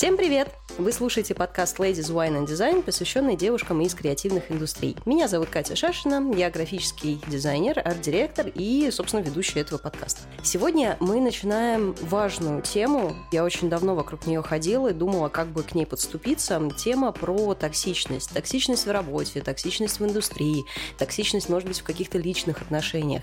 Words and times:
Всем 0.00 0.16
привет! 0.16 0.59
Вы 0.78 0.92
слушаете 0.92 1.34
подкаст 1.34 1.78
Ladies 1.78 2.10
Wine 2.10 2.40
and 2.40 2.46
Design, 2.46 2.82
посвященный 2.82 3.36
девушкам 3.36 3.82
из 3.82 3.94
креативных 3.94 4.50
индустрий. 4.50 4.96
Меня 5.04 5.28
зовут 5.28 5.50
Катя 5.50 5.76
Шашина, 5.76 6.32
я 6.34 6.48
графический 6.50 7.20
дизайнер, 7.26 7.78
арт-директор 7.78 8.46
и, 8.54 8.90
собственно, 8.90 9.20
ведущая 9.20 9.60
этого 9.60 9.78
подкаста. 9.78 10.22
Сегодня 10.42 10.96
мы 11.00 11.20
начинаем 11.20 11.94
важную 12.00 12.62
тему. 12.62 13.14
Я 13.30 13.44
очень 13.44 13.68
давно 13.68 13.94
вокруг 13.94 14.26
нее 14.26 14.42
ходила 14.42 14.88
и 14.88 14.94
думала, 14.94 15.28
как 15.28 15.48
бы 15.48 15.62
к 15.62 15.74
ней 15.74 15.84
подступиться. 15.84 16.60
Тема 16.78 17.12
про 17.12 17.54
токсичность. 17.54 18.32
Токсичность 18.32 18.86
в 18.86 18.90
работе, 18.90 19.42
токсичность 19.42 20.00
в 20.00 20.04
индустрии, 20.06 20.64
токсичность, 20.98 21.48
может 21.50 21.68
быть, 21.68 21.80
в 21.80 21.84
каких-то 21.84 22.16
личных 22.16 22.62
отношениях. 22.62 23.22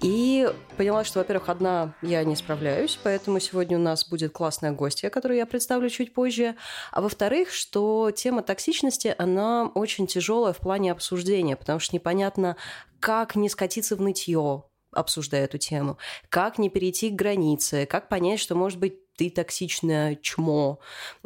И 0.00 0.50
поняла, 0.76 1.04
что, 1.04 1.20
во-первых, 1.20 1.50
одна 1.50 1.94
я 2.02 2.24
не 2.24 2.34
справляюсь, 2.34 2.98
поэтому 3.02 3.38
сегодня 3.38 3.78
у 3.78 3.80
нас 3.80 4.08
будет 4.08 4.32
классная 4.32 4.72
гостья, 4.72 5.10
которую 5.10 5.38
я 5.38 5.46
представлю 5.46 5.88
чуть 5.88 6.12
позже. 6.12 6.56
А 6.92 7.00
во-вторых, 7.00 7.50
что 7.50 8.10
тема 8.10 8.42
токсичности, 8.42 9.14
она 9.18 9.70
очень 9.74 10.06
тяжелая 10.06 10.52
в 10.52 10.58
плане 10.58 10.92
обсуждения, 10.92 11.56
потому 11.56 11.78
что 11.80 11.94
непонятно, 11.94 12.56
как 13.00 13.36
не 13.36 13.48
скатиться 13.48 13.96
в 13.96 14.00
нытье, 14.00 14.64
обсуждая 14.92 15.44
эту 15.44 15.58
тему, 15.58 15.98
как 16.28 16.58
не 16.58 16.68
перейти 16.68 17.10
к 17.10 17.14
границе, 17.14 17.86
как 17.86 18.08
понять, 18.08 18.40
что, 18.40 18.54
может 18.54 18.78
быть, 18.78 18.96
ты 19.16 19.30
токсичное 19.30 20.16
чмо, 20.16 20.78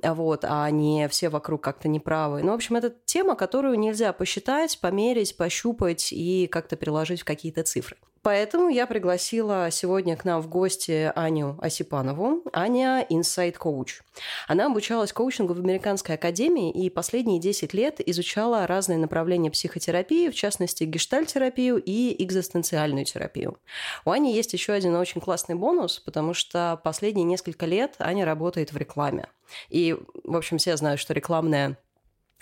вот, 0.02 0.45
а 0.45 0.69
не 0.71 1.09
все 1.09 1.29
вокруг 1.29 1.63
как-то 1.63 1.88
неправы. 1.88 2.43
Ну, 2.43 2.51
в 2.51 2.55
общем, 2.57 2.77
это 2.77 2.93
тема, 3.05 3.37
которую 3.37 3.79
нельзя 3.79 4.13
посчитать, 4.13 4.80
померить, 4.80 5.37
пощупать 5.37 6.13
и 6.13 6.49
как-то 6.49 6.77
приложить 6.77 7.21
в 7.21 7.24
какие-то 7.24 7.63
цифры. 7.63 7.96
Поэтому 8.25 8.71
я 8.71 8.87
пригласила 8.87 9.71
сегодня 9.71 10.17
к 10.17 10.25
нам 10.25 10.41
в 10.41 10.49
гости 10.49 11.13
Аню 11.15 11.59
Осипанову. 11.61 12.43
Аня– 12.55 13.07
Coach. 13.11 14.01
Она 14.49 14.65
обучалась 14.65 15.13
коучингу 15.13 15.53
в 15.53 15.59
Американской 15.59 16.15
академии 16.15 16.73
и 16.73 16.89
последние 16.89 17.39
10 17.39 17.75
лет 17.75 18.01
изучала 18.09 18.67
разные 18.67 18.97
направления 18.97 19.51
психотерапии, 19.51 20.30
в 20.30 20.35
частности, 20.35 20.85
гештальтерапию 20.85 21.77
и 21.77 22.17
экзистенциальную 22.25 23.05
терапию. 23.05 23.59
У 24.07 24.11
Ани 24.11 24.35
есть 24.35 24.55
еще 24.55 24.73
один 24.73 24.97
очень 24.97 25.21
классный 25.21 25.55
бонус, 25.55 26.01
потому 26.01 26.33
что 26.33 26.80
последние 26.83 27.25
несколько 27.25 27.67
лет 27.67 27.97
Аня 27.99 28.25
работает 28.25 28.73
в 28.73 28.77
рекламе. 28.79 29.29
И, 29.69 29.99
в 30.25 30.35
общем, 30.35 30.57
все 30.57 30.79
знают, 30.79 30.99
что 30.99 31.13
рекламная 31.13 31.77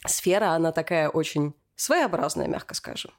сфера, 0.07 0.51
она 0.51 0.71
такая 0.71 1.09
очень 1.09 1.55
своеобразная, 1.75 2.47
мягко 2.47 2.75
скажем. 2.75 3.11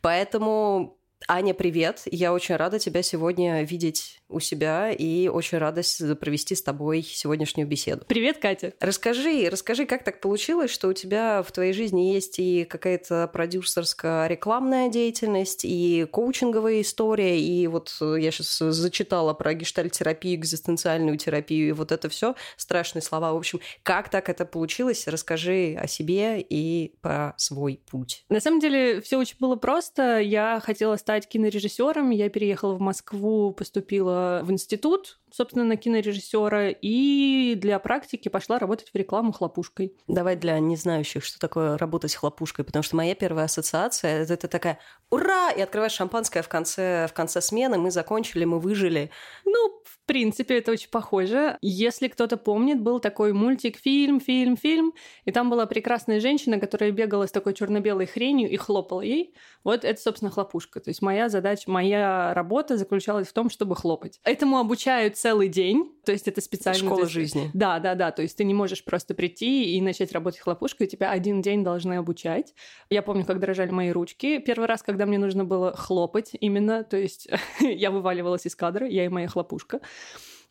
Поэтому 0.00 0.98
Аня, 1.28 1.54
привет! 1.54 2.02
Я 2.06 2.32
очень 2.32 2.56
рада 2.56 2.78
тебя 2.78 3.02
сегодня 3.02 3.62
видеть 3.62 4.21
у 4.32 4.40
себя 4.40 4.90
и 4.90 5.28
очень 5.28 5.58
рада 5.58 5.82
провести 6.20 6.54
с 6.54 6.62
тобой 6.62 7.02
сегодняшнюю 7.02 7.68
беседу. 7.68 8.04
Привет, 8.06 8.38
Катя! 8.38 8.72
Расскажи, 8.80 9.48
расскажи, 9.50 9.86
как 9.86 10.04
так 10.04 10.20
получилось, 10.20 10.70
что 10.70 10.88
у 10.88 10.92
тебя 10.92 11.42
в 11.42 11.52
твоей 11.52 11.72
жизни 11.72 12.12
есть 12.12 12.38
и 12.38 12.64
какая-то 12.64 13.30
продюсерская 13.32 14.26
рекламная 14.26 14.88
деятельность, 14.88 15.64
и 15.64 16.06
коучинговая 16.10 16.80
история, 16.80 17.40
и 17.40 17.66
вот 17.66 17.96
я 18.00 18.30
сейчас 18.30 18.58
зачитала 18.58 19.32
про 19.34 19.54
гештальтерапию, 19.54 20.34
экзистенциальную 20.34 21.16
терапию, 21.16 21.68
и 21.68 21.72
вот 21.72 21.92
это 21.92 22.08
все 22.08 22.34
страшные 22.56 23.02
слова. 23.02 23.32
В 23.32 23.36
общем, 23.36 23.60
как 23.82 24.08
так 24.08 24.28
это 24.28 24.44
получилось? 24.44 25.06
Расскажи 25.06 25.76
о 25.80 25.86
себе 25.86 26.40
и 26.40 26.94
про 27.00 27.34
свой 27.36 27.80
путь. 27.90 28.24
На 28.28 28.40
самом 28.40 28.60
деле 28.60 29.00
все 29.00 29.18
очень 29.18 29.36
было 29.38 29.56
просто. 29.56 30.18
Я 30.18 30.60
хотела 30.62 30.96
стать 30.96 31.12
стать 31.12 31.28
кинорежиссером. 31.28 32.10
Я 32.10 32.30
переехала 32.30 32.74
в 32.74 32.80
Москву, 32.80 33.52
поступила 33.52 34.21
в 34.42 34.50
институт, 34.50 35.18
собственно, 35.32 35.64
на 35.64 35.76
кинорежиссера, 35.76 36.70
и 36.70 37.54
для 37.56 37.78
практики 37.78 38.28
пошла 38.28 38.58
работать 38.58 38.90
в 38.92 38.96
рекламу 38.96 39.32
хлопушкой. 39.32 39.96
Давай 40.06 40.36
для 40.36 40.58
незнающих, 40.58 41.24
что 41.24 41.38
такое 41.38 41.76
работать 41.78 42.14
хлопушкой, 42.14 42.64
потому 42.64 42.82
что 42.82 42.96
моя 42.96 43.14
первая 43.14 43.46
ассоциация 43.46 44.22
это, 44.22 44.34
это 44.34 44.48
такая 44.48 44.78
«Ура!» 45.10 45.50
и 45.50 45.60
открываешь 45.60 45.92
шампанское 45.92 46.42
в 46.42 46.48
конце, 46.48 47.06
в 47.08 47.12
конце 47.12 47.40
смены, 47.40 47.78
мы 47.78 47.90
закончили, 47.90 48.44
мы 48.44 48.58
выжили. 48.60 49.10
Ну, 49.44 49.82
в 49.84 50.06
принципе, 50.06 50.58
это 50.58 50.72
очень 50.72 50.90
похоже. 50.90 51.56
Если 51.62 52.08
кто-то 52.08 52.36
помнит, 52.36 52.80
был 52.80 52.98
такой 52.98 53.32
мультик, 53.32 53.78
фильм, 53.78 54.20
фильм, 54.20 54.56
фильм, 54.56 54.92
и 55.24 55.30
там 55.30 55.48
была 55.48 55.66
прекрасная 55.66 56.18
женщина, 56.18 56.58
которая 56.58 56.90
бегала 56.90 57.26
с 57.26 57.30
такой 57.30 57.54
черно-белой 57.54 58.06
хренью 58.06 58.50
и 58.50 58.56
хлопала 58.56 59.02
ей. 59.02 59.34
Вот 59.64 59.84
это, 59.84 60.00
собственно, 60.00 60.30
хлопушка. 60.30 60.80
То 60.80 60.90
есть 60.90 61.02
моя 61.02 61.28
задача, 61.28 61.70
моя 61.70 62.34
работа 62.34 62.76
заключалась 62.76 63.28
в 63.28 63.32
том, 63.32 63.48
чтобы 63.48 63.76
хлопать. 63.76 64.20
Этому 64.24 64.58
обучают 64.58 65.16
целый 65.22 65.46
день, 65.46 65.88
то 66.04 66.10
есть 66.10 66.26
это 66.26 66.40
специально... 66.40 66.84
Школа 66.84 67.06
жизни. 67.06 67.48
Да, 67.54 67.78
да, 67.78 67.94
да. 67.94 68.10
То 68.10 68.22
есть 68.22 68.36
ты 68.36 68.42
не 68.42 68.54
можешь 68.54 68.84
просто 68.84 69.14
прийти 69.14 69.76
и 69.76 69.80
начать 69.80 70.10
работать 70.10 70.40
хлопушкой, 70.40 70.88
тебя 70.88 71.12
один 71.12 71.42
день 71.42 71.62
должны 71.62 71.94
обучать. 71.94 72.54
Я 72.90 73.02
помню, 73.02 73.24
как 73.24 73.38
дрожали 73.38 73.70
мои 73.70 73.90
ручки. 73.90 74.38
Первый 74.38 74.66
раз, 74.66 74.82
когда 74.82 75.06
мне 75.06 75.18
нужно 75.18 75.44
было 75.44 75.76
хлопать 75.76 76.30
именно, 76.40 76.82
то 76.82 76.96
есть 76.96 77.28
я 77.60 77.92
вываливалась 77.92 78.46
из 78.46 78.56
кадра, 78.56 78.88
я 78.88 79.04
и 79.04 79.08
моя 79.08 79.28
хлопушка. 79.28 79.80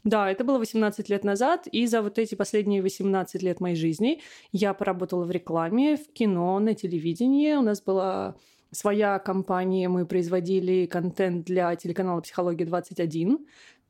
Да, 0.06 0.32
это 0.32 0.46
было 0.46 0.58
18 0.58 1.10
лет 1.10 1.26
назад, 1.26 1.68
и 1.68 1.86
за 1.86 2.02
вот 2.02 2.18
эти 2.18 2.36
последние 2.36 2.82
18 2.82 3.44
лет 3.44 3.60
моей 3.60 3.76
жизни 3.76 4.22
я 4.54 4.74
поработала 4.74 5.26
в 5.26 5.32
рекламе, 5.32 5.98
в 5.98 6.14
кино, 6.14 6.58
на 6.60 6.76
телевидении. 6.76 7.56
У 7.56 7.62
нас 7.62 7.82
была 7.82 8.36
своя 8.72 9.20
компания, 9.20 9.90
мы 9.90 10.06
производили 10.06 10.86
контент 10.86 11.46
для 11.46 11.76
телеканала 11.76 12.22
«Психология 12.22 12.64
21», 12.64 13.38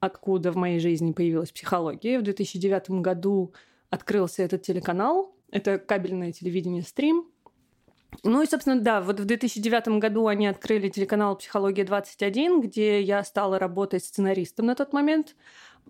откуда 0.01 0.51
в 0.51 0.57
моей 0.57 0.79
жизни 0.79 1.13
появилась 1.13 1.51
психология. 1.51 2.19
В 2.19 2.23
2009 2.23 3.01
году 3.01 3.53
открылся 3.89 4.43
этот 4.43 4.63
телеканал. 4.63 5.33
Это 5.51 5.77
кабельное 5.77 6.33
телевидение 6.33 6.81
«Стрим». 6.81 7.27
Ну 8.23 8.41
и, 8.41 8.45
собственно, 8.45 8.79
да, 8.79 8.99
вот 8.99 9.19
в 9.19 9.25
2009 9.25 9.99
году 9.99 10.27
они 10.27 10.47
открыли 10.47 10.89
телеканал 10.89 11.37
«Психология-21», 11.37 12.61
где 12.61 13.01
я 13.01 13.23
стала 13.23 13.57
работать 13.57 14.03
сценаристом 14.03 14.65
на 14.65 14.75
тот 14.75 14.91
момент. 14.91 15.35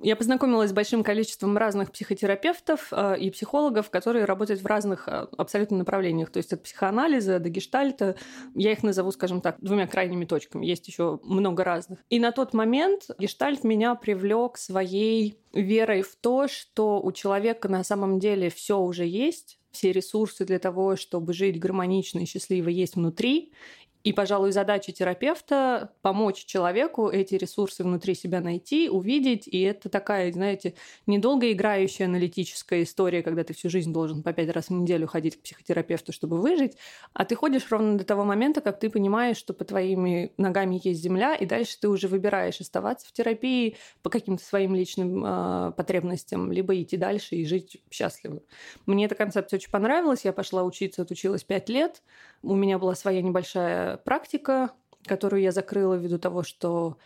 Я 0.03 0.15
познакомилась 0.15 0.71
с 0.71 0.73
большим 0.73 1.03
количеством 1.03 1.57
разных 1.57 1.91
психотерапевтов 1.91 2.87
э, 2.91 3.19
и 3.19 3.29
психологов, 3.29 3.89
которые 3.91 4.25
работают 4.25 4.61
в 4.61 4.65
разных 4.65 5.07
э, 5.07 5.27
абсолютно 5.37 5.77
направлениях. 5.77 6.31
То 6.31 6.37
есть 6.37 6.51
от 6.53 6.63
психоанализа 6.63 7.39
до 7.39 7.49
гештальта. 7.49 8.15
Я 8.55 8.71
их 8.71 8.81
назову, 8.81 9.11
скажем 9.11 9.41
так, 9.41 9.57
двумя 9.59 9.85
крайними 9.85 10.25
точками. 10.25 10.65
Есть 10.65 10.87
еще 10.87 11.19
много 11.23 11.63
разных. 11.63 11.99
И 12.09 12.19
на 12.19 12.31
тот 12.31 12.53
момент 12.53 13.09
гештальт 13.19 13.63
меня 13.63 13.93
привлек 13.93 14.57
своей 14.57 15.37
верой 15.53 16.01
в 16.01 16.15
то, 16.15 16.47
что 16.47 16.99
у 16.99 17.11
человека 17.11 17.69
на 17.69 17.83
самом 17.83 18.19
деле 18.19 18.49
все 18.49 18.79
уже 18.79 19.05
есть, 19.05 19.59
все 19.71 19.91
ресурсы 19.91 20.45
для 20.45 20.59
того, 20.59 20.95
чтобы 20.95 21.33
жить 21.33 21.59
гармонично 21.59 22.19
и 22.19 22.25
счастливо 22.25 22.69
есть 22.69 22.95
внутри, 22.95 23.53
и, 24.03 24.13
пожалуй, 24.13 24.51
задача 24.51 24.91
терапевта— 24.91 25.93
помочь 26.01 26.45
человеку 26.45 27.09
эти 27.09 27.35
ресурсы 27.35 27.83
внутри 27.83 28.15
себя 28.15 28.41
найти, 28.41 28.89
увидеть. 28.89 29.47
И 29.47 29.61
это 29.61 29.89
такая, 29.89 30.31
знаете, 30.31 30.73
недолго 31.05 31.51
играющая 31.51 32.07
аналитическая 32.07 32.83
история, 32.83 33.21
когда 33.21 33.43
ты 33.43 33.53
всю 33.53 33.69
жизнь 33.69 33.93
должен 33.93 34.23
по 34.23 34.33
пять 34.33 34.49
раз 34.49 34.67
в 34.67 34.71
неделю 34.71 35.07
ходить 35.07 35.37
к 35.37 35.43
психотерапевту, 35.43 36.13
чтобы 36.13 36.41
выжить. 36.41 36.77
А 37.13 37.25
ты 37.25 37.35
ходишь 37.35 37.69
ровно 37.69 37.97
до 37.97 38.03
того 38.03 38.23
момента, 38.23 38.61
как 38.61 38.79
ты 38.79 38.89
понимаешь, 38.89 39.37
что 39.37 39.53
по 39.53 39.65
твоими 39.65 40.33
ногами 40.37 40.79
есть 40.83 41.01
земля, 41.01 41.35
и 41.35 41.45
дальше 41.45 41.77
ты 41.79 41.87
уже 41.87 42.07
выбираешь 42.07 42.59
оставаться 42.59 43.07
в 43.07 43.11
терапии 43.11 43.77
по 44.01 44.09
каким-то 44.09 44.43
своим 44.43 44.73
личным 44.73 45.23
э, 45.23 45.71
потребностям, 45.77 46.51
либо 46.51 46.79
идти 46.81 46.97
дальше 46.97 47.35
и 47.35 47.45
жить 47.45 47.81
счастливо. 47.91 48.41
Мне 48.87 49.05
эта 49.05 49.15
концепция 49.15 49.57
очень 49.57 49.71
понравилась. 49.71 50.25
Я 50.25 50.33
пошла 50.33 50.63
учиться, 50.63 51.03
отучилась 51.03 51.43
пять 51.43 51.69
лет. 51.69 52.01
У 52.41 52.55
меня 52.55 52.79
была 52.79 52.95
своя 52.95 53.21
небольшая 53.21 53.97
практика, 53.97 54.71
которую 55.05 55.41
я 55.41 55.51
закрыла 55.51 55.95
ввиду 55.95 56.17
того, 56.17 56.43
что 56.43 56.97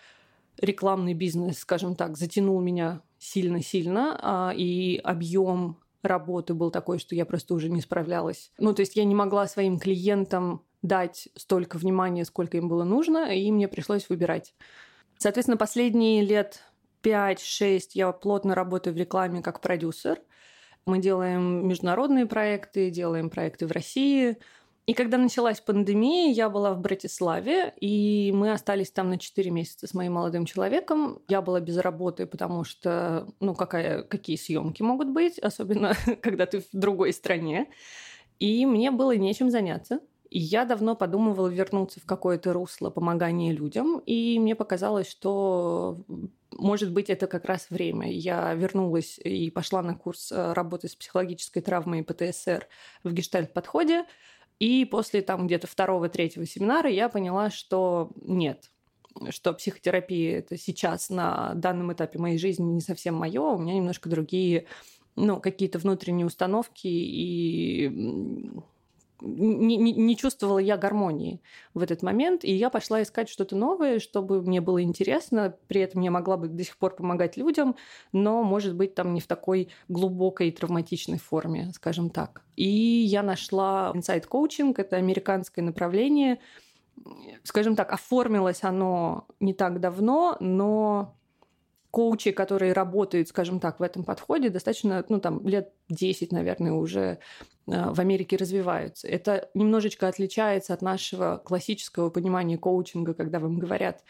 рекламный 0.60 1.14
бизнес, 1.14 1.60
скажем 1.60 1.96
так, 1.96 2.18
затянул 2.18 2.62
меня 2.62 3.02
сильно-сильно, 3.20 4.20
а, 4.22 4.54
и 4.56 4.98
объем 4.98 5.78
работы 6.02 6.54
был 6.54 6.72
такой, 6.72 7.00
что 7.00 7.16
я 7.16 7.26
просто 7.26 7.54
уже 7.54 7.70
не 7.70 7.82
справлялась. 7.82 8.52
Ну, 8.58 8.74
то 8.74 8.82
есть 8.82 8.96
я 8.96 9.04
не 9.04 9.16
могла 9.16 9.48
своим 9.48 9.80
клиентам 9.80 10.62
дать 10.82 11.30
столько 11.36 11.78
внимания, 11.78 12.26
сколько 12.26 12.58
им 12.58 12.70
было 12.70 12.84
нужно, 12.84 13.34
и 13.34 13.52
мне 13.52 13.68
пришлось 13.68 14.08
выбирать. 14.10 14.54
Соответственно, 15.18 15.58
последние 15.58 16.24
лет 16.24 16.62
5-6 17.04 17.82
я 17.94 18.12
плотно 18.12 18.56
работаю 18.56 18.94
в 18.94 18.98
рекламе 18.98 19.42
как 19.42 19.62
продюсер. 19.62 20.22
Мы 20.86 21.00
делаем 21.00 21.68
международные 21.68 22.28
проекты, 22.28 22.92
делаем 22.92 23.30
проекты 23.30 23.66
в 23.66 23.72
России, 23.72 24.38
и 24.86 24.94
когда 24.94 25.18
началась 25.18 25.62
пандемия, 25.62 26.32
я 26.32 26.48
была 26.48 26.74
в 26.74 26.80
Братиславе, 26.80 27.74
и 27.82 28.32
мы 28.36 28.52
остались 28.52 28.92
там 28.92 29.10
на 29.10 29.18
4 29.18 29.50
месяца 29.50 29.88
с 29.88 29.96
моим 29.96 30.14
молодым 30.14 30.46
человеком. 30.46 31.22
Я 31.28 31.42
была 31.42 31.60
без 31.60 31.78
работы, 31.78 32.28
потому 32.28 32.64
что, 32.64 33.28
ну, 33.40 33.56
какая, 33.56 34.04
какие 34.04 34.36
съемки 34.36 34.84
могут 34.84 35.10
быть, 35.10 35.40
особенно 35.40 35.94
когда 36.22 36.46
ты 36.46 36.60
в 36.60 36.68
другой 36.72 37.14
стране. 37.14 37.68
И 38.38 38.66
мне 38.68 38.92
было 38.92 39.16
нечем 39.16 39.50
заняться. 39.50 40.02
И 40.30 40.40
я 40.40 40.66
давно 40.66 40.96
подумывала 40.96 41.48
вернуться 41.48 42.00
в 42.00 42.06
какое-то 42.06 42.54
русло 42.54 42.90
помогания 42.90 43.54
людям, 43.54 44.00
и 44.06 44.38
мне 44.40 44.56
показалось, 44.56 45.10
что 45.10 45.98
может 46.58 46.92
быть, 46.94 47.10
это 47.10 47.28
как 47.28 47.46
раз 47.46 47.70
время. 47.70 48.10
Я 48.12 48.54
вернулась 48.54 49.20
и 49.20 49.50
пошла 49.52 49.82
на 49.82 49.94
курс 49.94 50.32
э, 50.32 50.54
работы 50.54 50.88
с 50.88 50.96
психологической 50.96 51.62
травмой 51.62 52.00
и 52.00 52.04
ПТСР 52.04 52.68
в 53.04 53.12
гештальт-подходе. 53.12 54.06
И 54.60 54.86
после 54.86 55.22
там 55.22 55.48
где-то 55.48 55.68
второго-третьего 55.68 56.46
семинара 56.46 56.90
я 56.90 57.10
поняла, 57.10 57.50
что 57.50 58.12
нет, 58.22 58.72
что 59.30 59.54
психотерапия 59.54 60.40
это 60.40 60.58
сейчас 60.58 61.10
на 61.10 61.54
данном 61.56 61.92
этапе 61.94 62.20
моей 62.20 62.38
жизни 62.38 62.64
не 62.64 62.82
совсем 62.82 63.16
мое, 63.16 63.42
у 63.42 63.58
меня 63.58 63.74
немножко 63.74 64.10
другие, 64.10 64.68
ну, 65.16 65.40
какие-то 65.40 65.80
внутренние 65.80 66.26
установки 66.26 66.88
и 66.88 68.52
не, 69.26 69.78
не, 69.78 69.94
не 69.94 70.16
чувствовала 70.16 70.60
я 70.60 70.78
гармонии 70.78 71.42
в 71.74 71.82
этот 71.82 72.04
момент, 72.04 72.44
и 72.44 72.52
я 72.54 72.70
пошла 72.70 73.02
искать 73.02 73.30
что-то 73.30 73.56
новое, 73.56 74.00
чтобы 74.00 74.42
мне 74.42 74.62
было 74.62 74.82
интересно, 74.82 75.56
при 75.68 75.82
этом 75.82 76.02
я 76.02 76.12
могла 76.12 76.38
бы 76.38 76.48
до 76.48 76.64
сих 76.64 76.78
пор 76.78 76.96
помогать 76.96 77.38
людям, 77.38 77.76
но, 78.12 78.44
может 78.44 78.76
быть, 78.76 78.96
там 78.96 79.14
не 79.14 79.22
в 79.22 79.28
такой 79.28 79.70
глубокой 79.88 80.52
травматичной 80.52 81.18
форме, 81.18 81.72
скажем 81.74 82.10
так. 82.10 82.44
И 82.56 82.70
я 82.70 83.24
нашла 83.24 83.92
Insight 83.96 84.28
Coaching, 84.30 84.74
это 84.78 84.98
американское 84.98 85.64
направление, 85.64 86.40
скажем 87.44 87.76
так, 87.76 87.92
оформилось 87.92 88.64
оно 88.64 89.28
не 89.40 89.54
так 89.54 89.80
давно, 89.80 90.38
но 90.40 91.16
коучи, 91.96 92.32
которые 92.32 92.74
работают, 92.74 93.30
скажем 93.30 93.62
так, 93.62 93.80
в 93.80 93.82
этом 93.82 94.04
подходе, 94.04 94.50
достаточно, 94.50 95.06
ну, 95.08 95.22
там, 95.22 95.48
лет 95.48 95.72
10, 95.88 96.34
наверное, 96.34 96.74
уже 96.74 97.00
э, 97.00 97.18
в 97.68 98.02
Америке 98.02 98.36
развиваются. 98.36 99.08
Это 99.08 99.50
немножечко 99.54 100.10
отличается 100.10 100.74
от 100.74 100.82
нашего 100.82 101.38
классического 101.38 102.10
понимания 102.10 102.58
коучинга, 102.58 103.14
когда 103.14 103.40
вам 103.40 103.60
говорят, 103.60 104.04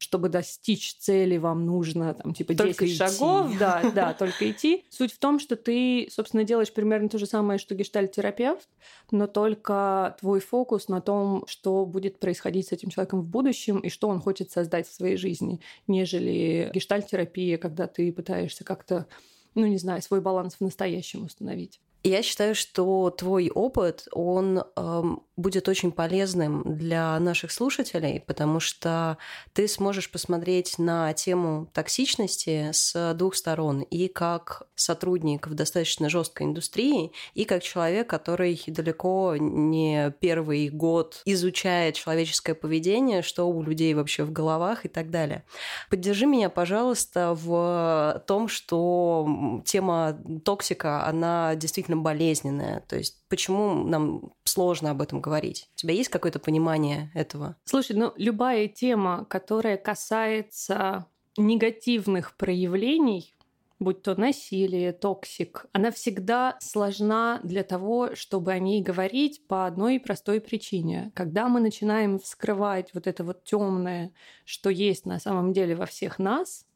чтобы 0.00 0.30
достичь 0.30 0.94
цели, 0.96 1.36
вам 1.36 1.66
нужно 1.66 2.14
там 2.14 2.32
типа 2.32 2.54
только 2.56 2.86
10 2.86 2.96
идти. 2.96 2.96
шагов, 2.96 3.52
да, 3.58 3.82
да, 3.94 4.14
только 4.14 4.50
идти. 4.50 4.86
Суть 4.88 5.12
в 5.12 5.18
том, 5.18 5.38
что 5.38 5.56
ты, 5.56 6.08
собственно, 6.10 6.42
делаешь 6.42 6.72
примерно 6.72 7.10
то 7.10 7.18
же 7.18 7.26
самое, 7.26 7.58
что 7.58 7.74
гештальт-терапевт, 7.74 8.66
но 9.10 9.26
только 9.26 10.16
твой 10.18 10.40
фокус 10.40 10.88
на 10.88 11.02
том, 11.02 11.44
что 11.46 11.84
будет 11.84 12.18
происходить 12.18 12.68
с 12.68 12.72
этим 12.72 12.88
человеком 12.88 13.20
в 13.20 13.26
будущем 13.26 13.78
и 13.80 13.90
что 13.90 14.08
он 14.08 14.20
хочет 14.20 14.50
создать 14.50 14.88
в 14.88 14.94
своей 14.94 15.18
жизни, 15.18 15.60
нежели 15.86 16.70
гештальт-терапия, 16.72 17.58
когда 17.58 17.86
ты 17.86 18.10
пытаешься 18.10 18.64
как-то 18.64 19.06
ну, 19.54 19.66
не 19.66 19.78
знаю, 19.78 20.00
свой 20.00 20.20
баланс 20.20 20.54
в 20.54 20.60
настоящем 20.60 21.24
установить. 21.24 21.80
Я 22.02 22.22
считаю, 22.22 22.54
что 22.54 23.10
твой 23.10 23.50
опыт, 23.50 24.08
он 24.12 24.64
эм, 24.76 25.22
будет 25.36 25.68
очень 25.68 25.92
полезным 25.92 26.62
для 26.76 27.18
наших 27.18 27.50
слушателей, 27.50 28.20
потому 28.20 28.60
что 28.60 29.18
ты 29.52 29.66
сможешь 29.68 30.10
посмотреть 30.10 30.78
на 30.78 31.12
тему 31.12 31.68
токсичности 31.72 32.70
с 32.72 33.14
двух 33.14 33.34
сторон, 33.34 33.82
и 33.82 34.08
как 34.08 34.62
сотрудник 34.74 35.46
в 35.46 35.54
достаточно 35.54 36.08
жесткой 36.08 36.46
индустрии, 36.46 37.12
и 37.34 37.44
как 37.44 37.62
человек, 37.62 38.08
который 38.08 38.62
далеко 38.66 39.36
не 39.38 40.10
первый 40.20 40.68
год 40.68 41.22
изучает 41.24 41.96
человеческое 41.96 42.54
поведение, 42.54 43.22
что 43.22 43.48
у 43.48 43.62
людей 43.62 43.94
вообще 43.94 44.24
в 44.24 44.32
головах 44.32 44.84
и 44.84 44.88
так 44.88 45.10
далее. 45.10 45.44
Поддержи 45.90 46.26
меня, 46.26 46.48
пожалуйста, 46.50 47.34
в 47.34 48.22
том, 48.26 48.48
что 48.48 49.62
тема 49.64 50.18
токсика, 50.44 51.06
она 51.06 51.54
действительно 51.56 51.89
действительно 51.90 52.02
болезненная? 52.02 52.80
То 52.88 52.96
есть 52.96 53.22
почему 53.28 53.84
нам 53.84 54.32
сложно 54.44 54.90
об 54.90 55.02
этом 55.02 55.20
говорить? 55.20 55.68
У 55.74 55.76
тебя 55.76 55.94
есть 55.94 56.08
какое-то 56.08 56.38
понимание 56.38 57.10
этого? 57.14 57.56
Слушай, 57.64 57.96
ну 57.96 58.12
любая 58.16 58.68
тема, 58.68 59.24
которая 59.28 59.76
касается 59.76 61.06
негативных 61.36 62.36
проявлений, 62.36 63.34
будь 63.78 64.02
то 64.02 64.14
насилие, 64.14 64.92
токсик, 64.92 65.66
она 65.72 65.90
всегда 65.90 66.56
сложна 66.60 67.40
для 67.42 67.62
того, 67.62 68.14
чтобы 68.14 68.52
о 68.52 68.58
ней 68.58 68.82
говорить 68.82 69.46
по 69.48 69.66
одной 69.66 69.98
простой 69.98 70.40
причине. 70.40 71.12
Когда 71.14 71.48
мы 71.48 71.60
начинаем 71.60 72.18
вскрывать 72.18 72.92
вот 72.94 73.06
это 73.06 73.24
вот 73.24 73.44
темное, 73.44 74.10
что 74.44 74.70
есть 74.70 75.06
на 75.06 75.18
самом 75.18 75.52
деле 75.52 75.74
во 75.74 75.86
всех 75.86 76.18
нас, 76.18 76.66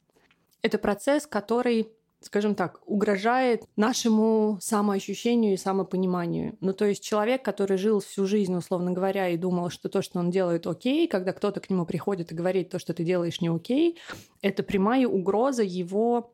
это 0.63 0.79
процесс, 0.79 1.27
который 1.27 1.91
скажем 2.25 2.55
так, 2.55 2.81
угрожает 2.87 3.65
нашему 3.75 4.57
самоощущению 4.59 5.53
и 5.53 5.57
самопониманию. 5.57 6.57
Ну, 6.59 6.73
то 6.73 6.85
есть 6.85 7.03
человек, 7.03 7.43
который 7.43 7.77
жил 7.77 7.99
всю 7.99 8.25
жизнь, 8.25 8.55
условно 8.55 8.91
говоря, 8.91 9.29
и 9.29 9.37
думал, 9.37 9.69
что 9.69 9.89
то, 9.89 10.01
что 10.01 10.17
он 10.17 10.31
делает, 10.31 10.65
окей, 10.65 11.07
когда 11.07 11.33
кто-то 11.33 11.59
к 11.59 11.69
нему 11.69 11.85
приходит 11.85 12.31
и 12.31 12.35
говорит, 12.35 12.71
то, 12.71 12.79
что 12.79 12.95
ты 12.95 13.03
делаешь, 13.03 13.41
не 13.41 13.49
окей, 13.49 13.99
это 14.41 14.63
прямая 14.63 15.07
угроза 15.07 15.61
его 15.61 16.33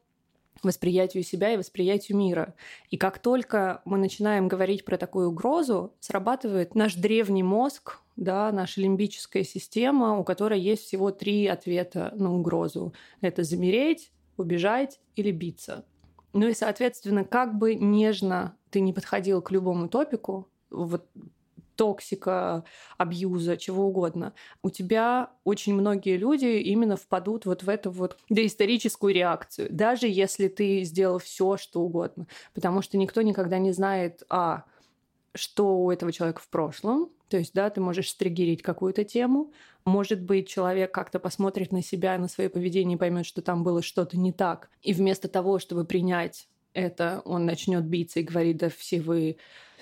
восприятию 0.64 1.24
себя 1.24 1.54
и 1.54 1.58
восприятию 1.58 2.18
мира. 2.18 2.54
И 2.90 2.96
как 2.96 3.20
только 3.20 3.82
мы 3.84 3.98
начинаем 3.98 4.48
говорить 4.48 4.86
про 4.86 4.98
такую 4.98 5.30
угрозу, 5.30 5.94
срабатывает 6.00 6.74
наш 6.74 6.96
древний 6.96 7.44
мозг, 7.44 8.00
да, 8.16 8.50
наша 8.54 8.80
лимбическая 8.80 9.44
система, 9.44 10.18
у 10.18 10.24
которой 10.24 10.62
есть 10.62 10.84
всего 10.84 11.12
три 11.12 11.48
ответа 11.48 12.14
на 12.16 12.34
угрозу. 12.34 12.94
Это 13.20 13.44
замереть, 13.44 14.12
убежать 14.38 15.00
или 15.16 15.31
биться. 15.31 15.86
Ну 16.33 16.48
и, 16.48 16.54
соответственно, 16.54 17.25
как 17.25 17.57
бы 17.57 17.75
нежно 17.75 18.56
ты 18.69 18.80
не 18.80 18.94
подходил 18.94 19.42
к 19.42 19.51
любому 19.51 19.89
топику, 19.89 20.48
вот 20.69 21.06
токсика, 21.75 22.63
абьюза, 22.98 23.57
чего 23.57 23.88
угодно, 23.88 24.33
у 24.62 24.69
тебя 24.69 25.31
очень 25.44 25.74
многие 25.74 26.16
люди 26.16 26.45
именно 26.45 26.95
впадут 26.95 27.45
вот 27.45 27.63
в 27.63 27.69
эту 27.69 27.89
вот 27.89 28.19
доисторическую 28.30 29.13
реакцию, 29.13 29.68
даже 29.72 30.07
если 30.07 30.48
ты 30.48 30.84
сделал 30.84 31.18
все, 31.18 31.57
что 31.57 31.81
угодно. 31.81 32.27
Потому 32.54 32.84
что 32.84 32.98
никто 32.98 33.24
никогда 33.24 33.57
не 33.57 33.72
знает, 33.72 34.24
а, 34.30 34.66
что 35.34 35.80
у 35.80 35.89
этого 35.89 36.12
человека 36.12 36.42
в 36.42 36.50
прошлом, 36.50 37.10
то 37.31 37.38
есть, 37.38 37.54
да, 37.54 37.69
ты 37.69 37.80
можешь 37.80 38.10
стригерить 38.10 38.62
какую-то 38.62 39.06
тему. 39.06 39.54
Может 39.86 40.22
быть, 40.22 40.50
человек 40.50 40.94
как-то 40.94 41.18
посмотрит 41.18 41.72
на 41.72 41.81
себя, 41.81 42.18
на 42.18 42.28
свое 42.28 42.50
поведение 42.50 42.98
и 42.98 43.00
поймет, 43.00 43.25
что 43.25 43.42
там 43.42 43.63
было 43.63 43.81
что-то 43.81 44.18
не 44.19 44.33
так. 44.33 44.69
И 44.81 44.92
вместо 44.92 45.30
того, 45.30 45.57
чтобы 45.57 45.86
принять 45.86 46.50
это, 46.74 47.22
он 47.24 47.45
начнет 47.45 47.86
биться 47.86 48.19
и 48.19 48.24
говорить, 48.24 48.57
да 48.57 48.68
все 48.68 49.00
вы 49.00 49.38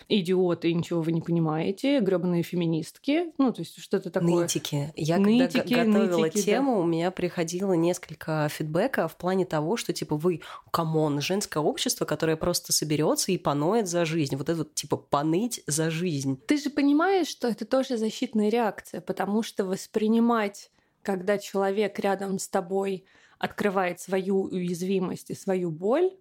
идиоты, 0.07 0.73
ничего 0.73 1.01
вы 1.01 1.11
не 1.11 1.21
понимаете, 1.21 1.99
гребаные 1.99 2.43
феминистки, 2.43 3.31
ну, 3.37 3.51
то 3.51 3.61
есть 3.61 3.79
что-то 3.79 4.09
такое. 4.09 4.43
Нытики. 4.43 4.93
Я 4.95 5.17
нытики, 5.17 5.59
когда 5.59 5.83
готовила 5.85 6.25
нытики, 6.25 6.45
тему, 6.45 6.75
да. 6.75 6.79
у 6.79 6.85
меня 6.85 7.11
приходило 7.11 7.73
несколько 7.73 8.47
фидбэка 8.49 9.07
в 9.07 9.17
плане 9.17 9.45
того, 9.45 9.77
что, 9.77 9.93
типа, 9.93 10.15
вы, 10.15 10.41
come 10.71 11.00
on, 11.00 11.21
женское 11.21 11.59
общество, 11.59 12.05
которое 12.05 12.37
просто 12.37 12.73
соберется 12.73 13.31
и 13.31 13.37
поноет 13.37 13.87
за 13.87 14.05
жизнь. 14.05 14.35
Вот 14.35 14.49
это 14.49 14.59
вот, 14.59 14.75
типа, 14.75 14.97
поныть 14.97 15.61
за 15.67 15.89
жизнь. 15.89 16.39
Ты 16.47 16.57
же 16.57 16.69
понимаешь, 16.69 17.27
что 17.27 17.47
это 17.47 17.65
тоже 17.65 17.97
защитная 17.97 18.49
реакция, 18.49 19.01
потому 19.01 19.43
что 19.43 19.65
воспринимать, 19.65 20.71
когда 21.01 21.37
человек 21.37 21.99
рядом 21.99 22.39
с 22.39 22.47
тобой 22.47 23.05
открывает 23.37 23.99
свою 23.99 24.43
уязвимость 24.43 25.31
и 25.31 25.35
свою 25.35 25.71
боль, 25.71 26.11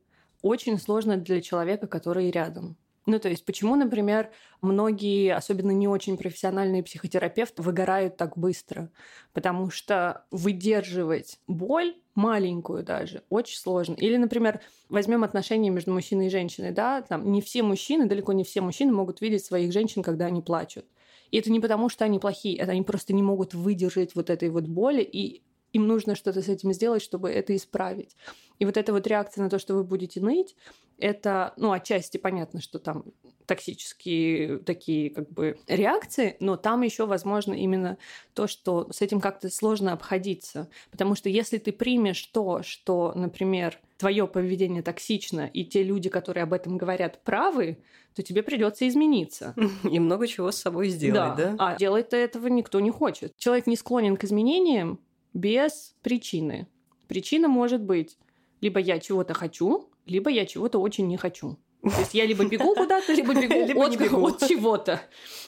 очень 0.42 0.78
сложно 0.78 1.16
для 1.16 1.40
человека, 1.40 1.86
который 1.86 2.30
рядом. 2.30 2.76
Ну, 3.08 3.18
то 3.18 3.30
есть, 3.30 3.46
почему, 3.46 3.74
например, 3.74 4.30
многие, 4.60 5.34
особенно 5.34 5.70
не 5.70 5.88
очень 5.88 6.18
профессиональные 6.18 6.82
психотерапевты, 6.82 7.62
выгорают 7.62 8.18
так 8.18 8.36
быстро? 8.36 8.90
Потому 9.32 9.70
что 9.70 10.26
выдерживать 10.30 11.40
боль, 11.46 11.94
маленькую 12.14 12.84
даже, 12.84 13.22
очень 13.30 13.56
сложно. 13.56 13.94
Или, 13.94 14.18
например, 14.18 14.60
возьмем 14.90 15.24
отношения 15.24 15.70
между 15.70 15.90
мужчиной 15.90 16.26
и 16.26 16.30
женщиной, 16.30 16.70
да, 16.72 17.00
там 17.00 17.32
не 17.32 17.40
все 17.40 17.62
мужчины, 17.62 18.04
далеко 18.04 18.34
не 18.34 18.44
все 18.44 18.60
мужчины 18.60 18.92
могут 18.92 19.22
видеть 19.22 19.42
своих 19.42 19.72
женщин, 19.72 20.02
когда 20.02 20.26
они 20.26 20.42
плачут. 20.42 20.84
И 21.30 21.38
это 21.38 21.50
не 21.50 21.60
потому, 21.60 21.88
что 21.88 22.04
они 22.04 22.18
плохие, 22.18 22.58
это 22.58 22.72
они 22.72 22.82
просто 22.82 23.14
не 23.14 23.22
могут 23.22 23.54
выдержать 23.54 24.14
вот 24.16 24.28
этой 24.28 24.50
вот 24.50 24.64
боли, 24.64 25.00
и 25.00 25.42
им 25.72 25.86
нужно 25.86 26.14
что-то 26.14 26.42
с 26.42 26.48
этим 26.48 26.72
сделать, 26.72 27.02
чтобы 27.02 27.30
это 27.30 27.54
исправить. 27.54 28.16
И 28.58 28.64
вот 28.64 28.76
эта 28.76 28.92
вот 28.92 29.06
реакция 29.06 29.44
на 29.44 29.50
то, 29.50 29.58
что 29.58 29.74
вы 29.74 29.84
будете 29.84 30.20
ныть, 30.20 30.56
это, 30.98 31.52
ну, 31.56 31.72
отчасти 31.72 32.16
понятно, 32.16 32.60
что 32.60 32.78
там 32.78 33.04
токсические 33.46 34.58
такие 34.58 35.10
как 35.10 35.30
бы 35.30 35.58
реакции, 35.66 36.36
но 36.38 36.56
там 36.56 36.82
еще 36.82 37.06
возможно 37.06 37.54
именно 37.54 37.96
то, 38.34 38.46
что 38.46 38.88
с 38.92 39.00
этим 39.00 39.20
как-то 39.20 39.48
сложно 39.48 39.92
обходиться. 39.92 40.68
Потому 40.90 41.14
что 41.14 41.28
если 41.30 41.56
ты 41.58 41.72
примешь 41.72 42.22
то, 42.26 42.62
что, 42.62 43.12
например, 43.14 43.78
твое 43.96 44.26
поведение 44.28 44.82
токсично, 44.82 45.46
и 45.46 45.64
те 45.64 45.82
люди, 45.82 46.10
которые 46.10 46.44
об 46.44 46.52
этом 46.52 46.76
говорят, 46.76 47.22
правы, 47.24 47.78
то 48.14 48.22
тебе 48.22 48.42
придется 48.42 48.86
измениться. 48.86 49.54
И 49.90 49.98
много 49.98 50.26
чего 50.26 50.50
с 50.50 50.56
собой 50.56 50.88
сделать, 50.88 51.36
да? 51.36 51.52
да? 51.52 51.56
А 51.58 51.76
делать-то 51.76 52.16
этого 52.16 52.48
никто 52.48 52.80
не 52.80 52.90
хочет. 52.90 53.36
Человек 53.36 53.66
не 53.66 53.76
склонен 53.76 54.16
к 54.16 54.24
изменениям 54.24 55.00
без 55.34 55.94
причины. 56.02 56.68
Причина 57.06 57.48
может 57.48 57.82
быть 57.82 58.18
либо 58.60 58.80
я 58.80 58.98
чего-то 58.98 59.34
хочу, 59.34 59.88
либо 60.06 60.30
я 60.30 60.46
чего-то 60.46 60.78
очень 60.78 61.06
не 61.06 61.16
хочу. 61.16 61.58
То 61.82 62.00
есть 62.00 62.14
я 62.14 62.26
либо 62.26 62.44
бегу 62.44 62.74
куда-то, 62.76 63.12
либо 63.12 63.34
бегу 63.34 63.66
Либо 63.66 63.84
от, 63.84 63.96
бегу. 63.96 64.26
от 64.26 64.46
чего-то. 64.46 65.00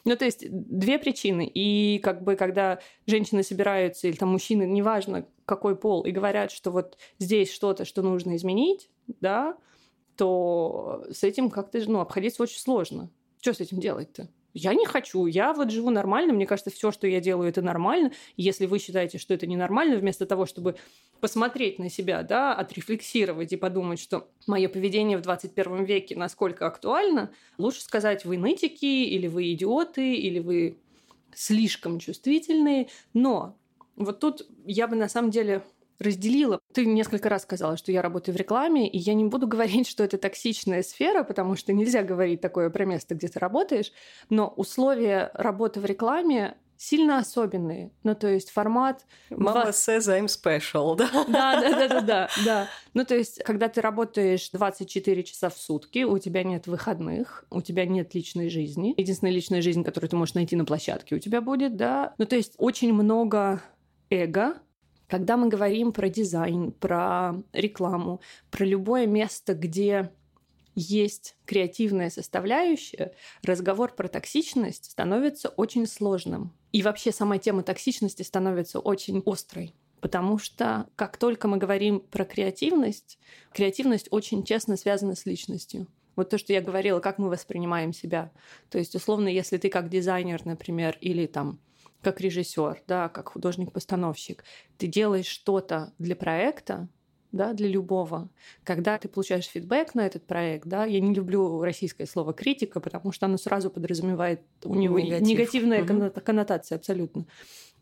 Ну, 0.05 0.17
то 0.17 0.25
есть 0.25 0.45
две 0.49 0.99
причины. 0.99 1.51
И 1.53 1.99
как 1.99 2.23
бы 2.23 2.37
когда 2.37 2.81
женщины 3.07 3.43
собираются, 3.43 4.07
или 4.07 4.17
там 4.17 4.31
мужчины, 4.31 4.65
неважно 4.65 5.27
какой 5.45 5.77
пол, 5.77 6.05
и 6.05 6.13
говорят, 6.13 6.53
что 6.53 6.71
вот 6.71 6.97
здесь 7.19 7.53
что-то, 7.53 7.85
что 7.85 8.03
нужно 8.03 8.37
изменить, 8.37 8.89
да, 9.21 9.57
то 10.17 11.05
с 11.11 11.25
этим 11.25 11.51
как-то 11.51 11.81
ну, 11.91 12.01
обходиться 12.01 12.43
очень 12.43 12.61
сложно. 12.61 13.11
Что 13.41 13.55
с 13.55 13.61
этим 13.61 13.81
делать-то? 13.81 14.29
Я 14.53 14.75
не 14.75 14.85
хочу, 14.85 15.27
я 15.27 15.53
вот 15.53 15.71
живу 15.71 15.91
нормально, 15.91 16.33
мне 16.33 16.47
кажется, 16.47 16.71
все, 16.71 16.91
что 16.91 17.07
я 17.07 17.21
делаю, 17.21 17.49
это 17.49 17.63
нормально. 17.63 18.13
Если 18.37 18.67
вы 18.67 18.79
считаете, 18.79 19.19
что 19.19 19.35
это 19.35 19.47
ненормально, 19.47 19.97
вместо 19.97 20.27
того, 20.27 20.47
чтобы 20.47 20.77
посмотреть 21.21 21.79
на 21.79 21.89
себя, 21.89 22.23
да, 22.23 22.55
отрефлексировать 22.55 23.53
и 23.53 23.57
подумать, 23.57 24.01
что 24.01 24.29
мое 24.47 24.69
поведение 24.69 25.19
в 25.19 25.23
21 25.23 25.85
веке 25.85 26.17
насколько 26.17 26.67
актуально, 26.67 27.31
лучше 27.59 27.83
сказать, 27.83 28.25
вы 28.25 28.39
нытики, 28.39 28.85
или 28.85 29.29
вы 29.29 29.53
идиоты, 29.53 30.15
или 30.15 30.41
вы 30.41 30.79
слишком 31.35 31.99
чувствительные. 31.99 32.89
Но 33.15 33.57
вот 33.97 34.21
тут 34.21 34.47
я 34.65 34.89
бы 34.89 34.97
на 34.97 35.09
самом 35.09 35.31
деле 35.31 35.63
разделила. 36.01 36.61
Ты 36.73 36.87
несколько 36.87 37.29
раз 37.29 37.43
сказала, 37.43 37.77
что 37.77 37.93
я 37.93 38.03
работаю 38.03 38.35
в 38.35 38.39
рекламе, 38.39 38.89
и 38.89 38.99
я 38.99 39.15
не 39.15 39.25
буду 39.25 39.47
говорить, 39.49 39.87
что 39.87 40.03
это 40.03 40.19
токсичная 40.19 40.83
сфера, 40.83 41.23
потому 41.23 41.57
что 41.57 41.73
нельзя 41.73 42.03
говорить 42.03 42.41
такое 42.41 42.71
про 42.71 42.85
место, 42.85 43.15
где 43.15 43.29
ты 43.29 43.39
работаешь, 43.39 43.93
но 44.31 44.49
условия 44.49 45.31
работы 45.35 45.81
в 45.81 45.85
рекламе 45.85 46.57
сильно 46.81 47.19
особенные. 47.19 47.93
Ну, 48.05 48.15
то 48.15 48.27
есть 48.27 48.51
формат... 48.51 49.05
Мама 49.29 49.69
says 49.69 50.09
I'm 50.09 50.29
special, 50.29 50.97
да? 50.97 51.11
Да, 51.29 51.61
да, 51.61 51.71
да, 51.71 51.89
да, 51.89 52.01
да, 52.01 52.29
да. 52.43 52.69
Ну, 52.95 53.05
то 53.05 53.15
есть, 53.15 53.43
когда 53.45 53.69
ты 53.69 53.83
работаешь 53.83 54.49
24 54.51 55.23
часа 55.25 55.51
в 55.51 55.59
сутки, 55.59 56.05
у 56.05 56.19
тебя 56.19 56.43
нет 56.43 56.67
выходных, 56.67 57.45
у 57.51 57.61
тебя 57.61 57.85
нет 57.85 58.15
личной 58.15 58.49
жизни. 58.49 58.95
Единственная 58.97 59.33
личная 59.33 59.61
жизнь, 59.61 59.85
которую 59.85 60.09
ты 60.09 60.17
можешь 60.17 60.35
найти 60.35 60.57
на 60.57 60.65
площадке, 60.65 61.17
у 61.17 61.19
тебя 61.19 61.43
будет, 61.43 61.77
да. 61.77 62.15
Ну, 62.17 62.25
то 62.25 62.37
есть, 62.37 62.55
очень 62.57 62.95
много 62.95 63.61
эго, 64.09 64.55
когда 65.11 65.37
мы 65.37 65.49
говорим 65.49 65.91
про 65.91 66.09
дизайн, 66.09 66.71
про 66.71 67.35
рекламу, 67.53 68.21
про 68.49 68.65
любое 68.65 69.07
место, 69.07 69.55
где 69.55 70.13
есть 70.77 71.37
креативная 71.47 72.11
составляющая, 72.11 73.13
разговор 73.43 73.93
про 73.93 74.07
токсичность 74.07 74.89
становится 74.89 75.49
очень 75.49 75.89
сложным. 75.89 76.55
И 76.71 76.83
вообще 76.83 77.11
сама 77.11 77.39
тема 77.39 77.65
токсичности 77.65 78.23
становится 78.23 78.79
очень 78.79 79.21
острой. 79.27 79.75
Потому 80.01 80.39
что 80.39 80.87
как 80.95 81.17
только 81.17 81.49
мы 81.49 81.57
говорим 81.57 81.99
про 81.99 82.25
креативность, 82.25 83.19
креативность 83.53 84.07
очень 84.13 84.45
честно 84.45 84.77
связана 84.77 85.17
с 85.17 85.27
личностью. 85.27 85.89
Вот 86.15 86.31
то, 86.31 86.39
что 86.39 86.53
я 86.53 86.61
говорила, 86.61 87.01
как 87.01 87.19
мы 87.19 87.29
воспринимаем 87.29 87.93
себя. 87.93 88.31
То 88.71 88.79
есть, 88.79 88.95
условно, 88.95 89.27
если 89.27 89.57
ты 89.59 89.71
как 89.71 89.89
дизайнер, 89.89 90.47
например, 90.47 90.97
или 91.01 91.27
там 91.27 91.59
как 92.03 92.21
режиссер, 92.21 92.83
да, 92.87 93.09
как 93.09 93.31
художник-постановщик, 93.31 94.45
ты 94.79 94.87
делаешь 94.87 95.27
что-то 95.27 95.93
для 95.99 96.17
проекта, 96.17 96.89
да, 97.33 97.53
для 97.53 97.69
любого. 97.69 98.29
Когда 98.65 98.99
ты 98.99 99.09
получаешь 99.09 99.47
фидбэк 99.47 99.95
на 99.95 100.07
этот 100.07 100.27
проект, 100.27 100.67
да, 100.67 100.85
я 100.85 101.01
не 101.01 101.15
люблю 101.15 101.63
российское 101.63 102.07
слово 102.07 102.33
критика, 102.33 102.81
потому 102.81 103.13
что 103.13 103.27
оно 103.27 103.37
сразу 103.37 103.71
подразумевает 103.71 104.43
у 104.65 104.75
него 104.75 104.99
Негатив. 104.99 105.29
негативная 105.29 105.85
конно- 105.85 106.11
коннотация 106.11 106.77
абсолютно. 106.77 107.27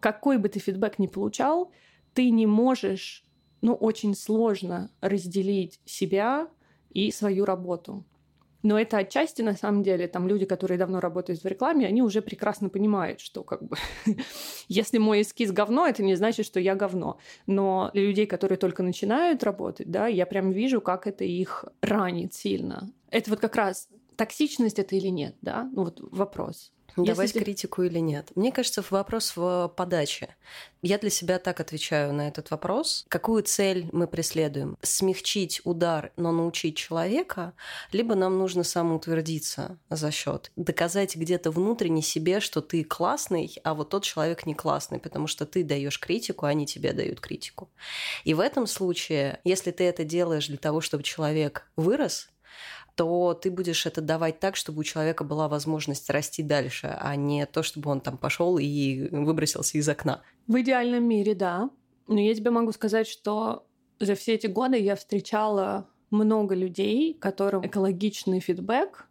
Какой 0.00 0.38
бы 0.38 0.48
ты 0.48 0.58
фидбэк 0.58 0.98
ни 0.98 1.06
получал, 1.06 1.72
ты 2.12 2.30
не 2.30 2.46
можешь, 2.46 3.24
ну, 3.62 3.74
очень 3.74 4.14
сложно 4.14 4.90
разделить 5.00 5.80
себя 5.84 6.48
и 6.90 7.10
свою 7.10 7.44
работу. 7.44 8.04
Но 8.62 8.78
это 8.78 8.98
отчасти, 8.98 9.42
на 9.42 9.54
самом 9.54 9.82
деле, 9.82 10.08
там 10.08 10.26
люди, 10.26 10.44
которые 10.44 10.78
давно 10.78 11.00
работают 11.00 11.42
в 11.42 11.46
рекламе, 11.46 11.86
они 11.86 12.02
уже 12.02 12.22
прекрасно 12.22 12.68
понимают, 12.68 13.20
что 13.20 13.44
как 13.44 13.62
бы 13.62 13.76
если 14.68 14.98
мой 14.98 15.22
эскиз 15.22 15.52
говно, 15.52 15.86
это 15.86 16.02
не 16.02 16.16
значит, 16.16 16.46
что 16.46 16.58
я 16.60 16.74
говно. 16.74 17.18
Но 17.46 17.90
для 17.92 18.02
людей, 18.02 18.26
которые 18.26 18.58
только 18.58 18.82
начинают 18.82 19.42
работать, 19.44 19.90
да, 19.90 20.06
я 20.06 20.26
прям 20.26 20.50
вижу, 20.50 20.80
как 20.80 21.06
это 21.06 21.24
их 21.24 21.64
ранит 21.82 22.34
сильно. 22.34 22.90
Это 23.10 23.30
вот 23.30 23.40
как 23.40 23.56
раз 23.56 23.88
токсичность 24.16 24.78
это 24.78 24.96
или 24.96 25.08
нет, 25.08 25.36
да? 25.40 25.70
Ну 25.72 25.84
вот 25.84 26.00
вопрос. 26.10 26.72
Давать 27.04 27.28
Если 27.28 27.44
критику 27.44 27.82
или 27.82 27.98
нет? 27.98 28.30
Мне 28.34 28.52
кажется, 28.52 28.84
вопрос 28.90 29.32
в 29.36 29.72
подаче. 29.76 30.34
Я 30.82 30.98
для 30.98 31.10
себя 31.10 31.38
так 31.38 31.60
отвечаю 31.60 32.12
на 32.12 32.28
этот 32.28 32.50
вопрос. 32.50 33.04
Какую 33.08 33.42
цель 33.42 33.88
мы 33.92 34.06
преследуем? 34.06 34.76
Смягчить 34.82 35.60
удар, 35.64 36.12
но 36.16 36.30
научить 36.30 36.76
человека, 36.76 37.52
либо 37.92 38.14
нам 38.14 38.38
нужно 38.38 38.62
самоутвердиться 38.62 39.78
за 39.90 40.10
счет 40.10 40.52
доказать 40.68 41.16
где-то 41.16 41.50
внутренне 41.50 42.02
себе, 42.02 42.40
что 42.40 42.60
ты 42.60 42.84
классный, 42.84 43.54
а 43.64 43.74
вот 43.74 43.88
тот 43.88 44.04
человек 44.04 44.46
не 44.46 44.54
классный, 44.54 44.98
потому 44.98 45.26
что 45.26 45.46
ты 45.46 45.64
даешь 45.64 45.98
критику, 45.98 46.46
а 46.46 46.50
они 46.50 46.66
тебе 46.66 46.92
дают 46.92 47.20
критику. 47.20 47.70
И 48.24 48.34
в 48.34 48.40
этом 48.40 48.66
случае, 48.66 49.40
если 49.44 49.70
ты 49.70 49.84
это 49.84 50.04
делаешь 50.04 50.48
для 50.48 50.58
того, 50.58 50.80
чтобы 50.80 51.02
человек 51.02 51.66
вырос, 51.76 52.28
то 52.98 53.32
ты 53.32 53.52
будешь 53.52 53.86
это 53.86 54.00
давать 54.00 54.40
так, 54.40 54.56
чтобы 54.56 54.80
у 54.80 54.82
человека 54.82 55.22
была 55.22 55.46
возможность 55.46 56.10
расти 56.10 56.42
дальше, 56.42 56.98
а 57.00 57.14
не 57.14 57.46
то, 57.46 57.62
чтобы 57.62 57.90
он 57.92 58.00
там 58.00 58.18
пошел 58.18 58.58
и 58.58 59.08
выбросился 59.12 59.78
из 59.78 59.88
окна. 59.88 60.22
В 60.48 60.60
идеальном 60.60 61.04
мире, 61.04 61.36
да. 61.36 61.70
Но 62.08 62.18
я 62.18 62.34
тебе 62.34 62.50
могу 62.50 62.72
сказать, 62.72 63.06
что 63.06 63.68
за 64.00 64.16
все 64.16 64.34
эти 64.34 64.48
годы 64.48 64.78
я 64.78 64.96
встречала 64.96 65.88
много 66.10 66.56
людей, 66.56 67.14
которым 67.14 67.64
экологичный 67.64 68.40
фидбэк 68.40 69.06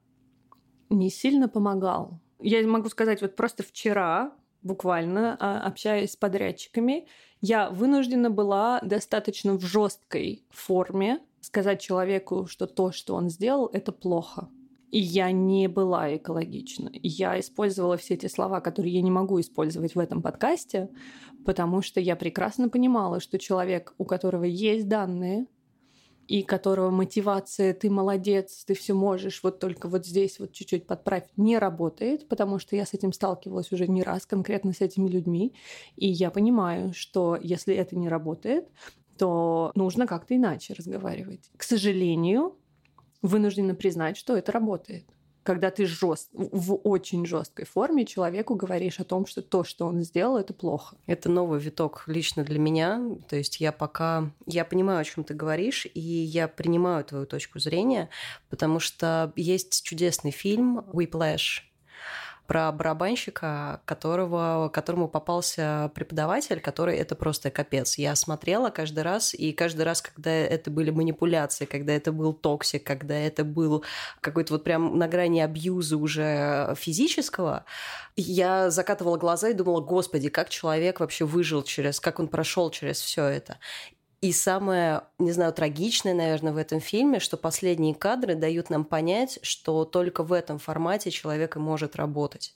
не 0.89 1.09
сильно 1.09 1.47
помогал. 1.47 2.19
Я 2.41 2.67
могу 2.67 2.89
сказать, 2.89 3.21
вот 3.21 3.37
просто 3.37 3.63
вчера, 3.63 4.33
буквально, 4.63 5.37
а, 5.39 5.65
общаясь 5.65 6.11
с 6.11 6.15
подрядчиками, 6.17 7.07
я 7.39 7.69
вынуждена 7.69 8.29
была 8.29 8.81
достаточно 8.81 9.53
в 9.53 9.61
жесткой 9.61 10.43
форме 10.49 11.21
сказать 11.47 11.81
человеку, 11.81 12.45
что 12.45 12.67
то, 12.67 12.91
что 12.91 13.15
он 13.15 13.29
сделал, 13.29 13.69
это 13.73 13.91
плохо. 13.91 14.49
И 14.91 14.99
я 14.99 15.31
не 15.31 15.67
была 15.67 16.15
экологична. 16.15 16.91
Я 16.93 17.39
использовала 17.39 17.97
все 17.97 18.15
те 18.15 18.29
слова, 18.29 18.61
которые 18.61 18.93
я 18.93 19.01
не 19.01 19.11
могу 19.11 19.39
использовать 19.39 19.95
в 19.95 19.99
этом 19.99 20.21
подкасте, 20.21 20.89
потому 21.45 21.81
что 21.81 21.99
я 21.99 22.15
прекрасно 22.15 22.69
понимала, 22.69 23.19
что 23.19 23.39
человек, 23.39 23.93
у 23.97 24.05
которого 24.05 24.43
есть 24.43 24.87
данные, 24.87 25.47
и 26.27 26.43
которого 26.43 26.89
мотивация 26.89 27.73
«ты 27.73 27.89
молодец, 27.89 28.65
ты 28.65 28.73
все 28.73 28.93
можешь, 28.93 29.41
вот 29.43 29.59
только 29.59 29.87
вот 29.87 30.05
здесь 30.05 30.39
вот 30.39 30.51
чуть-чуть 30.51 30.85
подправь» 30.85 31.23
не 31.37 31.57
работает, 31.57 32.27
потому 32.27 32.59
что 32.59 32.75
я 32.75 32.85
с 32.85 32.93
этим 32.93 33.13
сталкивалась 33.13 33.71
уже 33.71 33.87
не 33.87 34.03
раз, 34.03 34.25
конкретно 34.25 34.73
с 34.73 34.81
этими 34.81 35.07
людьми, 35.07 35.53
и 35.95 36.07
я 36.07 36.29
понимаю, 36.29 36.93
что 36.93 37.37
если 37.41 37.73
это 37.73 37.97
не 37.97 38.09
работает, 38.09 38.67
то 39.17 39.71
нужно 39.75 40.07
как-то 40.07 40.35
иначе 40.35 40.73
разговаривать. 40.73 41.49
К 41.57 41.63
сожалению, 41.63 42.55
вынуждена 43.21 43.75
признать, 43.75 44.17
что 44.17 44.35
это 44.35 44.51
работает. 44.51 45.05
Когда 45.43 45.71
ты 45.71 45.85
жест... 45.85 46.29
в 46.33 46.75
очень 46.75 47.25
жесткой 47.25 47.65
форме 47.65 48.05
человеку 48.05 48.55
говоришь 48.55 48.99
о 48.99 49.05
том, 49.05 49.25
что 49.25 49.41
то, 49.41 49.63
что 49.63 49.85
он 49.85 50.01
сделал, 50.01 50.37
это 50.37 50.53
плохо. 50.53 50.97
Это 51.05 51.29
новый 51.29 51.61
виток 51.61 52.03
лично 52.07 52.43
для 52.43 52.59
меня. 52.59 53.01
То 53.29 53.37
есть 53.37 53.61
я 53.61 53.71
пока... 53.71 54.29
Я 54.45 54.65
понимаю, 54.65 54.99
о 54.99 55.05
чем 55.05 55.23
ты 55.23 55.33
говоришь, 55.33 55.87
и 55.93 56.01
я 56.01 56.49
принимаю 56.49 57.05
твою 57.05 57.25
точку 57.25 57.59
зрения, 57.59 58.09
потому 58.49 58.81
что 58.81 59.31
есть 59.37 59.83
чудесный 59.83 60.31
фильм 60.31 60.79
«Whiplash», 60.79 61.66
про 62.47 62.71
барабанщика, 62.71 63.81
которого, 63.85 64.69
которому 64.73 65.09
попался 65.09 65.91
преподаватель, 65.93 66.61
который 66.61 66.95
это 66.95 67.15
просто 67.15 67.51
капец. 67.51 67.97
Я 67.97 68.15
смотрела 68.15 68.69
каждый 68.69 69.03
раз, 69.03 69.33
и 69.33 69.51
каждый 69.51 69.83
раз, 69.83 70.01
когда 70.01 70.31
это 70.31 70.71
были 70.71 70.89
манипуляции, 70.89 71.65
когда 71.65 71.93
это 71.93 72.13
был 72.13 72.33
токсик, 72.33 72.85
когда 72.85 73.15
это 73.15 73.43
был 73.43 73.83
какой-то 74.21 74.53
вот 74.53 74.63
прям 74.63 74.97
на 74.97 75.07
грани 75.09 75.41
абьюза 75.41 75.97
уже 75.97 76.73
физического, 76.77 77.65
я 78.15 78.69
закатывала 78.71 79.17
глаза 79.17 79.49
и 79.49 79.53
думала, 79.53 79.81
господи, 79.81 80.29
как 80.29 80.49
человек 80.49 81.01
вообще 81.01 81.25
выжил 81.25 81.63
через, 81.63 81.99
как 81.99 82.19
он 82.19 82.29
прошел 82.29 82.71
через 82.71 83.01
все 83.01 83.25
это. 83.25 83.59
И 84.19 84.31
самое, 84.31 85.03
не 85.19 85.31
знаю, 85.31 85.53
трагичное, 85.53 86.13
наверное, 86.15 86.51
в 86.51 86.57
этом 86.57 86.79
фильме, 86.79 87.19
что 87.19 87.37
последние 87.37 87.93
кадры 87.93 88.33
дают 88.33 88.71
нам 88.71 88.83
понять, 88.83 89.37
что 89.43 89.85
только 89.85 90.23
в 90.23 90.33
этом 90.33 90.57
формате 90.57 91.11
человек 91.11 91.55
и 91.55 91.59
может 91.59 91.95
работать. 91.95 92.55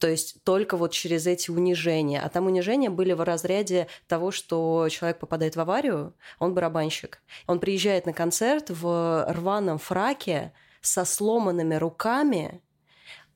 То 0.00 0.08
есть 0.08 0.42
только 0.44 0.76
вот 0.76 0.92
через 0.92 1.26
эти 1.26 1.50
унижения. 1.50 2.20
А 2.20 2.28
там 2.30 2.46
унижения 2.46 2.90
были 2.90 3.12
в 3.12 3.22
разряде 3.22 3.86
того, 4.08 4.30
что 4.30 4.88
человек 4.90 5.18
попадает 5.18 5.56
в 5.56 5.60
аварию, 5.60 6.14
он 6.38 6.54
барабанщик. 6.54 7.22
Он 7.46 7.60
приезжает 7.60 8.06
на 8.06 8.12
концерт 8.12 8.70
в 8.70 9.26
рваном 9.28 9.78
фраке 9.78 10.52
со 10.80 11.04
сломанными 11.04 11.74
руками, 11.74 12.62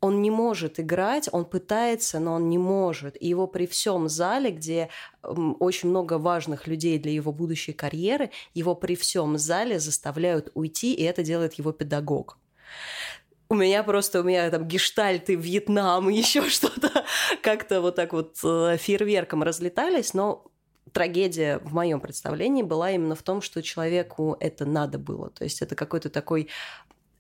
он 0.05 0.21
не 0.21 0.31
может 0.31 0.79
играть, 0.79 1.31
он 1.33 1.47
пытается, 1.47 2.21
но 2.21 2.35
он 2.35 2.51
не 2.51 2.59
может. 2.59 3.17
И 3.23 3.27
его 3.27 3.47
при 3.47 3.67
всем 3.67 4.11
зале, 4.11 4.51
где 4.51 4.91
очень 5.23 5.89
много 5.89 6.19
важных 6.19 6.67
людей 6.67 6.99
для 6.99 7.11
его 7.11 7.33
будущей 7.33 7.73
карьеры, 7.73 8.31
его 8.53 8.75
при 8.75 8.97
всем 8.97 9.39
зале 9.39 9.79
заставляют 9.79 10.51
уйти, 10.53 10.93
и 10.93 11.03
это 11.05 11.23
делает 11.23 11.55
его 11.55 11.73
педагог. 11.73 12.37
У 13.49 13.55
меня 13.55 13.83
просто, 13.83 14.21
у 14.21 14.25
меня 14.25 14.51
там 14.51 14.69
гештальты, 14.69 15.37
Вьетнам, 15.37 16.09
еще 16.11 16.51
что-то 16.51 16.91
как-то 17.43 17.81
вот 17.81 17.97
так 17.97 18.13
вот 18.13 18.37
э, 18.45 18.77
фейерверком 18.79 19.43
разлетались, 19.43 20.13
но 20.13 20.45
трагедия 20.93 21.61
в 21.61 21.73
моем 21.73 22.01
представлении 22.01 22.63
была 22.63 22.91
именно 22.91 23.15
в 23.15 23.23
том, 23.23 23.41
что 23.41 23.63
человеку 23.63 24.37
это 24.39 24.67
надо 24.67 24.99
было. 24.99 25.31
То 25.31 25.45
есть 25.45 25.63
это 25.63 25.75
какой-то 25.75 26.11
такой 26.11 26.51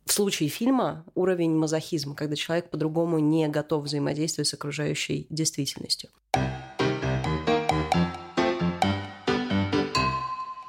в 0.07 0.13
случае 0.13 0.49
фильма 0.49 1.05
уровень 1.15 1.57
мазохизма, 1.57 2.15
когда 2.15 2.37
человек 2.37 2.71
по-другому 2.71 3.19
не 3.19 3.49
готов 3.49 3.85
взаимодействовать 3.85 4.49
с 4.49 4.55
окружающей 4.55 5.27
действительностью. 5.31 6.11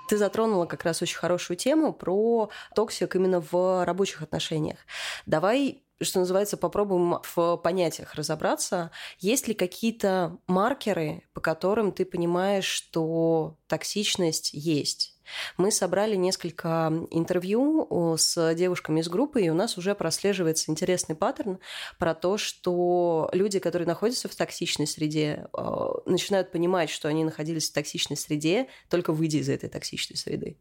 Ты 0.07 0.17
затронула 0.17 0.65
как 0.65 0.83
раз 0.83 1.01
очень 1.01 1.17
хорошую 1.17 1.57
тему 1.57 1.91
про 1.91 2.49
токсик 2.75 3.15
именно 3.15 3.41
в 3.41 3.83
рабочих 3.85 4.21
отношениях. 4.21 4.79
Давай 5.25 5.81
что 6.01 6.19
называется, 6.19 6.57
попробуем 6.57 7.19
в 7.23 7.55
понятиях 7.55 8.15
разобраться. 8.15 8.91
Есть 9.19 9.47
ли 9.47 9.53
какие-то 9.53 10.37
маркеры, 10.45 11.23
по 11.33 11.39
которым 11.39 11.93
ты 11.93 12.03
понимаешь, 12.03 12.65
что 12.65 13.57
токсичность 13.67 14.51
есть? 14.53 15.14
Мы 15.57 15.71
собрали 15.71 16.15
несколько 16.15 16.91
интервью 17.11 18.15
с 18.17 18.53
девушками 18.55 18.99
из 18.99 19.09
группы, 19.09 19.41
и 19.41 19.49
у 19.49 19.53
нас 19.53 19.77
уже 19.77 19.95
прослеживается 19.95 20.71
интересный 20.71 21.15
паттерн 21.15 21.59
про 21.97 22.13
то, 22.13 22.37
что 22.37 23.29
люди, 23.33 23.59
которые 23.59 23.87
находятся 23.87 24.27
в 24.27 24.35
токсичной 24.35 24.87
среде, 24.87 25.47
э, 25.57 25.87
начинают 26.05 26.51
понимать, 26.51 26.89
что 26.89 27.07
они 27.07 27.23
находились 27.23 27.69
в 27.69 27.73
токсичной 27.73 28.17
среде, 28.17 28.67
только 28.89 29.13
выйдя 29.13 29.39
из 29.39 29.49
этой 29.49 29.69
токсичной 29.69 30.17
среды. 30.17 30.57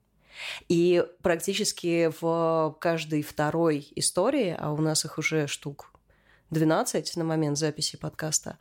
И 0.68 1.04
практически 1.23 2.11
в 2.21 2.76
каждой 2.80 3.23
второй 3.23 3.88
истории, 3.94 4.56
а 4.59 4.73
у 4.73 4.78
нас 4.78 5.04
их 5.04 5.18
уже 5.18 5.47
штук 5.47 5.92
12 6.50 7.16
на 7.16 7.25
момент 7.25 7.59
записи 7.59 7.97
подкаста, 7.97 8.59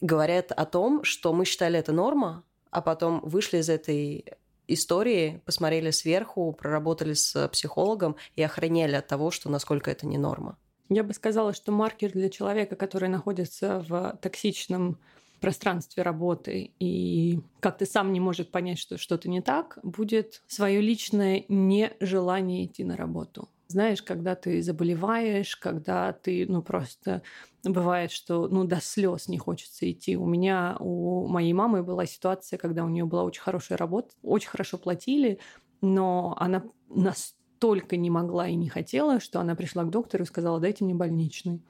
говорят 0.00 0.52
о 0.52 0.64
том, 0.64 1.04
что 1.04 1.32
мы 1.32 1.44
считали 1.44 1.78
это 1.78 1.92
норма, 1.92 2.44
а 2.70 2.82
потом 2.82 3.20
вышли 3.20 3.58
из 3.58 3.68
этой 3.68 4.24
истории, 4.68 5.42
посмотрели 5.44 5.90
сверху, 5.90 6.52
проработали 6.52 7.14
с 7.14 7.48
психологом 7.48 8.16
и 8.36 8.42
охраняли 8.42 8.94
от 8.94 9.06
того, 9.06 9.30
что 9.30 9.50
насколько 9.50 9.90
это 9.90 10.06
не 10.06 10.18
норма. 10.18 10.56
Я 10.88 11.02
бы 11.02 11.12
сказала, 11.12 11.52
что 11.52 11.72
маркер 11.72 12.12
для 12.12 12.30
человека, 12.30 12.76
который 12.76 13.08
находится 13.08 13.84
в 13.88 14.18
токсичном 14.22 14.98
пространстве 15.40 16.02
работы 16.02 16.72
и 16.78 17.40
как-то 17.60 17.86
сам 17.86 18.12
не 18.12 18.20
может 18.20 18.50
понять, 18.50 18.78
что 18.78 18.98
что-то 18.98 19.28
не 19.28 19.40
так, 19.40 19.78
будет 19.82 20.42
свое 20.46 20.80
личное 20.80 21.44
нежелание 21.48 22.64
идти 22.64 22.84
на 22.84 22.96
работу. 22.96 23.48
Знаешь, 23.70 24.02
когда 24.02 24.34
ты 24.34 24.62
заболеваешь, 24.62 25.54
когда 25.56 26.14
ты, 26.14 26.46
ну, 26.48 26.62
просто 26.62 27.22
бывает, 27.62 28.10
что, 28.10 28.48
ну, 28.48 28.64
до 28.64 28.80
слез 28.80 29.28
не 29.28 29.36
хочется 29.36 29.90
идти. 29.90 30.16
У 30.16 30.24
меня, 30.26 30.76
у 30.80 31.26
моей 31.28 31.52
мамы 31.52 31.82
была 31.82 32.06
ситуация, 32.06 32.58
когда 32.58 32.82
у 32.84 32.88
нее 32.88 33.04
была 33.04 33.24
очень 33.24 33.42
хорошая 33.42 33.76
работа, 33.76 34.14
очень 34.22 34.48
хорошо 34.48 34.78
платили, 34.78 35.38
но 35.82 36.34
она 36.38 36.64
настолько 36.88 37.98
не 37.98 38.08
могла 38.08 38.48
и 38.48 38.54
не 38.54 38.70
хотела, 38.70 39.20
что 39.20 39.38
она 39.38 39.54
пришла 39.54 39.84
к 39.84 39.90
доктору 39.90 40.24
и 40.24 40.26
сказала, 40.26 40.60
дайте 40.60 40.84
мне 40.84 40.94
больничный. 40.94 41.62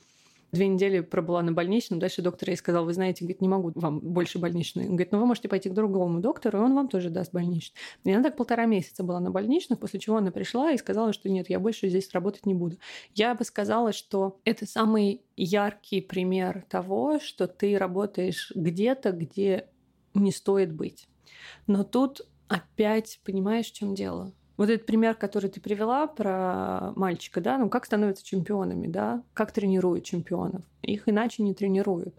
Две 0.50 0.66
недели 0.66 1.00
пробыла 1.00 1.42
на 1.42 1.52
больничном. 1.52 1.98
Дальше 1.98 2.22
доктор 2.22 2.48
ей 2.50 2.56
сказал, 2.56 2.84
вы 2.84 2.94
знаете, 2.94 3.24
говорит, 3.24 3.42
не 3.42 3.48
могу 3.48 3.72
вам 3.74 4.00
больше 4.00 4.38
больничный. 4.38 4.84
Он 4.84 4.90
говорит, 4.90 5.12
ну 5.12 5.18
вы 5.18 5.26
можете 5.26 5.48
пойти 5.48 5.68
к 5.68 5.74
другому 5.74 6.20
доктору, 6.20 6.58
и 6.58 6.62
он 6.62 6.74
вам 6.74 6.88
тоже 6.88 7.10
даст 7.10 7.32
больничный. 7.32 7.76
И 8.04 8.12
она 8.12 8.22
так 8.22 8.36
полтора 8.36 8.64
месяца 8.64 9.02
была 9.02 9.20
на 9.20 9.30
больничных, 9.30 9.78
после 9.78 10.00
чего 10.00 10.16
она 10.16 10.30
пришла 10.30 10.72
и 10.72 10.78
сказала, 10.78 11.12
что 11.12 11.28
нет, 11.28 11.50
я 11.50 11.60
больше 11.60 11.88
здесь 11.88 12.10
работать 12.12 12.46
не 12.46 12.54
буду. 12.54 12.78
Я 13.14 13.34
бы 13.34 13.44
сказала, 13.44 13.92
что 13.92 14.40
это 14.44 14.66
самый 14.66 15.22
яркий 15.36 16.00
пример 16.00 16.64
того, 16.68 17.20
что 17.20 17.46
ты 17.46 17.76
работаешь 17.76 18.50
где-то, 18.54 19.12
где 19.12 19.68
не 20.14 20.32
стоит 20.32 20.72
быть. 20.72 21.08
Но 21.66 21.84
тут 21.84 22.22
опять 22.48 23.20
понимаешь, 23.24 23.66
в 23.66 23.74
чем 23.74 23.94
дело. 23.94 24.32
Вот 24.58 24.68
этот 24.68 24.86
пример, 24.86 25.14
который 25.14 25.48
ты 25.48 25.60
привела 25.60 26.06
про 26.08 26.92
мальчика, 26.96 27.40
да, 27.40 27.56
ну 27.56 27.70
как 27.70 27.86
становятся 27.86 28.24
чемпионами, 28.24 28.88
да, 28.88 29.22
как 29.32 29.52
тренируют 29.52 30.04
чемпионов. 30.04 30.62
Их 30.82 31.08
иначе 31.08 31.42
не 31.42 31.54
тренируют. 31.54 32.14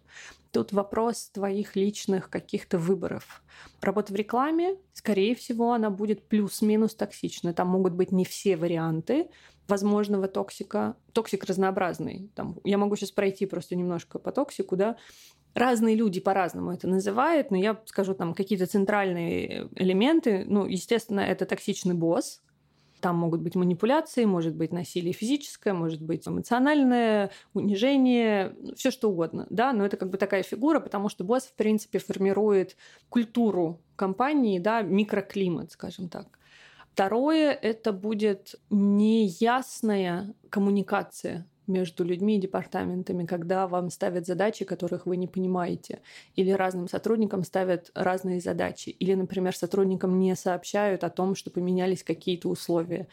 Тут 0.52 0.72
вопрос 0.72 1.30
твоих 1.30 1.76
личных 1.76 2.30
каких-то 2.30 2.80
выборов. 2.80 3.44
Работа 3.82 4.14
в 4.14 4.16
рекламе, 4.16 4.78
скорее 4.94 5.36
всего, 5.36 5.74
она 5.74 5.92
будет 5.92 6.28
плюс-минус 6.28 6.96
токсична. 6.96 7.54
Там 7.54 7.68
могут 7.68 7.94
быть 7.94 8.12
не 8.12 8.26
все 8.26 8.56
варианты 8.56 9.30
возможного 9.68 10.28
токсика. 10.28 10.96
Токсик 11.14 11.44
разнообразный. 11.44 12.32
Там, 12.36 12.58
я 12.64 12.78
могу 12.78 12.96
сейчас 12.96 13.12
пройти 13.12 13.46
просто 13.46 13.76
немножко 13.76 14.18
по 14.18 14.32
токсику, 14.32 14.76
да. 14.76 14.98
Разные 15.54 15.96
люди 15.96 16.20
по-разному 16.20 16.72
это 16.72 16.88
называют, 16.88 17.52
но 17.52 17.58
я 17.58 17.82
скажу 17.86 18.14
там 18.14 18.34
какие-то 18.34 18.68
центральные 18.68 19.70
элементы. 19.76 20.46
Ну, 20.48 20.66
естественно, 20.66 21.22
это 21.22 21.46
токсичный 21.46 21.96
босс, 21.96 22.42
там 23.00 23.18
могут 23.18 23.42
быть 23.42 23.56
манипуляции, 23.56 24.26
может 24.26 24.56
быть 24.56 24.72
насилие 24.72 25.14
физическое, 25.14 25.74
может 25.74 26.02
быть 26.02 26.28
эмоциональное, 26.28 27.32
унижение, 27.54 28.56
все 28.76 28.92
что 28.92 29.10
угодно. 29.10 29.48
Да? 29.50 29.74
Но 29.74 29.86
это 29.86 29.98
как 29.98 30.10
бы 30.10 30.18
такая 30.18 30.44
фигура, 30.44 30.80
потому 30.80 31.10
что 31.10 31.24
босс, 31.24 31.46
в 31.46 31.54
принципе, 31.54 32.00
формирует 32.00 32.76
культуру 33.10 33.82
компании, 33.96 34.60
да, 34.60 34.82
микроклимат, 34.82 35.72
скажем 35.72 36.10
так. 36.10 36.28
Второе– 36.94 37.52
это 37.62 37.94
будет 37.94 38.56
неясная 38.70 40.34
коммуникация 40.50 41.48
между 41.70 42.04
людьми 42.04 42.38
и 42.38 42.42
департаментами, 42.42 43.26
когда 43.26 43.68
вам 43.68 43.90
ставят 43.90 44.26
задачи, 44.26 44.66
которых 44.66 45.06
вы 45.06 45.16
не 45.16 45.28
понимаете, 45.28 46.02
или 46.36 46.52
разным 46.52 46.88
сотрудникам 46.88 47.44
ставят 47.44 47.92
разные 47.96 48.42
задачи, 48.42 48.90
или, 48.90 49.14
например, 49.14 49.56
сотрудникам 49.56 50.20
не 50.20 50.36
сообщают 50.36 51.04
о 51.04 51.10
том, 51.10 51.36
что 51.36 51.52
поменялись 51.52 52.04
какие-то 52.04 52.50
условия. 52.50 53.08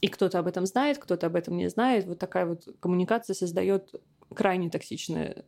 И 0.00 0.08
кто-то 0.08 0.38
об 0.38 0.46
этом 0.46 0.66
знает, 0.66 0.98
кто-то 0.98 1.26
об 1.26 1.36
этом 1.36 1.56
не 1.56 1.68
знает. 1.68 2.06
Вот 2.06 2.18
такая 2.18 2.46
вот 2.46 2.68
коммуникация 2.80 3.34
создает 3.34 3.94
крайне 4.34 4.70
токсичное 4.70 5.44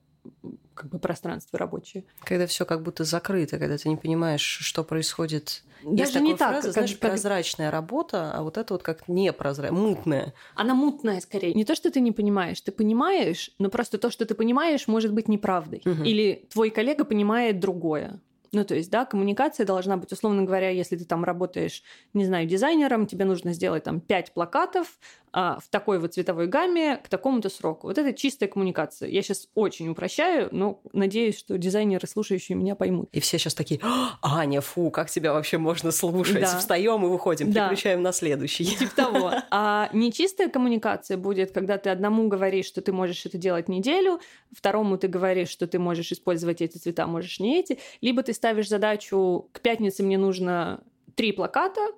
как 0.80 0.90
бы 0.90 0.98
пространство 0.98 1.58
рабочее. 1.58 2.04
Когда 2.24 2.46
все 2.46 2.64
как 2.64 2.82
будто 2.82 3.04
закрыто, 3.04 3.58
когда 3.58 3.76
ты 3.76 3.88
не 3.90 3.96
понимаешь, 3.96 4.40
что 4.40 4.82
происходит. 4.82 5.62
Даже 5.82 6.12
Есть 6.12 6.20
не 6.20 6.34
так, 6.34 6.52
фраза, 6.52 6.72
знаешь, 6.72 6.92
как... 6.92 7.10
прозрачная 7.10 7.70
работа, 7.70 8.32
а 8.32 8.42
вот 8.42 8.56
это 8.56 8.72
вот 8.72 8.82
как 8.82 9.06
непрозрачная, 9.06 9.78
мутная. 9.78 10.34
Она 10.54 10.74
мутная 10.74 11.20
скорее. 11.20 11.52
Не 11.52 11.66
то, 11.66 11.74
что 11.74 11.90
ты 11.90 12.00
не 12.00 12.12
понимаешь, 12.12 12.60
ты 12.62 12.72
понимаешь, 12.72 13.50
но 13.58 13.68
просто 13.68 13.98
то, 13.98 14.10
что 14.10 14.24
ты 14.24 14.34
понимаешь, 14.34 14.88
может 14.88 15.12
быть 15.12 15.28
неправдой. 15.28 15.82
Угу. 15.84 16.02
Или 16.02 16.46
твой 16.50 16.70
коллега 16.70 17.04
понимает 17.04 17.60
другое. 17.60 18.20
Ну, 18.52 18.64
то 18.64 18.74
есть, 18.74 18.90
да, 18.90 19.04
коммуникация 19.04 19.64
должна 19.64 19.96
быть, 19.96 20.12
условно 20.12 20.42
говоря, 20.42 20.70
если 20.70 20.96
ты 20.96 21.04
там 21.04 21.24
работаешь, 21.24 21.82
не 22.14 22.24
знаю, 22.24 22.46
дизайнером, 22.46 23.06
тебе 23.06 23.24
нужно 23.24 23.52
сделать 23.52 23.84
там 23.84 24.00
пять 24.00 24.32
плакатов, 24.32 24.98
а, 25.32 25.58
в 25.60 25.68
такой 25.68 26.00
вот 26.00 26.14
цветовой 26.14 26.48
гамме 26.48 26.96
к 26.96 27.08
такому-то 27.08 27.48
сроку. 27.50 27.86
Вот 27.86 27.98
это 27.98 28.12
чистая 28.12 28.48
коммуникация. 28.48 29.08
Я 29.08 29.22
сейчас 29.22 29.48
очень 29.54 29.88
упрощаю, 29.88 30.48
но 30.50 30.80
надеюсь, 30.92 31.38
что 31.38 31.56
дизайнеры, 31.56 32.06
слушающие 32.08 32.56
меня, 32.56 32.74
поймут. 32.74 33.08
И 33.12 33.20
все 33.20 33.38
сейчас 33.38 33.54
такие, 33.54 33.78
«А, 33.82 34.18
Аня, 34.22 34.60
фу, 34.60 34.90
как 34.90 35.08
тебя 35.08 35.32
вообще 35.32 35.58
можно 35.58 35.92
слушать? 35.92 36.40
Да. 36.40 36.58
Встаем 36.58 37.04
и 37.04 37.08
выходим, 37.08 37.52
да. 37.52 37.68
переключаем 37.68 38.02
на 38.02 38.12
следующий. 38.12 38.64
Типа 38.64 38.96
того. 38.96 39.32
А 39.50 39.88
нечистая 39.92 40.48
коммуникация 40.48 41.16
будет, 41.16 41.52
когда 41.52 41.78
ты 41.78 41.90
одному 41.90 42.26
говоришь, 42.26 42.66
что 42.66 42.80
ты 42.80 42.92
можешь 42.92 43.24
это 43.24 43.38
делать 43.38 43.68
неделю, 43.68 44.20
второму 44.52 44.98
ты 44.98 45.06
говоришь, 45.06 45.48
что 45.48 45.66
ты 45.68 45.78
можешь 45.78 46.10
использовать 46.10 46.60
эти 46.60 46.78
цвета, 46.78 47.06
можешь 47.06 47.38
не 47.38 47.60
эти, 47.60 47.78
либо 48.00 48.22
ты 48.22 48.32
ставишь 48.40 48.70
задачу, 48.70 49.50
к 49.52 49.60
пятнице 49.60 50.02
мне 50.02 50.16
нужно 50.16 50.82
три 51.14 51.32
плаката, 51.32 51.88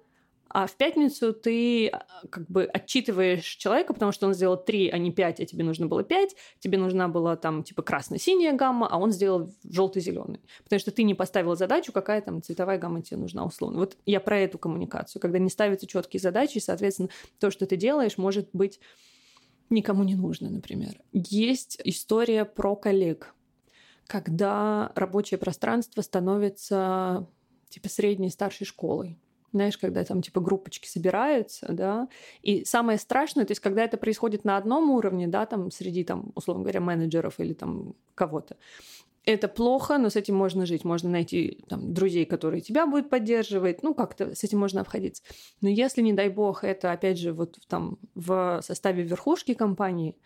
а 0.48 0.66
в 0.66 0.74
пятницу 0.76 1.33
ты 1.33 1.87
а, 1.87 2.05
как 2.28 2.50
бы 2.50 2.64
отчитываешь 2.64 3.44
человека, 3.44 3.94
потому 3.94 4.11
что 4.11 4.26
он 4.26 4.35
сделал 4.35 4.57
три, 4.57 4.88
а 4.88 4.98
не 4.98 5.12
пять, 5.12 5.38
а 5.38 5.46
тебе 5.46 5.62
нужно 5.62 5.87
было 5.87 6.02
пять, 6.02 6.35
тебе 6.59 6.78
нужна 6.78 7.07
была 7.07 7.37
там 7.37 7.62
типа 7.62 7.83
красно-синяя 7.83 8.52
гамма, 8.55 8.88
а 8.88 8.98
он 8.98 9.12
сделал 9.12 9.52
желто-зеленый. 9.62 10.40
Потому 10.64 10.81
что 10.81 10.90
ты 10.90 11.05
не 11.05 11.14
поставил 11.14 11.55
задачу, 11.55 11.92
какая 11.92 12.20
там 12.20 12.42
цветовая 12.42 12.78
гамма 12.78 13.02
тебе 13.02 13.18
нужна 13.18 13.44
условно. 13.44 13.78
Вот 13.78 13.96
я 14.05 14.18
про 14.18 14.40
эту 14.40 14.59
коммуникацию, 14.59 15.22
когда 15.22 15.38
не 15.38 15.48
ставятся 15.48 15.87
четкие 15.87 16.20
задачи, 16.20 16.59
и, 16.59 16.61
соответственно, 16.61 17.09
то, 17.38 17.52
что 17.52 17.64
ты 17.64 17.76
делаешь, 17.76 18.18
может 18.18 18.50
быть 18.52 18.81
никому 19.70 20.02
не 20.02 20.16
нужно, 20.16 20.50
например. 20.50 21.00
Есть 21.12 21.81
история 21.85 22.44
про 22.44 22.74
коллег, 22.74 23.33
когда 24.12 24.92
рабочее 24.94 25.38
пространство 25.38 26.03
становится 26.03 27.27
типа 27.70 27.88
средней 27.88 28.29
старшей 28.29 28.66
школой 28.66 29.18
знаешь, 29.53 29.77
когда 29.77 30.03
там 30.03 30.22
типа 30.22 30.40
группочки 30.40 30.88
собираются, 30.88 31.66
да, 31.70 32.09
и 32.40 32.64
самое 32.64 32.98
страшное, 32.98 33.44
то 33.44 33.51
есть 33.51 33.61
когда 33.61 33.85
это 33.85 33.98
происходит 33.98 34.46
на 34.46 34.57
одном 34.57 34.90
уровне, 34.90 35.29
да, 35.29 35.44
там 35.44 35.70
среди 35.70 36.05
там, 36.05 36.33
условно 36.35 36.62
говоря, 36.62 36.81
менеджеров 36.81 37.38
или 37.38 37.53
там 37.53 37.94
кого-то, 38.14 38.57
это 39.27 39.48
плохо, 39.48 39.98
но 39.98 40.09
с 40.09 40.16
этим 40.16 40.35
можно 40.37 40.66
жить. 40.66 40.85
Можно 40.85 41.11
найти 41.11 41.64
там, 41.68 41.94
друзей, 41.94 42.25
которые 42.25 42.61
тебя 42.61 42.87
будут 42.87 43.09
поддерживать. 43.09 43.83
Ну, 43.83 43.94
как-то 43.94 44.35
с 44.35 44.42
этим 44.42 44.59
можно 44.59 44.81
обходиться. 44.81 45.22
Но 45.61 45.68
если, 45.68 46.03
не 46.03 46.12
дай 46.12 46.29
бог, 46.29 46.64
это, 46.64 46.90
опять 46.90 47.18
же, 47.18 47.33
вот 47.33 47.59
там 47.68 47.98
в 48.14 48.61
составе 48.62 49.03
верхушки 49.05 49.55
компании, 49.55 50.16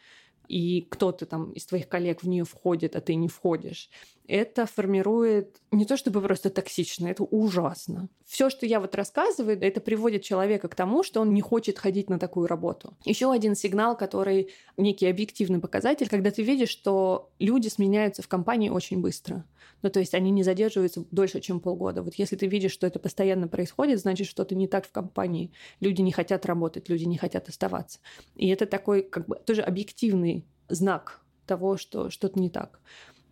и 0.49 0.83
кто-то 0.83 1.27
там 1.27 1.53
из 1.53 1.67
твоих 1.67 1.89
коллег 1.89 2.23
в 2.23 2.29
нее 2.29 2.45
входит, 2.45 2.97
а 2.97 3.01
ты 3.01 3.15
не 3.15 3.29
входишь, 3.29 3.91
это 4.29 4.67
формирует 4.67 5.61
не 5.71 5.85
то 5.85 5.97
чтобы 5.97 6.21
просто 6.21 6.51
токсично, 6.51 7.07
это 7.09 7.23
ужасно. 7.23 8.09
Все, 8.25 8.51
что 8.51 8.67
я 8.67 8.81
вот 8.81 8.95
рассказываю, 8.95 9.61
это 9.61 9.81
приводит 9.81 10.23
человека 10.23 10.69
к 10.69 10.75
тому, 10.75 11.03
что 11.03 11.21
он 11.21 11.33
не 11.33 11.41
хочет 11.41 11.79
ходить 11.79 12.11
на 12.11 12.19
такую 12.19 12.47
работу. 12.47 12.97
Еще 13.05 13.31
один 13.31 13.55
сигнал, 13.55 13.97
который 13.97 14.51
некий 14.77 15.07
объективный 15.07 15.61
показатель, 15.61 16.09
когда 16.09 16.31
ты 16.31 16.43
видишь, 16.43 16.71
что 16.71 17.31
люди 17.39 17.69
сменяются 17.69 18.23
в 18.23 18.29
компании 18.29 18.69
очень 18.69 19.01
быстро. 19.01 19.45
Ну, 19.83 19.91
то 19.91 20.01
есть 20.01 20.15
они 20.15 20.31
не 20.31 20.43
задерживаются 20.43 21.05
дольше, 21.11 21.41
чем 21.41 21.61
полгода. 21.61 22.03
Вот 22.03 22.15
если 22.15 22.37
ты 22.37 22.47
видишь, 22.47 22.73
что 22.73 22.87
это 22.87 22.99
постоянно 22.99 23.49
происходит, 23.49 24.01
значит, 24.01 24.27
что-то 24.27 24.55
не 24.55 24.67
так 24.67 24.87
в 24.87 24.91
компании. 24.91 25.53
Люди 25.81 26.01
не 26.01 26.13
хотят 26.13 26.47
работать, 26.47 26.89
люди 26.89 27.05
не 27.05 27.19
хотят 27.19 27.49
оставаться. 27.49 28.01
И 28.35 28.49
это 28.49 28.67
такой, 28.67 29.03
как 29.03 29.27
бы, 29.27 29.37
тоже 29.37 29.63
объективный 29.63 30.47
знак 30.69 31.21
того, 31.47 31.77
что 31.77 32.11
что-то 32.11 32.39
не 32.41 32.51
так. 32.51 32.81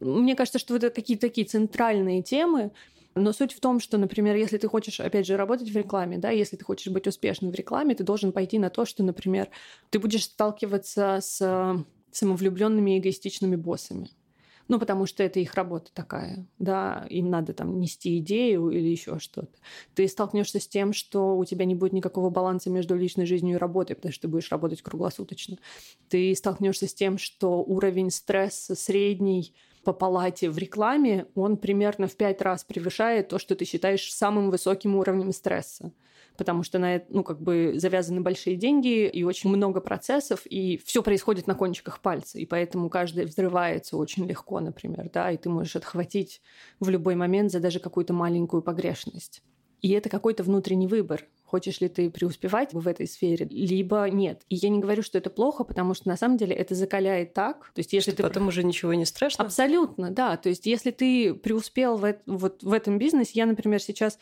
Мне 0.04 0.36
кажется, 0.36 0.58
что 0.58 0.76
это 0.76 0.90
какие-то 0.90 1.28
такие 1.28 1.46
центральные 1.46 2.22
темы, 2.22 2.72
но 3.14 3.32
суть 3.32 3.52
в 3.52 3.60
том, 3.60 3.80
что, 3.80 3.96
например, 3.96 4.36
если 4.36 4.58
ты 4.58 4.68
хочешь, 4.68 5.00
опять 5.00 5.26
же, 5.26 5.36
работать 5.36 5.70
в 5.70 5.76
рекламе, 5.76 6.18
да, 6.18 6.30
если 6.30 6.56
ты 6.56 6.64
хочешь 6.64 6.92
быть 6.92 7.06
успешным 7.06 7.52
в 7.52 7.54
рекламе, 7.54 7.94
ты 7.94 8.04
должен 8.04 8.32
пойти 8.32 8.58
на 8.58 8.70
то, 8.70 8.84
что, 8.84 9.02
например, 9.02 9.48
ты 9.90 9.98
будешь 9.98 10.24
сталкиваться 10.24 11.18
с 11.22 11.84
самовлюбленными 12.10 12.98
эгоистичными 12.98 13.56
боссами. 13.56 14.10
Ну, 14.66 14.78
потому 14.78 15.04
что 15.04 15.22
это 15.22 15.40
их 15.40 15.54
работа 15.54 15.90
такая, 15.92 16.46
да, 16.58 17.06
им 17.10 17.28
надо 17.28 17.52
там 17.52 17.78
нести 17.78 18.18
идею 18.18 18.70
или 18.70 18.88
еще 18.88 19.18
что-то. 19.18 19.58
Ты 19.94 20.08
столкнешься 20.08 20.58
с 20.58 20.66
тем, 20.66 20.94
что 20.94 21.36
у 21.36 21.44
тебя 21.44 21.66
не 21.66 21.74
будет 21.74 21.92
никакого 21.92 22.30
баланса 22.30 22.70
между 22.70 22.96
личной 22.96 23.26
жизнью 23.26 23.56
и 23.56 23.58
работой, 23.58 23.94
потому 23.94 24.12
что 24.12 24.22
ты 24.22 24.28
будешь 24.28 24.50
работать 24.50 24.80
круглосуточно. 24.80 25.58
Ты 26.08 26.34
столкнешься 26.34 26.88
с 26.88 26.94
тем, 26.94 27.18
что 27.18 27.62
уровень 27.62 28.10
стресса 28.10 28.74
средний 28.74 29.54
по 29.84 29.92
палате 29.92 30.50
в 30.50 30.58
рекламе, 30.58 31.26
он 31.34 31.56
примерно 31.56 32.08
в 32.08 32.16
пять 32.16 32.42
раз 32.42 32.64
превышает 32.64 33.28
то, 33.28 33.38
что 33.38 33.54
ты 33.54 33.64
считаешь 33.64 34.12
самым 34.12 34.50
высоким 34.50 34.96
уровнем 34.96 35.32
стресса 35.32 35.92
потому 36.36 36.62
что 36.62 36.78
на 36.78 36.96
это, 36.96 37.06
ну, 37.10 37.22
как 37.22 37.40
бы 37.40 37.74
завязаны 37.76 38.20
большие 38.20 38.56
деньги 38.56 39.06
и 39.06 39.22
очень 39.22 39.50
много 39.50 39.80
процессов, 39.80 40.42
и 40.46 40.80
все 40.84 41.02
происходит 41.02 41.46
на 41.46 41.54
кончиках 41.54 42.00
пальца, 42.00 42.38
и 42.38 42.46
поэтому 42.46 42.88
каждый 42.88 43.24
взрывается 43.24 43.96
очень 43.96 44.26
легко, 44.26 44.60
например, 44.60 45.10
да, 45.12 45.30
и 45.30 45.36
ты 45.36 45.48
можешь 45.48 45.76
отхватить 45.76 46.40
в 46.80 46.88
любой 46.88 47.14
момент 47.14 47.52
за 47.52 47.60
даже 47.60 47.78
какую-то 47.78 48.12
маленькую 48.12 48.62
погрешность. 48.62 49.42
И 49.84 49.90
это 49.90 50.08
какой-то 50.08 50.42
внутренний 50.42 50.86
выбор. 50.86 51.26
Хочешь 51.44 51.82
ли 51.82 51.90
ты 51.90 52.08
преуспевать 52.08 52.72
в 52.72 52.88
этой 52.88 53.06
сфере, 53.06 53.46
либо 53.50 54.08
нет. 54.08 54.40
И 54.48 54.54
я 54.54 54.70
не 54.70 54.78
говорю, 54.78 55.02
что 55.02 55.18
это 55.18 55.28
плохо, 55.28 55.62
потому 55.62 55.92
что 55.92 56.08
на 56.08 56.16
самом 56.16 56.38
деле 56.38 56.56
это 56.56 56.74
закаляет 56.74 57.34
так. 57.34 57.70
То 57.74 57.80
есть, 57.80 57.92
если 57.92 58.12
что 58.12 58.16
ты 58.16 58.22
потом 58.22 58.48
уже 58.48 58.64
ничего 58.64 58.94
не 58.94 59.04
страшно. 59.04 59.44
Абсолютно, 59.44 60.10
да. 60.10 60.38
То 60.38 60.48
есть, 60.48 60.64
если 60.64 60.90
ты 60.90 61.34
преуспел 61.34 61.98
в, 61.98 62.16
вот 62.24 62.62
в 62.62 62.72
этом 62.72 62.96
бизнесе, 62.96 63.32
я, 63.34 63.44
например, 63.44 63.78
сейчас 63.78 64.18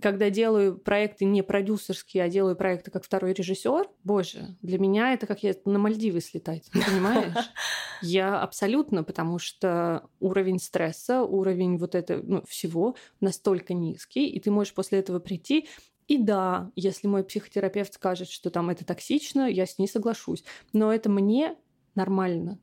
когда 0.00 0.30
делаю 0.30 0.78
проекты 0.78 1.24
не 1.24 1.42
продюсерские, 1.42 2.24
а 2.24 2.28
делаю 2.28 2.56
проекты 2.56 2.90
как 2.90 3.04
второй 3.04 3.32
режиссер, 3.32 3.88
боже, 4.04 4.56
для 4.62 4.78
меня 4.78 5.12
это 5.12 5.26
как 5.26 5.42
я 5.42 5.54
на 5.64 5.78
Мальдивы 5.78 6.20
слетать, 6.20 6.70
понимаешь? 6.72 7.50
Я 8.02 8.40
абсолютно, 8.40 9.04
потому 9.04 9.38
что 9.38 10.06
уровень 10.20 10.58
стресса, 10.58 11.22
уровень 11.22 11.78
вот 11.78 11.94
этого 11.94 12.22
ну, 12.22 12.44
всего 12.46 12.94
настолько 13.20 13.72
низкий, 13.72 14.28
и 14.28 14.38
ты 14.38 14.50
можешь 14.50 14.74
после 14.74 14.98
этого 14.98 15.18
прийти 15.18 15.66
и 16.08 16.18
да, 16.18 16.70
если 16.76 17.08
мой 17.08 17.24
психотерапевт 17.24 17.94
скажет, 17.94 18.28
что 18.28 18.50
там 18.50 18.70
это 18.70 18.84
токсично, 18.84 19.50
я 19.50 19.66
с 19.66 19.78
ней 19.78 19.88
соглашусь. 19.88 20.44
Но 20.72 20.92
это 20.92 21.10
мне 21.10 21.56
нормально. 21.94 22.60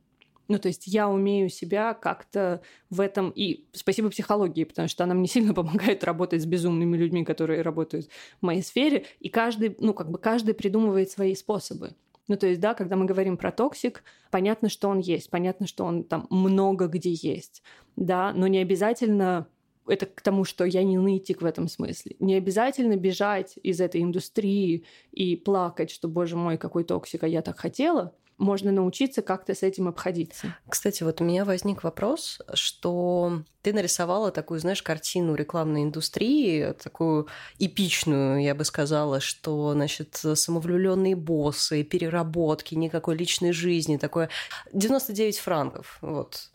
Ну, 0.48 0.58
то 0.58 0.68
есть 0.68 0.86
я 0.86 1.08
умею 1.08 1.48
себя 1.48 1.94
как-то 1.94 2.60
в 2.90 3.00
этом... 3.00 3.30
И 3.30 3.64
спасибо 3.72 4.10
психологии, 4.10 4.64
потому 4.64 4.88
что 4.88 5.04
она 5.04 5.14
мне 5.14 5.28
сильно 5.28 5.54
помогает 5.54 6.04
работать 6.04 6.42
с 6.42 6.46
безумными 6.46 6.96
людьми, 6.96 7.24
которые 7.24 7.62
работают 7.62 8.08
в 8.40 8.44
моей 8.44 8.62
сфере. 8.62 9.06
И 9.20 9.28
каждый, 9.28 9.76
ну, 9.80 9.94
как 9.94 10.10
бы 10.10 10.18
каждый 10.18 10.54
придумывает 10.54 11.10
свои 11.10 11.34
способы. 11.34 11.94
Ну, 12.26 12.36
то 12.36 12.46
есть, 12.46 12.60
да, 12.60 12.74
когда 12.74 12.96
мы 12.96 13.04
говорим 13.04 13.36
про 13.36 13.52
toxic, 13.52 14.02
понятно, 14.30 14.68
что 14.68 14.88
он 14.88 14.98
есть, 14.98 15.30
понятно, 15.30 15.66
что 15.66 15.84
он 15.84 16.04
там 16.04 16.26
много 16.30 16.86
где 16.86 17.12
есть, 17.12 17.62
да, 17.96 18.32
но 18.32 18.46
не 18.46 18.58
обязательно 18.58 19.46
это 19.86 20.06
к 20.06 20.22
тому, 20.22 20.44
что 20.44 20.64
я 20.64 20.82
не 20.82 20.96
нытик 20.96 21.42
в 21.42 21.44
этом 21.44 21.68
смысле. 21.68 22.16
Не 22.18 22.36
обязательно 22.36 22.96
бежать 22.96 23.58
из 23.62 23.80
этой 23.80 24.02
индустрии 24.02 24.84
и 25.12 25.36
плакать, 25.36 25.90
что, 25.90 26.08
боже 26.08 26.36
мой, 26.36 26.56
какой 26.56 26.84
toxic, 26.84 27.22
а 27.22 27.28
я 27.28 27.42
так 27.42 27.58
хотела 27.58 28.14
можно 28.38 28.72
научиться 28.72 29.22
как-то 29.22 29.54
с 29.54 29.62
этим 29.62 29.88
обходиться. 29.88 30.54
Кстати, 30.68 31.02
вот 31.02 31.20
у 31.20 31.24
меня 31.24 31.44
возник 31.44 31.84
вопрос, 31.84 32.40
что 32.54 33.42
ты 33.62 33.72
нарисовала 33.72 34.30
такую, 34.30 34.60
знаешь, 34.60 34.82
картину 34.82 35.34
рекламной 35.34 35.84
индустрии, 35.84 36.72
такую 36.82 37.28
эпичную, 37.58 38.42
я 38.42 38.54
бы 38.54 38.64
сказала, 38.64 39.20
что, 39.20 39.72
значит, 39.72 40.14
самовлюбленные 40.14 41.16
боссы, 41.16 41.82
переработки, 41.82 42.74
никакой 42.74 43.16
личной 43.16 43.52
жизни, 43.52 43.96
такое 43.96 44.28
99 44.72 45.38
франков, 45.38 45.98
вот. 46.00 46.50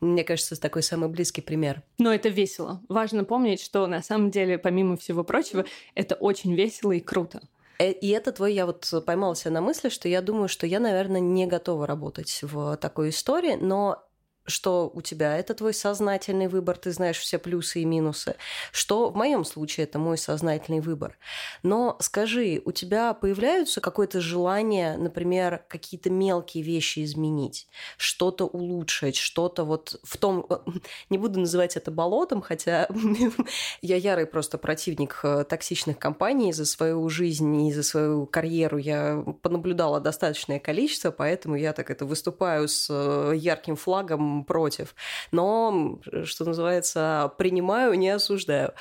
Мне 0.00 0.24
кажется, 0.24 0.60
такой 0.60 0.82
самый 0.82 1.08
близкий 1.08 1.40
пример. 1.40 1.82
Но 1.98 2.12
это 2.12 2.28
весело. 2.28 2.82
Важно 2.88 3.24
помнить, 3.24 3.60
что 3.60 3.86
на 3.86 4.02
самом 4.02 4.30
деле, 4.30 4.58
помимо 4.58 4.96
всего 4.96 5.24
прочего, 5.24 5.64
это 5.94 6.14
очень 6.16 6.54
весело 6.54 6.92
и 6.92 7.00
круто. 7.00 7.40
Э, 7.78 7.90
и 7.90 8.08
это 8.08 8.32
твой, 8.32 8.54
я 8.54 8.66
вот 8.66 8.90
поймался 9.06 9.50
на 9.50 9.60
мысли, 9.60 9.88
что 9.88 10.08
я 10.08 10.22
думаю, 10.22 10.48
что 10.48 10.66
я, 10.66 10.80
наверное, 10.80 11.20
не 11.20 11.46
готова 11.46 11.86
работать 11.86 12.40
в 12.42 12.76
такой 12.76 13.10
истории, 13.10 13.56
но 13.60 14.06
что 14.46 14.90
у 14.92 15.00
тебя 15.00 15.36
это 15.38 15.54
твой 15.54 15.72
сознательный 15.72 16.48
выбор, 16.48 16.76
ты 16.76 16.90
знаешь 16.92 17.18
все 17.18 17.38
плюсы 17.38 17.80
и 17.80 17.84
минусы, 17.84 18.36
что 18.72 19.10
в 19.10 19.16
моем 19.16 19.44
случае 19.44 19.84
это 19.84 19.98
мой 19.98 20.18
сознательный 20.18 20.80
выбор. 20.80 21.16
Но 21.62 21.96
скажи, 22.00 22.60
у 22.64 22.72
тебя 22.72 23.14
появляются 23.14 23.80
какое-то 23.80 24.20
желание, 24.20 24.96
например, 24.96 25.64
какие-то 25.68 26.10
мелкие 26.10 26.62
вещи 26.62 27.04
изменить, 27.04 27.68
что-то 27.96 28.44
улучшить, 28.46 29.16
что-то 29.16 29.64
вот 29.64 29.98
в 30.02 30.16
том, 30.18 30.46
не 31.10 31.18
буду 31.18 31.40
называть 31.40 31.76
это 31.76 31.90
болотом, 31.90 32.42
хотя 32.42 32.88
я 33.82 33.96
ярый 33.96 34.26
просто 34.26 34.58
противник 34.58 35.20
э, 35.22 35.44
токсичных 35.48 35.98
компаний 35.98 36.52
за 36.52 36.66
свою 36.66 37.08
жизнь 37.08 37.66
и 37.66 37.72
за 37.72 37.82
свою 37.82 38.26
карьеру 38.26 38.76
я 38.78 39.24
понаблюдала 39.42 40.00
достаточное 40.00 40.58
количество, 40.58 41.10
поэтому 41.10 41.56
я 41.56 41.72
так 41.72 41.90
это 41.90 42.04
выступаю 42.04 42.68
с 42.68 42.88
э, 42.90 43.32
ярким 43.36 43.76
флагом 43.76 44.33
против. 44.42 44.96
Но, 45.30 46.00
что 46.24 46.44
называется, 46.44 47.32
принимаю, 47.38 47.94
не 47.94 48.08
осуждаю. 48.08 48.72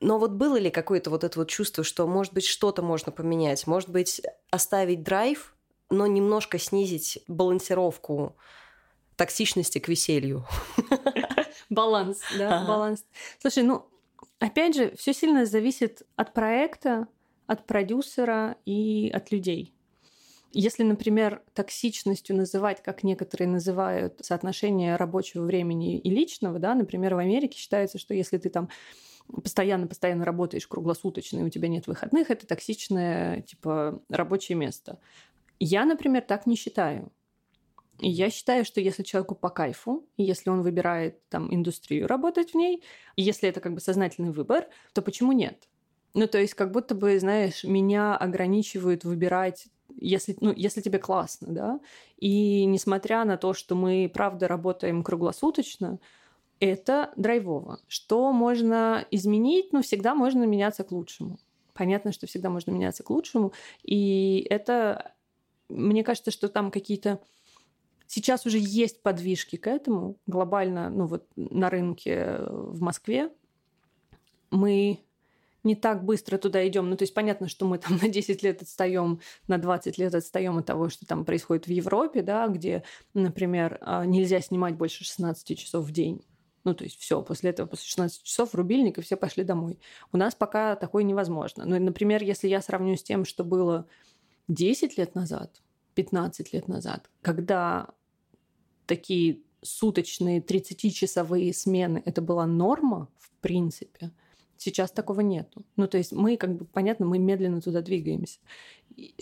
Но 0.00 0.18
вот 0.18 0.30
было 0.32 0.56
ли 0.56 0.70
какое-то 0.70 1.10
вот 1.10 1.24
это 1.24 1.38
вот 1.38 1.48
чувство, 1.50 1.84
что, 1.84 2.06
может 2.06 2.32
быть, 2.32 2.46
что-то 2.46 2.82
можно 2.82 3.12
поменять? 3.12 3.66
Может 3.66 3.90
быть, 3.90 4.22
оставить 4.50 5.02
драйв, 5.02 5.54
но 5.90 6.06
немножко 6.06 6.58
снизить 6.58 7.18
балансировку 7.28 8.36
токсичности 9.16 9.78
к 9.78 9.88
веселью? 9.88 10.46
Баланс, 11.70 12.20
да, 12.38 12.64
баланс. 12.64 13.04
Слушай, 13.40 13.64
ну, 13.64 13.86
опять 14.38 14.76
же, 14.76 14.94
все 14.96 15.12
сильно 15.12 15.46
зависит 15.46 16.02
от 16.14 16.32
проекта, 16.32 17.08
от 17.46 17.66
продюсера 17.66 18.56
и 18.64 19.10
от 19.12 19.32
людей. 19.32 19.75
Если, 20.58 20.84
например, 20.84 21.42
токсичностью 21.52 22.34
называть, 22.34 22.82
как 22.82 23.02
некоторые 23.02 23.46
называют, 23.46 24.24
соотношение 24.24 24.96
рабочего 24.96 25.44
времени 25.44 25.98
и 25.98 26.08
личного, 26.08 26.58
да, 26.58 26.74
например, 26.74 27.14
в 27.14 27.18
Америке 27.18 27.58
считается, 27.58 27.98
что 27.98 28.14
если 28.14 28.38
ты 28.38 28.48
там 28.48 28.70
постоянно-постоянно 29.28 30.24
работаешь 30.24 30.66
круглосуточно, 30.66 31.40
и 31.40 31.42
у 31.42 31.50
тебя 31.50 31.68
нет 31.68 31.86
выходных, 31.86 32.30
это 32.30 32.46
токсичное, 32.46 33.42
типа, 33.42 34.00
рабочее 34.08 34.56
место. 34.56 34.98
Я, 35.60 35.84
например, 35.84 36.22
так 36.22 36.46
не 36.46 36.56
считаю. 36.56 37.12
Я 37.98 38.30
считаю, 38.30 38.64
что 38.64 38.80
если 38.80 39.02
человеку 39.02 39.34
по 39.34 39.50
кайфу, 39.50 40.08
и 40.16 40.22
если 40.22 40.48
он 40.48 40.62
выбирает 40.62 41.20
там 41.28 41.54
индустрию 41.54 42.06
работать 42.06 42.52
в 42.52 42.54
ней, 42.54 42.82
если 43.14 43.46
это 43.46 43.60
как 43.60 43.74
бы 43.74 43.80
сознательный 43.80 44.30
выбор, 44.30 44.68
то 44.94 45.02
почему 45.02 45.32
нет? 45.32 45.68
Ну, 46.14 46.26
то 46.26 46.38
есть 46.38 46.54
как 46.54 46.72
будто 46.72 46.94
бы, 46.94 47.20
знаешь, 47.20 47.62
меня 47.62 48.16
ограничивают 48.16 49.04
выбирать 49.04 49.66
если, 49.98 50.36
ну, 50.40 50.52
если 50.54 50.80
тебе 50.80 50.98
классно, 50.98 51.48
да. 51.52 51.80
И 52.18 52.64
несмотря 52.64 53.24
на 53.24 53.36
то, 53.36 53.54
что 53.54 53.74
мы, 53.74 54.10
правда, 54.12 54.48
работаем 54.48 55.02
круглосуточно, 55.02 55.98
это 56.60 57.12
драйвово. 57.16 57.80
Что 57.88 58.32
можно 58.32 59.06
изменить? 59.10 59.72
Ну, 59.72 59.82
всегда 59.82 60.14
можно 60.14 60.44
меняться 60.44 60.84
к 60.84 60.92
лучшему. 60.92 61.38
понятно, 61.74 62.12
что 62.12 62.26
всегда 62.26 62.48
можно 62.48 62.70
меняться 62.70 63.02
к 63.02 63.10
лучшему. 63.10 63.52
И 63.82 64.46
это, 64.48 65.12
мне 65.68 66.02
кажется, 66.04 66.30
что 66.30 66.48
там 66.48 66.70
какие-то 66.70 67.20
Сейчас 68.08 68.46
уже 68.46 68.58
есть 68.58 69.02
подвижки 69.02 69.56
к 69.56 69.66
этому 69.66 70.16
глобально, 70.26 70.90
ну 70.90 71.06
вот 71.06 71.26
на 71.34 71.68
рынке 71.70 72.38
в 72.38 72.80
Москве. 72.80 73.32
Мы 74.50 75.00
не 75.66 75.74
так 75.74 76.04
быстро 76.04 76.38
туда 76.38 76.66
идем. 76.66 76.88
Ну, 76.88 76.96
то 76.96 77.02
есть 77.02 77.12
понятно, 77.12 77.48
что 77.48 77.66
мы 77.66 77.78
там 77.78 77.98
на 78.00 78.08
10 78.08 78.42
лет 78.42 78.62
отстаем, 78.62 79.20
на 79.48 79.58
20 79.58 79.98
лет 79.98 80.14
отстаем 80.14 80.56
от 80.56 80.66
того, 80.66 80.88
что 80.88 81.04
там 81.06 81.24
происходит 81.24 81.66
в 81.66 81.70
Европе, 81.70 82.22
да, 82.22 82.46
где, 82.46 82.84
например, 83.12 83.78
а, 83.80 84.06
нельзя 84.06 84.40
снимать 84.40 84.76
больше 84.76 85.04
16 85.04 85.58
часов 85.58 85.84
в 85.84 85.90
день. 85.90 86.22
Ну, 86.64 86.74
то 86.74 86.84
есть 86.84 86.98
все, 86.98 87.20
после 87.22 87.50
этого, 87.50 87.66
после 87.66 87.86
16 87.86 88.22
часов 88.22 88.54
рубильник, 88.54 88.98
и 88.98 89.02
все 89.02 89.16
пошли 89.16 89.44
домой. 89.44 89.78
У 90.12 90.16
нас 90.16 90.34
пока 90.34 90.74
такое 90.76 91.04
невозможно. 91.04 91.64
Ну, 91.64 91.78
например, 91.78 92.22
если 92.22 92.48
я 92.48 92.62
сравню 92.62 92.96
с 92.96 93.02
тем, 93.02 93.24
что 93.24 93.44
было 93.44 93.86
10 94.48 94.96
лет 94.98 95.14
назад, 95.14 95.62
15 95.94 96.52
лет 96.52 96.68
назад, 96.68 97.10
когда 97.22 97.88
такие 98.86 99.42
суточные 99.62 100.40
30-часовые 100.40 101.52
смены, 101.52 102.02
это 102.04 102.22
была 102.22 102.46
норма, 102.46 103.08
в 103.18 103.30
принципе, 103.40 104.12
сейчас 104.58 104.90
такого 104.90 105.20
нету. 105.20 105.64
Ну, 105.76 105.86
то 105.86 105.98
есть 105.98 106.12
мы, 106.12 106.36
как 106.36 106.54
бы, 106.54 106.64
понятно, 106.64 107.06
мы 107.06 107.18
медленно 107.18 107.60
туда 107.60 107.82
двигаемся. 107.82 108.38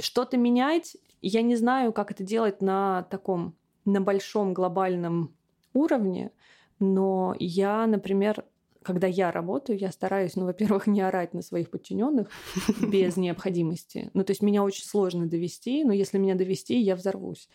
Что-то 0.01 0.37
менять, 0.37 0.97
я 1.23 1.43
не 1.43 1.57
знаю, 1.57 1.93
как 1.93 2.11
это 2.11 2.23
делать 2.23 2.61
на 2.63 3.03
таком, 3.05 3.55
на 3.85 4.01
большом 4.01 4.55
глобальном 4.55 5.35
уровне, 5.73 6.31
но 6.79 7.35
я, 7.39 7.87
например, 7.87 8.45
когда 8.83 9.07
я 9.07 9.33
работаю, 9.33 9.79
я 9.79 9.91
стараюсь, 9.91 10.37
ну, 10.37 10.45
во-первых, 10.45 10.87
не 10.89 11.01
орать 11.01 11.35
на 11.35 11.43
своих 11.43 11.71
подчиненных 11.71 12.29
без 12.81 13.17
необходимости. 13.17 14.11
Ну, 14.15 14.25
то 14.25 14.31
есть 14.31 14.43
меня 14.43 14.63
очень 14.63 14.85
сложно 14.85 15.27
довести, 15.27 15.85
но 15.85 15.93
если 15.93 16.19
меня 16.19 16.35
довести, 16.35 16.79
я 16.79 16.95
взорвусь. 16.95 17.49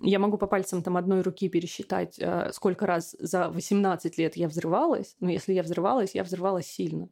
Я 0.00 0.18
могу 0.18 0.38
по 0.38 0.46
пальцам 0.46 0.82
там 0.82 0.96
одной 0.96 1.22
руки 1.22 1.48
пересчитать, 1.48 2.16
э, 2.18 2.50
сколько 2.52 2.86
раз 2.86 3.16
за 3.18 3.48
18 3.48 4.18
лет 4.18 4.36
я 4.36 4.48
взрывалась. 4.48 5.16
Но 5.20 5.30
если 5.30 5.52
я 5.52 5.62
взрывалась, 5.62 6.14
я 6.14 6.24
взрывалась 6.24 6.66
сильно. 6.66 7.08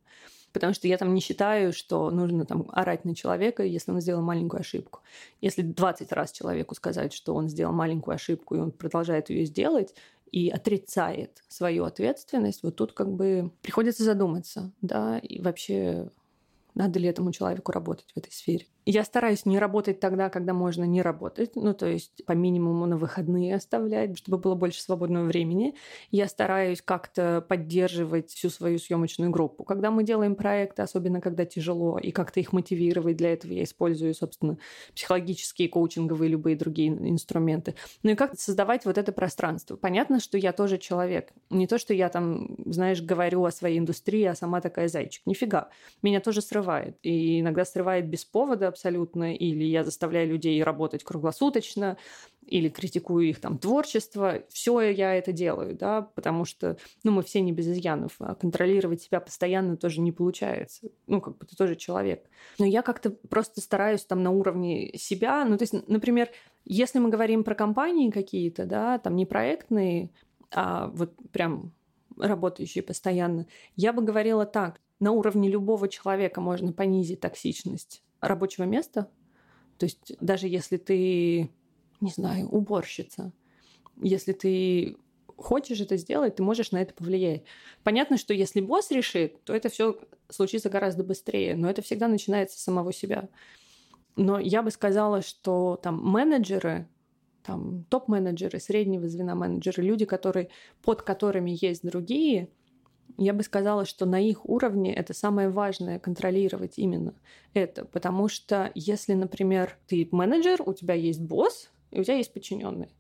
Потому 0.53 0.75
что 0.75 0.87
я 0.87 0.99
там 0.99 1.15
не 1.15 1.21
считаю, 1.21 1.73
что 1.73 2.11
нужно 2.11 2.45
там 2.45 2.67
орать 2.73 3.05
на 3.05 3.15
человека, 3.15 3.63
если 3.63 3.91
он 3.91 4.01
сделал 4.01 4.23
маленькую 4.23 4.61
ошибку. 4.61 5.01
Если 5.41 5.63
20 5.63 6.13
раз 6.13 6.33
человеку 6.33 6.75
сказать, 6.75 7.13
что 7.15 7.35
он 7.35 7.49
сделал 7.49 7.73
маленькую 7.73 8.15
ошибку, 8.15 8.55
и 8.55 8.59
он 8.59 8.71
продолжает 8.71 9.31
ее 9.31 9.47
сделать, 9.47 9.95
и 10.31 10.49
отрицает 10.49 11.43
свою 11.49 11.85
ответственность, 11.85 12.63
вот 12.63 12.77
тут 12.77 12.93
как 12.93 13.11
бы 13.13 13.51
приходится 13.61 14.03
задуматься, 14.03 14.73
да, 14.81 15.19
и 15.19 15.41
вообще 15.41 16.11
надо 16.75 16.99
ли 16.99 17.07
этому 17.07 17.33
человеку 17.33 17.71
работать 17.73 18.11
в 18.15 18.19
этой 18.19 18.33
сфере. 18.33 18.67
Я 18.85 19.05
стараюсь 19.05 19.47
не 19.47 19.59
работать 19.59 20.01
тогда, 20.01 20.29
когда 20.29 20.53
можно 20.53 20.83
не 20.83 21.03
работать, 21.03 21.55
ну, 21.55 21.73
то 21.73 21.87
есть 21.87 22.25
по 22.25 22.33
минимуму 22.33 22.87
на 22.87 22.97
выходные 22.97 23.55
оставлять, 23.55 24.19
чтобы 24.19 24.39
было 24.39 24.57
больше 24.57 24.83
свободного 24.83 25.27
времени. 25.27 25.77
Я 26.11 26.27
стараюсь 26.27 26.83
как-то 26.83 27.45
поддерживать 27.49 28.31
всю 28.31 28.51
свою 28.51 28.81
съемочную 28.81 29.31
группу. 29.31 29.63
Когда 29.63 29.93
мы 29.93 30.03
делаем 30.03 30.35
проекты, 30.35 30.83
особенно 30.83 31.21
когда 31.21 31.45
тяжело, 31.45 31.99
и 31.99 32.11
как-то 32.11 32.41
их 32.41 32.53
мотивировать, 32.53 33.17
для 33.17 33.33
этого 33.35 33.53
я 33.53 33.63
использую, 33.63 34.15
собственно, 34.15 34.59
психологические, 34.97 35.69
коучинговые, 35.69 36.29
любые 36.29 36.57
другие 36.57 36.89
инструменты. 36.89 37.77
Ну 38.03 38.11
и 38.11 38.15
как 38.17 38.39
создавать 38.39 38.85
вот 38.85 38.99
это 38.99 39.13
пространство. 39.13 39.77
Понятно, 39.77 40.19
что 40.19 40.37
я 40.39 40.53
тоже 40.53 40.79
человек. 40.79 41.31
Не 41.51 41.69
то, 41.69 41.79
что 41.79 41.95
я 41.95 42.09
там, 42.09 42.57
знаешь, 42.67 43.01
говорю 43.01 43.45
о 43.45 43.53
своей 43.53 43.79
индустрии, 43.79 44.25
а 44.25 44.35
сама 44.35 44.61
такая 44.61 44.89
зайчик. 44.89 45.23
Нифига. 45.25 45.69
Меня 46.03 46.21
тоже 46.21 46.43
срывает. 46.43 46.97
И 47.03 47.41
иногда 47.41 47.65
срывает 47.65 48.09
без 48.09 48.25
повода, 48.25 48.72
абсолютно, 48.73 49.35
или 49.35 49.65
я 49.65 49.85
заставляю 49.85 50.29
людей 50.29 50.63
работать 50.63 51.05
круглосуточно, 51.05 51.97
или 52.47 52.69
критикую 52.69 53.29
их 53.29 53.41
там 53.41 53.59
творчество. 53.59 54.43
Все 54.49 54.81
я 54.81 55.15
это 55.15 55.33
делаю, 55.33 55.77
да, 55.77 56.03
потому 56.03 56.45
что, 56.45 56.77
ну, 57.05 57.13
мы 57.13 57.23
все 57.23 57.41
не 57.41 57.53
без 57.53 57.69
изъянов, 57.69 58.17
а 58.19 58.35
контролировать 58.35 59.03
себя 59.03 59.21
постоянно 59.21 59.77
тоже 59.77 60.01
не 60.01 60.13
получается. 60.13 60.89
Ну, 61.07 61.21
как 61.21 61.39
бы 61.39 61.47
ты 61.47 61.57
тоже 61.57 61.77
человек. 61.77 62.29
Но 62.59 62.67
я 62.67 62.83
как-то 62.83 63.11
просто 63.11 63.61
стараюсь 63.61 64.05
там 64.05 64.23
на 64.23 64.31
уровне 64.31 64.93
себя, 64.97 65.45
ну, 65.45 65.57
то 65.57 65.63
есть, 65.63 65.89
например, 65.89 66.31
если 66.65 66.99
мы 66.99 67.11
говорим 67.11 67.45
про 67.45 67.55
компании 67.55 68.11
какие-то, 68.11 68.67
да, 68.67 68.99
там 68.99 69.17
не 69.17 69.27
проектные, 69.27 70.11
а 70.51 70.89
вот 70.89 71.13
прям 71.31 71.73
работающие 72.19 72.83
постоянно, 72.83 73.47
я 73.77 73.93
бы 73.93 74.03
говорила 74.03 74.45
так, 74.47 74.81
на 75.01 75.13
уровне 75.13 75.49
любого 75.49 75.89
человека 75.89 76.41
можно 76.41 76.73
понизить 76.73 77.21
токсичность 77.21 78.03
рабочего 78.23 78.65
места. 78.65 79.11
То 79.77 79.85
есть 79.85 80.15
даже 80.21 80.49
если 80.49 80.79
ты, 80.79 81.51
не 82.01 82.11
знаю, 82.11 82.49
уборщица, 82.49 83.33
если 84.01 84.33
ты 84.33 84.97
хочешь 85.37 85.81
это 85.81 85.97
сделать, 85.97 86.37
ты 86.37 86.43
можешь 86.43 86.71
на 86.71 86.81
это 86.81 86.95
повлиять. 86.95 87.43
Понятно, 87.83 88.17
что 88.17 88.33
если 88.33 88.61
босс 88.61 88.91
решит, 88.91 89.43
то 89.45 89.55
это 89.55 89.69
все 89.69 89.99
случится 90.29 90.71
гораздо 90.71 91.03
быстрее, 91.05 91.57
но 91.57 91.69
это 91.69 91.83
всегда 91.83 92.09
начинается 92.09 92.59
с 92.59 92.63
самого 92.63 92.93
себя. 92.93 93.29
Но 94.15 94.39
я 94.39 94.63
бы 94.63 94.71
сказала, 94.71 95.21
что 95.21 95.79
там 95.83 96.01
менеджеры, 96.03 96.87
там 97.43 97.85
топ-менеджеры, 97.91 98.61
среднего 98.61 99.09
звена 99.09 99.35
менеджеры, 99.35 99.83
люди, 99.83 100.05
которые, 100.05 100.49
под 100.83 101.03
которыми 101.03 101.59
есть 101.61 101.83
другие– 101.83 102.49
я 103.19 103.33
бы 103.33 103.43
сказала, 103.43 103.85
что 103.85 104.07
на 104.07 104.21
их 104.21 104.49
уровне 104.49 104.95
это 104.95 105.15
самое 105.15 105.49
важное 105.49 105.99
контролировать 105.99 106.79
именно 106.79 107.15
это, 107.55 107.85
потому 107.85 108.29
что 108.29 108.71
если, 108.75 109.15
например, 109.15 109.79
ты 109.87 110.09
менеджер, 110.13 110.63
у 110.65 110.73
тебя 110.73 110.95
есть 110.95 111.21
босс 111.21 111.71
и 111.91 112.01
у 112.01 112.05
тебя 112.05 112.17
есть 112.17 112.33
подчиненные, 112.33 112.91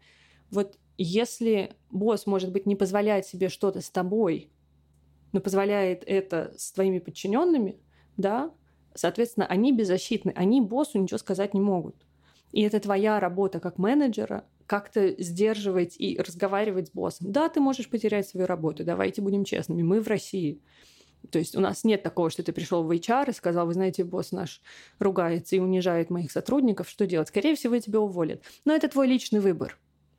вот 0.50 0.78
если 0.98 1.74
босс, 1.90 2.26
может 2.26 2.52
быть, 2.52 2.66
не 2.66 2.76
позволяет 2.76 3.26
себе 3.26 3.48
что-то 3.48 3.80
с 3.80 3.90
тобой, 3.90 4.50
но 5.32 5.40
позволяет 5.40 6.04
это 6.06 6.54
с 6.56 6.72
твоими 6.72 6.98
подчиненными, 6.98 7.78
да, 8.16 8.52
соответственно, 8.94 9.46
они 9.46 9.72
беззащитны, 9.72 10.32
они 10.36 10.60
боссу 10.60 10.98
ничего 10.98 11.18
сказать 11.18 11.54
не 11.54 11.60
могут. 11.60 11.96
И 12.52 12.62
это 12.62 12.80
твоя 12.80 13.18
работа 13.18 13.60
как 13.60 13.78
менеджера 13.78 14.44
как-то 14.66 15.20
сдерживать 15.22 15.96
и 15.98 16.18
разговаривать 16.18 16.88
с 16.88 16.90
боссом. 16.92 17.32
Да, 17.32 17.48
ты 17.48 17.60
можешь 17.60 17.88
потерять 17.88 18.28
свою 18.28 18.46
работу, 18.46 18.84
давайте 18.84 19.20
будем 19.20 19.44
честными, 19.44 19.82
мы 19.82 20.00
в 20.00 20.08
России. 20.08 20.60
То 21.30 21.38
есть 21.38 21.56
у 21.56 21.60
нас 21.60 21.84
нет 21.84 22.02
такого, 22.02 22.30
что 22.30 22.42
ты 22.42 22.52
пришел 22.52 22.82
в 22.82 22.90
HR 22.90 23.30
и 23.30 23.34
сказал, 23.34 23.66
вы 23.66 23.74
знаете, 23.74 24.04
босс 24.04 24.32
наш 24.32 24.60
ругается 24.98 25.56
и 25.56 25.60
унижает 25.60 26.10
моих 26.10 26.32
сотрудников, 26.32 26.88
что 26.88 27.06
делать? 27.06 27.28
Скорее 27.28 27.54
всего, 27.54 27.78
тебя 27.78 28.00
уволят. 28.00 28.42
Но 28.64 28.74
это 28.74 28.88
твой 28.88 29.06
личный 29.06 29.40
выбор. 29.40 29.78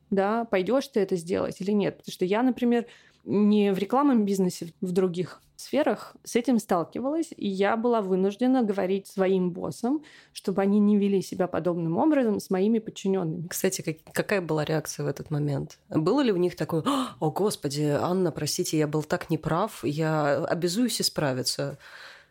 Да, 0.10 0.46
пойдешь 0.46 0.88
ты 0.88 1.00
это 1.00 1.16
сделать 1.16 1.60
или 1.60 1.72
нет. 1.72 1.98
Потому 1.98 2.14
что 2.14 2.26
я, 2.26 2.44
например, 2.44 2.86
не 3.24 3.74
в 3.74 3.78
рекламном 3.78 4.26
бизнесе, 4.26 4.74
в 4.82 4.92
других 4.92 5.42
сферах 5.56 6.16
с 6.24 6.36
этим 6.36 6.60
сталкивалась, 6.60 7.30
и 7.36 7.48
я 7.48 7.78
была 7.78 8.02
вынуждена 8.02 8.64
говорить 8.64 9.08
своим 9.08 9.52
боссам, 9.52 10.04
чтобы 10.34 10.62
они 10.62 10.80
не 10.80 10.98
вели 10.98 11.22
себя 11.22 11.48
подобным 11.48 11.98
образом 11.98 12.40
с 12.40 12.50
моими 12.50 12.80
подчиненными. 12.80 13.48
Кстати, 13.48 13.82
как, 13.82 14.14
какая 14.14 14.42
была 14.42 14.66
реакция 14.66 15.06
в 15.06 15.08
этот 15.08 15.32
момент? 15.32 15.80
Было 15.90 16.22
ли 16.22 16.32
у 16.32 16.38
них 16.38 16.56
такое, 16.56 16.84
о, 17.20 17.32
господи, 17.32 17.84
Анна, 17.84 18.32
простите, 18.32 18.78
я 18.78 18.88
был 18.88 19.04
так 19.04 19.30
неправ, 19.30 19.84
я 19.84 20.44
обязуюсь 20.46 21.00
исправиться? 21.00 21.78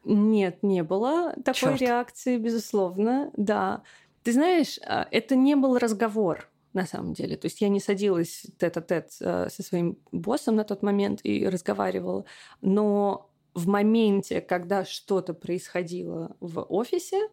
Нет, 0.05 0.63
не 0.63 0.83
было 0.83 1.33
такой 1.45 1.55
Чёрт. 1.55 1.81
реакции, 1.81 2.37
безусловно, 2.37 3.31
да. 3.37 3.83
Ты 4.25 4.33
знаешь, 4.33 4.79
а, 4.85 5.07
это 5.11 5.37
не 5.37 5.55
был 5.55 5.79
разговор 5.79 6.49
на 6.73 6.87
самом 6.87 7.13
деле. 7.13 7.37
То 7.37 7.47
есть 7.47 7.61
я 7.61 7.69
не 7.69 7.81
садилась 7.81 8.47
тет-а-тет 8.59 9.11
э, 9.21 9.49
со 9.51 9.63
своим 9.63 9.99
боссом 10.11 10.57
на 10.57 10.65
тот 10.65 10.83
момент 10.83 11.21
и 11.23 11.47
разговаривала, 11.47 12.25
но 12.61 13.31
в 13.55 13.69
моменте, 13.69 14.41
когда 14.41 14.85
что-то 14.85 15.35
происходило 15.35 16.37
в 16.41 16.63
офисе, 16.63 17.29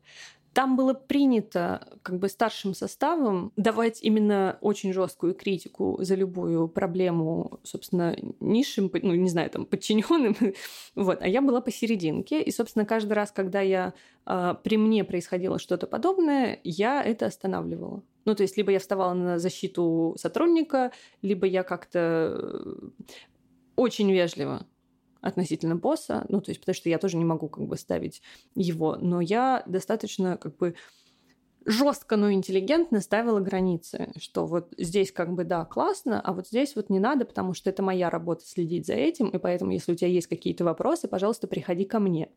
там 0.54 0.76
было 0.76 0.94
принято 0.94 1.88
как 2.02 2.20
бы 2.20 2.28
старшим 2.28 2.74
составом 2.74 3.52
давать 3.56 4.02
именно 4.02 4.58
очень 4.62 4.94
жесткую 4.94 5.36
критику 5.36 5.98
за 6.02 6.16
любую 6.16 6.68
проблему, 6.68 7.60
собственно, 7.64 8.16
низшим, 8.40 8.90
ну, 9.02 9.14
не 9.16 9.30
знаю, 9.30 9.50
там, 9.50 9.66
подчиненным. 9.66 10.36
вот. 10.96 11.22
А 11.22 11.28
я 11.28 11.42
была 11.42 11.62
посерединке. 11.62 12.42
И, 12.42 12.52
собственно, 12.52 12.86
каждый 12.86 13.14
раз, 13.14 13.32
когда 13.32 13.62
я, 13.62 13.94
э, 14.26 14.56
при 14.64 14.78
мне 14.78 15.04
происходило 15.04 15.60
что-то 15.60 15.88
подобное, 15.88 16.60
я 16.64 17.04
это 17.04 17.28
останавливала. 17.28 18.04
Ну, 18.26 18.36
то 18.36 18.44
есть, 18.44 18.58
либо 18.58 18.72
я 18.72 18.80
вставала 18.80 19.14
на 19.14 19.40
защиту 19.40 20.16
сотрудника, 20.18 20.92
либо 21.22 21.46
я 21.46 21.64
как-то 21.64 22.00
э, 22.00 22.90
очень 23.76 24.12
вежливо 24.12 24.66
относительно 25.22 25.76
босса, 25.76 26.26
ну, 26.30 26.42
то 26.42 26.52
есть, 26.52 26.62
потому 26.62 26.76
что 26.76 26.90
я 26.90 26.98
тоже 26.98 27.18
не 27.18 27.26
могу 27.26 27.50
как 27.50 27.66
бы 27.66 27.78
ставить 27.78 28.22
его, 28.56 28.96
но 28.96 29.22
я 29.22 29.64
достаточно 29.66 30.38
как 30.38 30.58
бы 30.58 30.76
жестко, 31.66 32.16
но 32.16 32.32
интеллигентно 32.32 33.02
ставила 33.02 33.40
границы, 33.40 34.12
что 34.18 34.46
вот 34.46 34.74
здесь 34.78 35.12
как 35.12 35.34
бы 35.34 35.44
да, 35.44 35.66
классно, 35.66 36.20
а 36.22 36.34
вот 36.34 36.48
здесь 36.48 36.76
вот 36.76 36.90
не 36.90 37.00
надо, 37.00 37.26
потому 37.26 37.54
что 37.54 37.70
это 37.70 37.84
моя 37.84 38.10
работа 38.10 38.46
следить 38.46 38.88
за 38.88 38.94
этим, 38.94 39.30
и 39.30 39.38
поэтому, 39.38 39.72
если 39.72 39.92
у 39.92 39.96
тебя 39.96 40.10
есть 40.10 40.28
какие-то 40.28 40.64
вопросы, 40.64 41.08
пожалуйста, 41.08 41.48
приходи 41.48 41.86
ко 41.86 42.00
мне, 42.00 42.30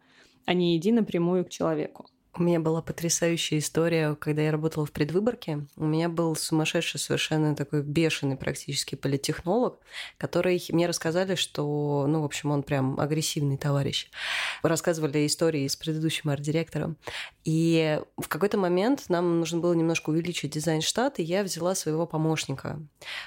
а 0.44 0.54
не 0.54 0.76
иди 0.76 0.92
напрямую 0.92 1.44
к 1.44 1.50
человеку. 1.50 2.06
У 2.34 2.42
меня 2.42 2.60
была 2.60 2.80
потрясающая 2.80 3.58
история, 3.58 4.14
когда 4.14 4.40
я 4.40 4.52
работала 4.52 4.86
в 4.86 4.90
предвыборке. 4.90 5.66
У 5.76 5.84
меня 5.84 6.08
был 6.08 6.34
сумасшедший, 6.34 6.98
совершенно 6.98 7.54
такой 7.54 7.82
бешеный 7.82 8.36
практически 8.36 8.94
политтехнолог, 8.94 9.78
который 10.16 10.64
мне 10.70 10.86
рассказали, 10.86 11.34
что, 11.34 12.06
ну, 12.08 12.22
в 12.22 12.24
общем, 12.24 12.50
он 12.50 12.62
прям 12.62 12.98
агрессивный 12.98 13.58
товарищ. 13.58 14.08
Рассказывали 14.62 15.26
истории 15.26 15.68
с 15.68 15.76
предыдущим 15.76 16.30
арт-директором. 16.30 16.96
И 17.44 18.00
в 18.16 18.28
какой-то 18.28 18.56
момент 18.56 19.10
нам 19.10 19.40
нужно 19.40 19.60
было 19.60 19.74
немножко 19.74 20.08
увеличить 20.08 20.52
дизайн-штат, 20.52 21.18
и 21.18 21.22
я 21.22 21.42
взяла 21.42 21.74
своего 21.74 22.06
помощника. 22.06 22.80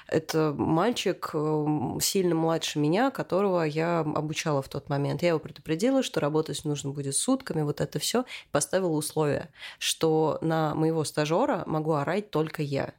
Это 0.08 0.52
мальчик 0.56 1.30
э, 1.32 1.66
сильно 2.00 2.34
младше 2.34 2.80
меня, 2.80 3.12
которого 3.12 3.62
я 3.62 4.00
обучала 4.00 4.62
в 4.62 4.68
тот 4.68 4.88
момент. 4.88 5.22
Я 5.22 5.28
его 5.28 5.38
предупредила, 5.38 6.02
что 6.02 6.18
работать 6.18 6.64
нужно 6.64 6.90
будет 6.90 7.14
сутками, 7.14 7.62
вот 7.62 7.80
это 7.80 8.00
все. 8.00 8.24
Поставила 8.50 8.95
условие, 8.96 9.50
что 9.78 10.38
на 10.40 10.74
моего 10.74 11.04
стажера 11.04 11.62
могу 11.66 11.92
орать 11.92 12.30
только 12.30 12.62
я. 12.62 12.94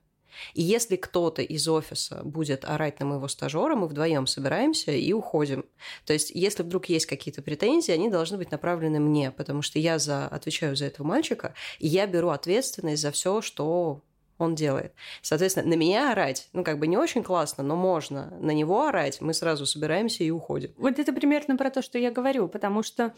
И 0.53 0.61
если 0.61 0.95
кто-то 0.95 1.41
из 1.41 1.67
офиса 1.67 2.21
будет 2.23 2.65
орать 2.65 2.99
на 2.99 3.05
моего 3.05 3.27
стажера, 3.27 3.75
мы 3.75 3.87
вдвоем 3.87 4.27
собираемся 4.27 4.91
и 4.91 5.13
уходим. 5.13 5.65
То 6.05 6.13
есть, 6.13 6.31
если 6.33 6.63
вдруг 6.63 6.87
есть 6.87 7.05
какие-то 7.05 7.41
претензии, 7.41 7.91
они 7.91 8.09
должны 8.09 8.37
быть 8.37 8.51
направлены 8.51 8.99
мне, 8.99 9.31
потому 9.31 9.61
что 9.61 9.79
я 9.79 9.99
за, 9.99 10.27
отвечаю 10.27 10.75
за 10.75 10.85
этого 10.85 11.07
мальчика, 11.07 11.53
и 11.79 11.87
я 11.87 12.07
беру 12.07 12.29
ответственность 12.29 13.01
за 13.01 13.11
все, 13.11 13.41
что 13.41 14.01
он 14.37 14.53
делает. 14.53 14.93
Соответственно, 15.23 15.67
на 15.67 15.73
меня 15.73 16.11
орать, 16.11 16.49
ну, 16.53 16.63
как 16.63 16.77
бы 16.77 16.85
не 16.85 16.97
очень 16.97 17.23
классно, 17.23 17.63
но 17.63 17.75
можно. 17.75 18.31
На 18.39 18.51
него 18.51 18.85
орать, 18.85 19.19
мы 19.19 19.33
сразу 19.33 19.65
собираемся 19.65 20.23
и 20.23 20.29
уходим. 20.29 20.73
Вот 20.77 20.99
это 20.99 21.11
примерно 21.11 21.57
про 21.57 21.71
то, 21.71 21.81
что 21.81 21.97
я 21.97 22.11
говорю, 22.11 22.47
потому 22.47 22.83
что 22.83 23.15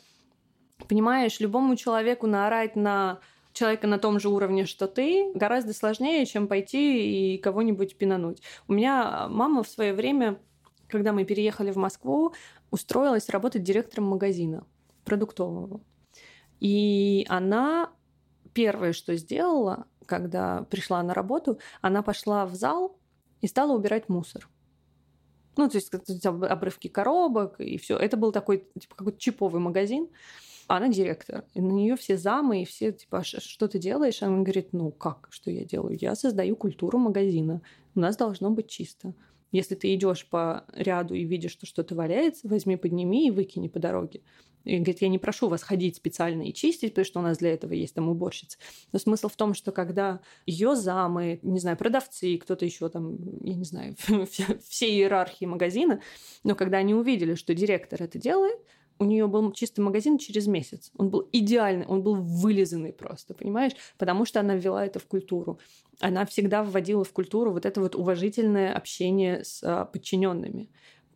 Понимаешь, 0.87 1.39
любому 1.39 1.75
человеку 1.75 2.27
наорать 2.27 2.75
на 2.75 3.19
человека 3.53 3.87
на 3.87 3.99
том 3.99 4.19
же 4.19 4.29
уровне, 4.29 4.65
что 4.65 4.87
ты, 4.87 5.31
гораздо 5.33 5.73
сложнее, 5.73 6.25
чем 6.25 6.47
пойти 6.47 7.35
и 7.35 7.37
кого-нибудь 7.37 7.97
пинануть. 7.97 8.41
У 8.67 8.73
меня 8.73 9.27
мама 9.29 9.63
в 9.63 9.67
свое 9.67 9.93
время, 9.93 10.39
когда 10.87 11.11
мы 11.11 11.25
переехали 11.25 11.71
в 11.71 11.77
Москву, 11.77 12.33
устроилась 12.71 13.29
работать 13.29 13.63
директором 13.63 14.05
магазина 14.05 14.65
продуктового. 15.03 15.81
И 16.59 17.25
она 17.29 17.91
первое, 18.53 18.93
что 18.93 19.15
сделала, 19.15 19.87
когда 20.05 20.63
пришла 20.69 21.01
на 21.03 21.13
работу, 21.13 21.59
она 21.81 22.01
пошла 22.01 22.45
в 22.45 22.55
зал 22.55 22.97
и 23.41 23.47
стала 23.47 23.73
убирать 23.73 24.09
мусор. 24.09 24.49
Ну, 25.57 25.69
то 25.69 25.77
есть 25.77 25.93
обрывки 26.25 26.87
коробок 26.87 27.59
и 27.59 27.77
все. 27.77 27.97
Это 27.97 28.15
был 28.17 28.31
такой, 28.31 28.67
типа, 28.79 28.95
какой-то 28.95 29.19
чиповый 29.19 29.61
магазин. 29.61 30.09
Она 30.77 30.87
директор. 30.87 31.45
И 31.53 31.61
на 31.61 31.71
нее 31.71 31.95
все 31.95 32.17
замы, 32.17 32.61
и 32.61 32.65
все, 32.65 32.91
типа, 32.91 33.19
«А 33.19 33.23
что 33.23 33.67
ты 33.67 33.79
делаешь? 33.79 34.21
Она 34.21 34.43
говорит, 34.43 34.69
ну 34.71 34.91
как, 34.91 35.27
что 35.31 35.49
я 35.49 35.65
делаю? 35.65 35.97
Я 35.99 36.15
создаю 36.15 36.55
культуру 36.55 36.99
магазина. 36.99 37.61
У 37.95 37.99
нас 37.99 38.15
должно 38.15 38.51
быть 38.51 38.69
чисто. 38.69 39.15
Если 39.51 39.73
ты 39.73 39.93
идешь 39.95 40.27
по 40.27 40.65
ряду 40.73 41.15
и 41.15 41.25
видишь, 41.25 41.53
что 41.53 41.65
что-то 41.65 41.95
валяется, 41.95 42.47
возьми, 42.47 42.77
подними 42.77 43.27
и 43.27 43.31
выкини 43.31 43.67
по 43.67 43.79
дороге. 43.79 44.21
И 44.63 44.75
говорит, 44.75 45.01
я 45.01 45.07
не 45.07 45.17
прошу 45.17 45.47
вас 45.47 45.63
ходить 45.63 45.95
специально 45.95 46.43
и 46.43 46.53
чистить, 46.53 46.91
потому 46.91 47.05
что 47.05 47.19
у 47.19 47.23
нас 47.23 47.39
для 47.39 47.53
этого 47.53 47.73
есть 47.73 47.95
там 47.95 48.09
уборщица. 48.09 48.59
Но 48.91 48.99
смысл 48.99 49.29
в 49.29 49.35
том, 49.35 49.55
что 49.55 49.71
когда 49.71 50.19
ее 50.45 50.75
замы, 50.75 51.39
не 51.41 51.59
знаю, 51.59 51.77
продавцы, 51.77 52.37
кто-то 52.37 52.65
еще 52.65 52.89
там, 52.89 53.17
я 53.43 53.55
не 53.55 53.63
знаю, 53.63 53.95
все 54.69 54.87
иерархии 54.87 55.45
магазина, 55.45 56.01
но 56.43 56.53
когда 56.53 56.77
они 56.77 56.93
увидели, 56.93 57.33
что 57.33 57.55
директор 57.55 58.03
это 58.03 58.19
делает, 58.19 58.59
у 58.99 59.05
нее 59.05 59.27
был 59.27 59.51
чистый 59.53 59.79
магазин 59.79 60.17
через 60.17 60.45
месяц. 60.45 60.91
Он 60.97 61.09
был 61.09 61.27
идеальный, 61.31 61.85
он 61.85 62.03
был 62.03 62.15
вылизанный 62.15 62.91
просто, 62.91 63.33
понимаешь? 63.33 63.71
Потому 63.97 64.25
что 64.25 64.41
она 64.41 64.55
ввела 64.55 64.85
это 64.85 64.99
в 64.99 65.05
культуру. 65.05 65.59
Она 65.99 66.25
всегда 66.25 66.63
вводила 66.63 67.03
в 67.03 67.13
культуру 67.13 67.51
вот 67.53 67.65
это 67.65 67.81
вот 67.81 67.95
уважительное 67.95 68.73
общение 68.73 69.43
с 69.43 69.61
а, 69.63 69.85
подчиненными. 69.85 70.69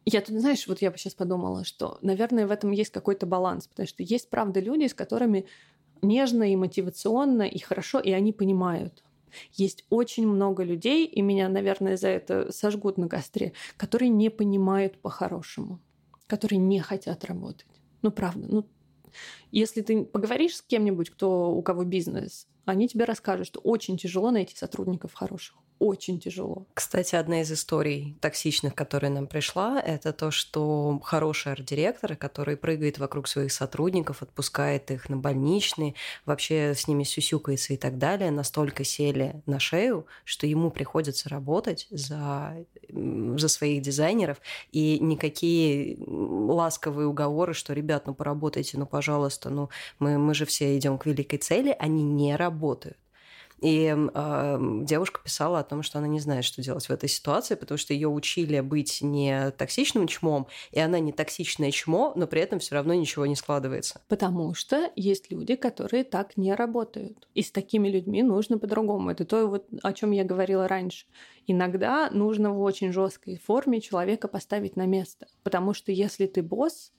Я 0.06 0.22
тут, 0.22 0.40
знаешь, 0.40 0.68
вот 0.68 0.82
я 0.82 0.92
сейчас 0.98 1.14
подумала, 1.14 1.64
что, 1.64 1.98
наверное, 2.02 2.48
в 2.48 2.52
этом 2.52 2.72
есть 2.72 2.92
какой-то 2.92 3.26
баланс, 3.26 3.68
потому 3.68 3.88
что 3.88 4.04
есть, 4.04 4.30
правда, 4.30 4.60
люди, 4.60 4.88
с 4.88 4.94
которыми 4.94 5.46
нежно 6.02 6.52
и 6.52 6.56
мотивационно, 6.56 7.44
и 7.44 7.60
хорошо, 7.60 8.00
и 8.00 8.12
они 8.12 8.34
понимают. 8.34 9.04
Есть 9.54 9.86
очень 9.90 10.28
много 10.28 10.64
людей, 10.64 11.06
и 11.06 11.22
меня, 11.22 11.50
наверное, 11.50 11.98
за 11.98 12.10
это 12.10 12.52
сожгут 12.52 12.98
на 12.98 13.08
костре, 13.08 13.54
которые 13.78 14.10
не 14.10 14.30
понимают 14.30 15.02
по-хорошему, 15.02 15.80
которые 16.28 16.60
не 16.60 16.80
хотят 16.80 17.26
работать. 17.26 17.68
Ну, 18.02 18.12
правда. 18.12 18.48
Ну, 18.50 18.70
если 19.52 19.82
ты 19.82 20.04
поговоришь 20.04 20.58
с 20.58 20.62
кем-нибудь, 20.62 21.10
кто, 21.10 21.52
у 21.52 21.62
кого 21.62 21.84
бизнес, 21.84 22.48
они 22.66 22.88
тебе 22.88 23.06
расскажут, 23.06 23.48
что 23.48 23.60
очень 23.60 23.98
тяжело 23.98 24.32
найти 24.32 24.56
сотрудников 24.56 25.14
хороших 25.14 25.58
очень 25.80 26.20
тяжело. 26.20 26.66
Кстати, 26.74 27.16
одна 27.16 27.42
из 27.42 27.52
историй 27.52 28.18
токсичных, 28.22 28.76
которая 28.76 29.12
нам 29.12 29.28
пришла, 29.28 29.80
это 29.80 30.14
то, 30.14 30.32
что 30.32 31.00
хороший 31.04 31.52
арт-директор, 31.54 32.16
который 32.16 32.58
прыгает 32.58 33.00
вокруг 33.00 33.28
своих 33.28 33.52
сотрудников, 33.52 34.22
отпускает 34.22 34.92
их 34.92 35.10
на 35.10 35.18
больничные, 35.18 35.96
вообще 36.26 36.74
с 36.76 36.88
ними 36.88 37.04
сюсюкается 37.04 37.74
и 37.74 37.78
так 37.78 37.98
далее, 37.98 38.32
настолько 38.32 38.84
сели 38.84 39.42
на 39.46 39.60
шею, 39.60 40.06
что 40.24 40.48
ему 40.48 40.72
приходится 40.72 41.30
работать 41.30 41.88
за, 41.90 42.66
за 42.90 43.48
своих 43.48 43.82
дизайнеров, 43.82 44.38
и 44.72 45.00
никакие 45.00 45.98
ласковые 46.08 47.08
уговоры, 47.08 47.54
что, 47.54 47.74
ребят, 47.74 48.08
ну 48.08 48.14
поработайте, 48.14 48.78
ну 48.78 48.86
пожалуйста, 48.86 49.50
ну 49.50 49.70
мы, 50.00 50.18
мы 50.18 50.34
же 50.34 50.46
все 50.46 50.78
идем 50.78 50.98
к 50.98 51.06
великой 51.06 51.38
цели, 51.38 51.76
они 51.80 52.04
не 52.04 52.36
работают. 52.36 52.98
И 53.64 53.96
э, 53.96 54.58
девушка 54.82 55.22
писала 55.24 55.60
о 55.60 55.64
том, 55.64 55.84
что 55.84 55.98
она 56.00 56.08
не 56.10 56.20
знает, 56.20 56.44
что 56.44 56.62
делать 56.62 56.86
в 56.86 56.90
этой 56.90 57.08
ситуации, 57.08 57.56
потому 57.56 57.78
что 57.78 57.94
ее 57.94 58.10
учили 58.10 58.60
быть 58.60 59.02
не 59.02 59.52
токсичным 59.52 60.06
чмом, 60.08 60.48
и 60.72 60.82
она 60.82 61.00
не 61.00 61.14
токсичное 61.14 61.72
чмо, 61.72 62.12
но 62.18 62.28
при 62.28 62.42
этом 62.42 62.60
все 62.60 62.76
равно 62.76 62.94
ничего 62.94 63.26
не 63.26 63.38
складывается. 63.38 64.02
Потому 64.10 64.54
что 64.54 64.92
есть 64.98 65.32
люди, 65.32 65.56
которые 65.56 66.04
так 66.04 66.36
не 66.36 66.54
работают. 66.54 67.30
И 67.36 67.42
с 67.42 67.52
такими 67.52 67.88
людьми 67.88 68.22
нужно 68.22 68.58
по-другому. 68.58 69.12
Это 69.12 69.24
то, 69.24 69.48
вот, 69.48 69.66
о 69.82 69.94
чем 69.94 70.12
я 70.12 70.26
говорила 70.26 70.68
раньше. 70.68 71.06
Иногда 71.48 72.10
нужно 72.12 72.52
в 72.52 72.60
очень 72.60 72.92
жесткой 72.92 73.38
форме 73.38 73.80
человека 73.80 74.28
поставить 74.28 74.76
на 74.76 74.86
место. 74.86 75.28
Потому 75.42 75.74
что 75.74 75.94
если 75.94 76.26
ты 76.26 76.44
босс, 76.44 76.92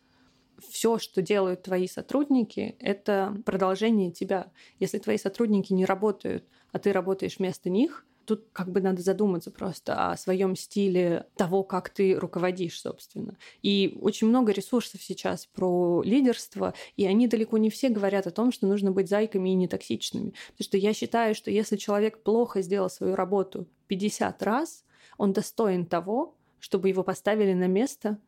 все, 0.61 0.99
что 0.99 1.23
делают 1.23 1.63
твои 1.63 1.87
сотрудники, 1.87 2.77
это 2.79 3.37
продолжение 3.45 4.11
тебя. 4.11 4.53
Если 4.79 4.99
твои 4.99 5.19
сотрудники 5.19 5.73
не 5.73 5.85
работают, 5.85 6.45
а 6.75 6.81
ты 6.81 6.93
работаешь 6.93 7.39
вместо 7.39 7.71
них, 7.71 8.05
тут 8.25 8.49
как 8.53 8.73
бы 8.73 8.81
надо 8.81 9.01
задуматься 9.01 9.53
просто 9.53 10.11
о 10.11 10.17
своем 10.17 10.57
стиле 10.57 11.29
того, 11.37 11.63
как 11.63 11.89
ты 11.89 12.17
руководишь, 12.17 12.81
собственно. 12.81 13.39
И 13.63 13.97
очень 14.03 14.27
много 14.27 14.51
ресурсов 14.51 15.01
сейчас 15.01 15.47
про 15.47 16.03
лидерство, 16.03 16.75
и 16.97 17.07
они 17.07 17.29
далеко 17.29 17.59
не 17.59 17.71
все 17.71 17.91
говорят 17.91 18.27
о 18.27 18.33
том, 18.33 18.51
что 18.51 18.67
нужно 18.67 18.91
быть 18.91 19.09
зайками 19.09 19.51
и 19.51 19.55
нетоксичными. 19.55 20.35
Потому 20.51 20.65
что 20.65 20.77
я 20.77 20.93
считаю, 20.95 21.37
что 21.37 21.53
если 21.53 21.77
человек 21.77 22.25
плохо 22.25 22.61
сделал 22.61 22.91
свою 22.91 23.15
работу 23.15 23.69
50 23.87 24.43
раз, 24.43 24.85
он 25.17 25.33
достоин 25.33 25.87
того, 25.87 26.37
чтобы 26.59 26.89
его 26.89 27.05
поставили 27.05 27.53
на 27.53 27.69
место 27.69 28.19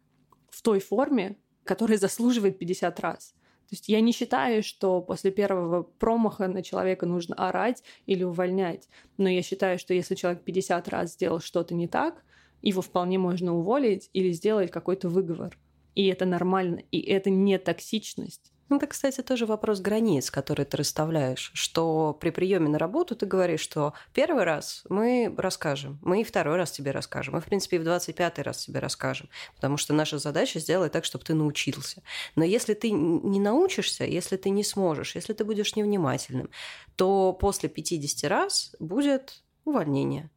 в 0.51 0.63
той 0.63 0.79
форме, 0.79 1.37
который 1.65 1.97
заслуживает 1.97 2.61
50 2.61 3.01
раз. 3.01 3.35
То 3.69 3.75
есть 3.75 3.89
я 3.89 4.01
не 4.01 4.13
считаю, 4.13 4.63
что 4.63 5.01
после 5.01 5.31
первого 5.31 5.83
промаха 5.83 6.47
на 6.47 6.63
человека 6.63 7.05
нужно 7.05 7.35
орать 7.35 7.83
или 8.07 8.23
увольнять. 8.23 8.89
Но 9.17 9.29
я 9.29 9.43
считаю, 9.43 9.79
что 9.79 9.93
если 9.93 10.15
человек 10.15 10.43
50 10.43 10.89
раз 10.89 11.15
сделал 11.15 11.41
что-то 11.41 11.75
не 11.75 11.89
так, 11.89 12.23
его 12.63 12.81
вполне 12.81 13.19
можно 13.19 13.55
уволить 13.55 14.09
или 14.13 14.31
сделать 14.33 14.71
какой-то 14.71 15.09
выговор. 15.09 15.59
И 15.95 16.07
это 16.07 16.27
нормально, 16.27 16.83
и 16.91 17.01
это 17.01 17.31
не 17.31 17.59
токсичность. 17.59 18.53
Ну, 18.69 18.79
это, 18.79 18.89
кстати, 18.89 19.21
тоже 19.23 19.47
вопрос 19.47 19.81
границ, 19.81 20.31
которые 20.31 20.67
ты 20.67 20.77
расставляешь, 20.77 21.53
что 21.55 22.17
при 22.21 22.31
приеме 22.31 22.69
на 22.69 22.79
работу 22.79 23.15
ты 23.15 23.25
говоришь, 23.25 23.61
что 23.61 23.93
первый 24.13 24.43
раз 24.43 24.83
мы 24.89 25.33
расскажем, 25.37 26.01
мы 26.03 26.23
и 26.23 26.25
второй 26.25 26.57
раз 26.57 26.73
тебе 26.73 26.91
расскажем, 26.91 27.35
мы, 27.35 27.41
в 27.41 27.45
принципе, 27.45 27.77
и 27.77 27.79
в 27.79 27.85
25 27.85 28.41
раз 28.41 28.65
тебе 28.65 28.81
расскажем, 28.81 29.29
потому 29.55 29.77
что 29.77 29.95
наша 29.95 30.19
задача 30.19 30.59
сделать 30.59 30.91
так, 30.91 31.05
чтобы 31.05 31.25
ты 31.25 31.35
научился. 31.35 32.03
Но 32.35 32.43
если 32.43 32.75
ты 32.75 32.91
не 32.91 33.39
научишься, 33.39 34.05
если 34.05 34.37
ты 34.37 34.51
не 34.51 34.65
сможешь, 34.65 35.15
если 35.15 35.33
ты 35.33 35.45
будешь 35.45 35.77
невнимательным, 35.77 36.51
то 36.97 37.33
после 37.33 37.69
50 37.69 38.29
раз 38.29 38.75
будет 38.81 39.45
увольнение. 39.65 40.29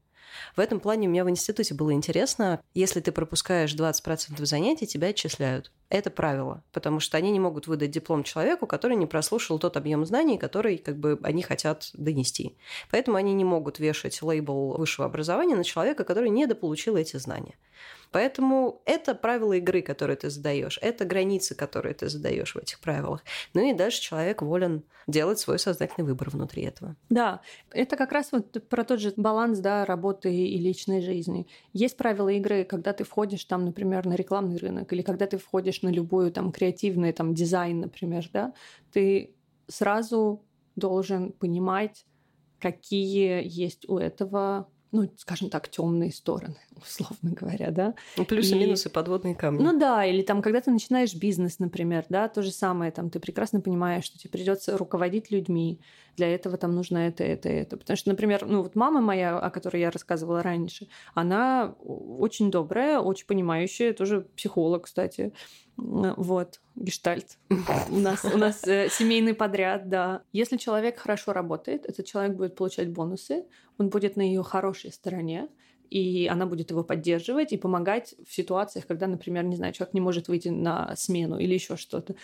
В 0.56 0.60
этом 0.60 0.80
плане 0.80 1.08
у 1.08 1.12
меня 1.12 1.24
в 1.24 1.30
институте 1.30 1.74
было 1.74 1.94
интересно, 1.94 2.62
если 2.76 3.00
ты 3.00 3.12
пропускаешь 3.12 3.74
20% 3.74 4.46
занятий, 4.46 4.86
тебя 4.86 5.08
отчисляют. 5.08 5.72
Это 5.90 6.12
правило, 6.12 6.64
потому 6.72 7.00
что 7.00 7.18
они 7.18 7.32
не 7.32 7.40
могут 7.40 7.66
выдать 7.66 7.90
диплом 7.90 8.24
человеку, 8.24 8.68
который 8.68 8.96
не 8.96 9.08
прослушал 9.08 9.58
тот 9.58 9.76
объем 9.76 10.06
знаний, 10.06 10.38
который 10.38 10.78
как 10.78 10.98
бы 10.98 11.20
они 11.24 11.42
хотят 11.42 11.90
донести. 11.94 12.56
Поэтому 12.92 13.18
они 13.18 13.34
не 13.34 13.44
могут 13.44 13.80
вешать 13.80 14.22
лейбл 14.22 14.78
высшего 14.78 15.08
образования 15.08 15.56
на 15.56 15.64
человека, 15.64 16.04
который 16.04 16.30
недополучил 16.30 16.96
эти 16.96 17.18
знания. 17.18 17.56
Поэтому 18.12 18.82
это 18.86 19.14
правила 19.14 19.54
игры, 19.54 19.82
которые 19.82 20.18
ты 20.18 20.30
задаешь, 20.30 20.80
это 20.82 21.06
границы, 21.06 21.56
которые 21.56 21.94
ты 21.94 22.10
задаешь 22.10 22.56
в 22.56 22.58
этих 22.58 22.80
правилах. 22.80 23.24
Ну 23.54 23.70
и 23.70 23.74
дальше 23.74 24.02
человек 24.02 24.42
волен 24.42 24.84
делать 25.08 25.40
свой 25.40 25.60
сознательный 25.60 26.06
выбор 26.06 26.30
внутри 26.30 26.64
этого. 26.64 26.96
Да, 27.10 27.42
это 27.72 27.96
как 27.96 28.12
раз 28.12 28.32
вот 28.32 28.68
про 28.68 28.84
тот 28.84 29.00
же 29.00 29.14
баланс 29.16 29.60
да, 29.60 29.86
работы 29.86 30.34
и 30.34 30.58
личной 30.58 31.02
жизни. 31.02 31.48
Есть 31.74 31.98
правила 31.98 32.30
игры, 32.30 32.64
когда 32.64 32.94
ты 32.94 33.04
входишь 33.04 33.44
там, 33.46 33.66
например, 33.66 34.06
на 34.06 34.14
рекламный 34.14 34.58
рынок, 34.58 34.92
или 34.94 35.02
когда 35.02 35.26
ты 35.26 35.38
входишь 35.38 35.79
на 35.84 35.90
любую 35.90 36.32
там 36.32 36.52
креативный 36.52 37.14
там 37.14 37.34
дизайн, 37.34 37.82
например, 37.82 38.30
да, 38.34 38.54
ты 38.92 39.36
сразу 39.68 40.44
должен 40.76 41.32
понимать, 41.32 42.06
какие 42.60 43.42
есть 43.46 43.88
у 43.88 43.98
этого 43.98 44.68
ну, 44.92 45.08
скажем 45.18 45.50
так, 45.50 45.70
темные 45.70 46.12
стороны, 46.12 46.58
условно 46.76 47.32
говоря, 47.32 47.72
да. 47.72 47.94
Ну, 48.18 48.26
плюсы, 48.26 48.56
и... 48.56 48.60
минусы, 48.60 48.90
подводные 48.90 49.36
камни. 49.36 49.62
Ну 49.62 49.78
да, 49.78 50.04
или 50.04 50.24
там, 50.24 50.42
когда 50.42 50.62
ты 50.62 50.72
начинаешь 50.72 51.14
бизнес, 51.14 51.60
например, 51.60 52.06
да, 52.10 52.28
то 52.28 52.42
же 52.42 52.52
самое, 52.52 52.92
там, 52.92 53.10
ты 53.10 53.20
прекрасно 53.20 53.62
понимаешь, 53.62 54.06
что 54.06 54.18
тебе 54.18 54.32
придется 54.32 54.78
руководить 54.78 55.30
людьми, 55.32 55.80
для 56.18 56.34
этого 56.34 56.58
там 56.58 56.76
нужно 56.76 56.98
это, 56.98 57.24
это, 57.24 57.50
это. 57.50 57.78
Потому 57.78 57.96
что, 57.96 58.10
например, 58.10 58.46
ну 58.46 58.64
вот 58.64 58.76
мама 58.76 59.00
моя, 59.00 59.40
о 59.40 59.50
которой 59.52 59.80
я 59.82 59.92
рассказывала 59.92 60.42
раньше, 60.42 60.90
она 61.14 61.76
очень 61.80 62.52
добрая, 62.52 63.00
очень 63.00 63.26
понимающая, 63.26 63.94
тоже 63.94 64.22
психолог, 64.36 64.86
кстати, 64.86 65.34
вот, 65.80 66.60
гештальт. 66.76 67.38
У 67.90 68.00
нас, 68.00 68.26
у 68.26 68.38
нас 68.38 68.64
э, 68.68 68.90
семейный 68.90 69.34
подряд, 69.34 69.90
да. 69.90 70.24
Если 70.34 70.58
человек 70.58 71.00
хорошо 71.00 71.34
работает, 71.34 71.86
этот 71.86 72.06
человек 72.06 72.36
будет 72.36 72.56
получать 72.56 72.90
бонусы, 72.90 73.46
он 73.78 73.90
будет 73.90 74.16
на 74.16 74.22
ее 74.22 74.44
хорошей 74.44 74.92
стороне, 74.92 75.48
и 75.90 76.28
она 76.28 76.46
будет 76.46 76.70
его 76.70 76.84
поддерживать 76.84 77.52
и 77.52 77.58
помогать 77.58 78.16
в 78.28 78.34
ситуациях, 78.34 78.86
когда, 78.86 79.08
например, 79.08 79.44
не 79.44 79.56
знаю, 79.56 79.74
человек 79.74 79.94
не 79.94 80.02
может 80.02 80.28
выйти 80.28 80.50
на 80.50 80.96
смену 80.96 81.40
или 81.40 81.54
еще 81.54 81.78
что-то 81.78 82.16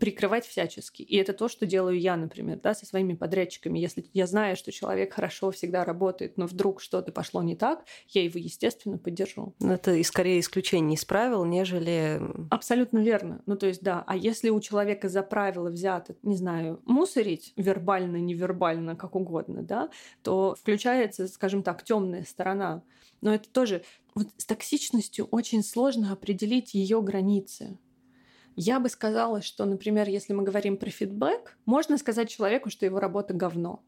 прикрывать 0.00 0.46
всячески. 0.46 1.02
И 1.02 1.16
это 1.16 1.32
то, 1.32 1.48
что 1.48 1.66
делаю 1.66 1.98
я, 1.98 2.16
например, 2.16 2.58
да, 2.60 2.74
со 2.74 2.86
своими 2.86 3.14
подрядчиками. 3.14 3.78
Если 3.78 4.06
я 4.12 4.26
знаю, 4.26 4.56
что 4.56 4.72
человек 4.72 5.14
хорошо 5.14 5.50
всегда 5.50 5.84
работает, 5.84 6.36
но 6.36 6.46
вдруг 6.46 6.80
что-то 6.80 7.12
пошло 7.12 7.42
не 7.42 7.56
так, 7.56 7.84
я 8.08 8.22
его, 8.22 8.38
естественно, 8.38 8.98
поддержу. 8.98 9.54
Это 9.60 9.94
и 9.94 10.02
скорее 10.02 10.40
исключение 10.40 10.96
из 10.96 11.04
правил, 11.04 11.44
нежели... 11.44 12.20
Абсолютно 12.50 12.98
верно. 12.98 13.42
Ну, 13.46 13.56
то 13.56 13.66
есть, 13.66 13.82
да. 13.82 14.04
А 14.06 14.16
если 14.16 14.50
у 14.50 14.60
человека 14.60 15.08
за 15.08 15.22
правило 15.22 15.70
взято, 15.70 16.16
не 16.22 16.36
знаю, 16.36 16.80
мусорить 16.86 17.52
вербально, 17.56 18.16
невербально, 18.16 18.96
как 18.96 19.14
угодно, 19.14 19.62
да, 19.62 19.90
то 20.22 20.54
включается, 20.58 21.28
скажем 21.28 21.62
так, 21.62 21.84
темная 21.84 22.24
сторона. 22.24 22.82
Но 23.20 23.34
это 23.34 23.48
тоже 23.48 23.82
вот 24.14 24.28
с 24.36 24.46
токсичностью 24.46 25.26
очень 25.30 25.62
сложно 25.62 26.12
определить 26.12 26.74
ее 26.74 27.02
границы. 27.02 27.78
Я 28.56 28.80
бы 28.80 28.88
сказала, 28.88 29.42
что, 29.42 29.64
например, 29.64 30.08
если 30.08 30.32
мы 30.32 30.44
говорим 30.44 30.76
про 30.76 30.90
фидбэк, 30.90 31.56
можно 31.66 31.98
сказать 31.98 32.28
человеку, 32.28 32.70
что 32.70 32.86
его 32.86 33.00
работа 33.00 33.34
говно. 33.34 33.82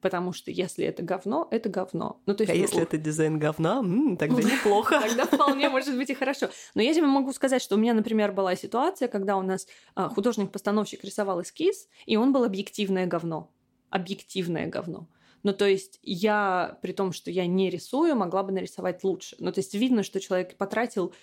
Потому 0.00 0.32
что 0.32 0.50
если 0.50 0.84
это 0.84 1.02
говно, 1.04 1.46
это 1.52 1.68
говно. 1.68 2.20
Ну, 2.26 2.34
то 2.34 2.42
есть, 2.42 2.52
а 2.52 2.56
ну, 2.56 2.62
если 2.62 2.82
это 2.82 2.98
дизайн 2.98 3.38
говна, 3.38 3.78
м-м, 3.78 4.16
тогда 4.16 4.42
неплохо. 4.42 5.00
Тогда 5.00 5.26
вполне 5.26 5.68
может 5.68 5.96
быть 5.96 6.10
и 6.10 6.14
хорошо. 6.14 6.48
Но 6.74 6.82
я 6.82 6.92
тебе 6.92 7.06
могу 7.06 7.32
сказать, 7.32 7.62
что 7.62 7.76
у 7.76 7.78
меня, 7.78 7.94
например, 7.94 8.32
была 8.32 8.56
ситуация, 8.56 9.06
когда 9.06 9.36
у 9.36 9.42
нас 9.42 9.68
а, 9.94 10.08
художник-постановщик 10.08 11.04
рисовал 11.04 11.40
эскиз, 11.42 11.88
и 12.06 12.16
он 12.16 12.32
был 12.32 12.42
объективное 12.42 13.06
говно. 13.06 13.52
Объективное 13.90 14.66
говно. 14.66 15.06
Ну, 15.44 15.52
то 15.52 15.66
есть 15.66 15.98
я, 16.02 16.78
при 16.82 16.92
том, 16.92 17.12
что 17.12 17.30
я 17.30 17.46
не 17.46 17.70
рисую, 17.70 18.16
могла 18.16 18.42
бы 18.42 18.52
нарисовать 18.52 19.02
лучше. 19.04 19.36
Ну, 19.38 19.52
то 19.52 19.60
есть 19.60 19.74
видно, 19.74 20.02
что 20.02 20.20
человек 20.20 20.56
потратил 20.56 21.14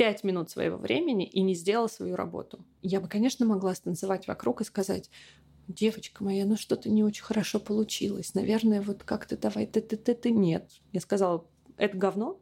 пять 0.00 0.24
минут 0.24 0.48
своего 0.48 0.78
времени 0.78 1.26
и 1.26 1.42
не 1.42 1.52
сделал 1.52 1.86
свою 1.86 2.16
работу. 2.16 2.64
Я 2.80 3.02
бы, 3.02 3.06
конечно, 3.06 3.44
могла 3.44 3.74
станцевать 3.74 4.26
вокруг 4.26 4.62
и 4.62 4.64
сказать, 4.64 5.10
девочка 5.68 6.24
моя, 6.24 6.46
ну 6.46 6.56
что-то 6.56 6.88
не 6.88 7.04
очень 7.04 7.22
хорошо 7.22 7.60
получилось. 7.60 8.32
Наверное, 8.32 8.80
вот 8.80 9.04
как-то 9.04 9.36
давай, 9.36 9.66
ты, 9.66 9.82
ты, 9.82 9.98
ты, 9.98 10.14
ты, 10.14 10.30
нет. 10.30 10.70
Я 10.92 11.00
сказала, 11.00 11.46
это 11.76 11.98
говно, 11.98 12.40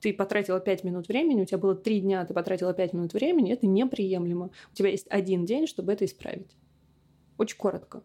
ты 0.00 0.12
потратила 0.12 0.58
пять 0.58 0.82
минут 0.82 1.06
времени, 1.06 1.42
у 1.42 1.44
тебя 1.44 1.58
было 1.58 1.76
три 1.76 2.00
дня, 2.00 2.26
ты 2.26 2.34
потратила 2.34 2.74
пять 2.74 2.92
минут 2.92 3.12
времени, 3.12 3.52
это 3.52 3.68
неприемлемо. 3.68 4.50
У 4.72 4.74
тебя 4.74 4.88
есть 4.88 5.06
один 5.10 5.44
день, 5.44 5.68
чтобы 5.68 5.92
это 5.92 6.06
исправить. 6.06 6.56
Очень 7.36 7.58
коротко. 7.58 8.02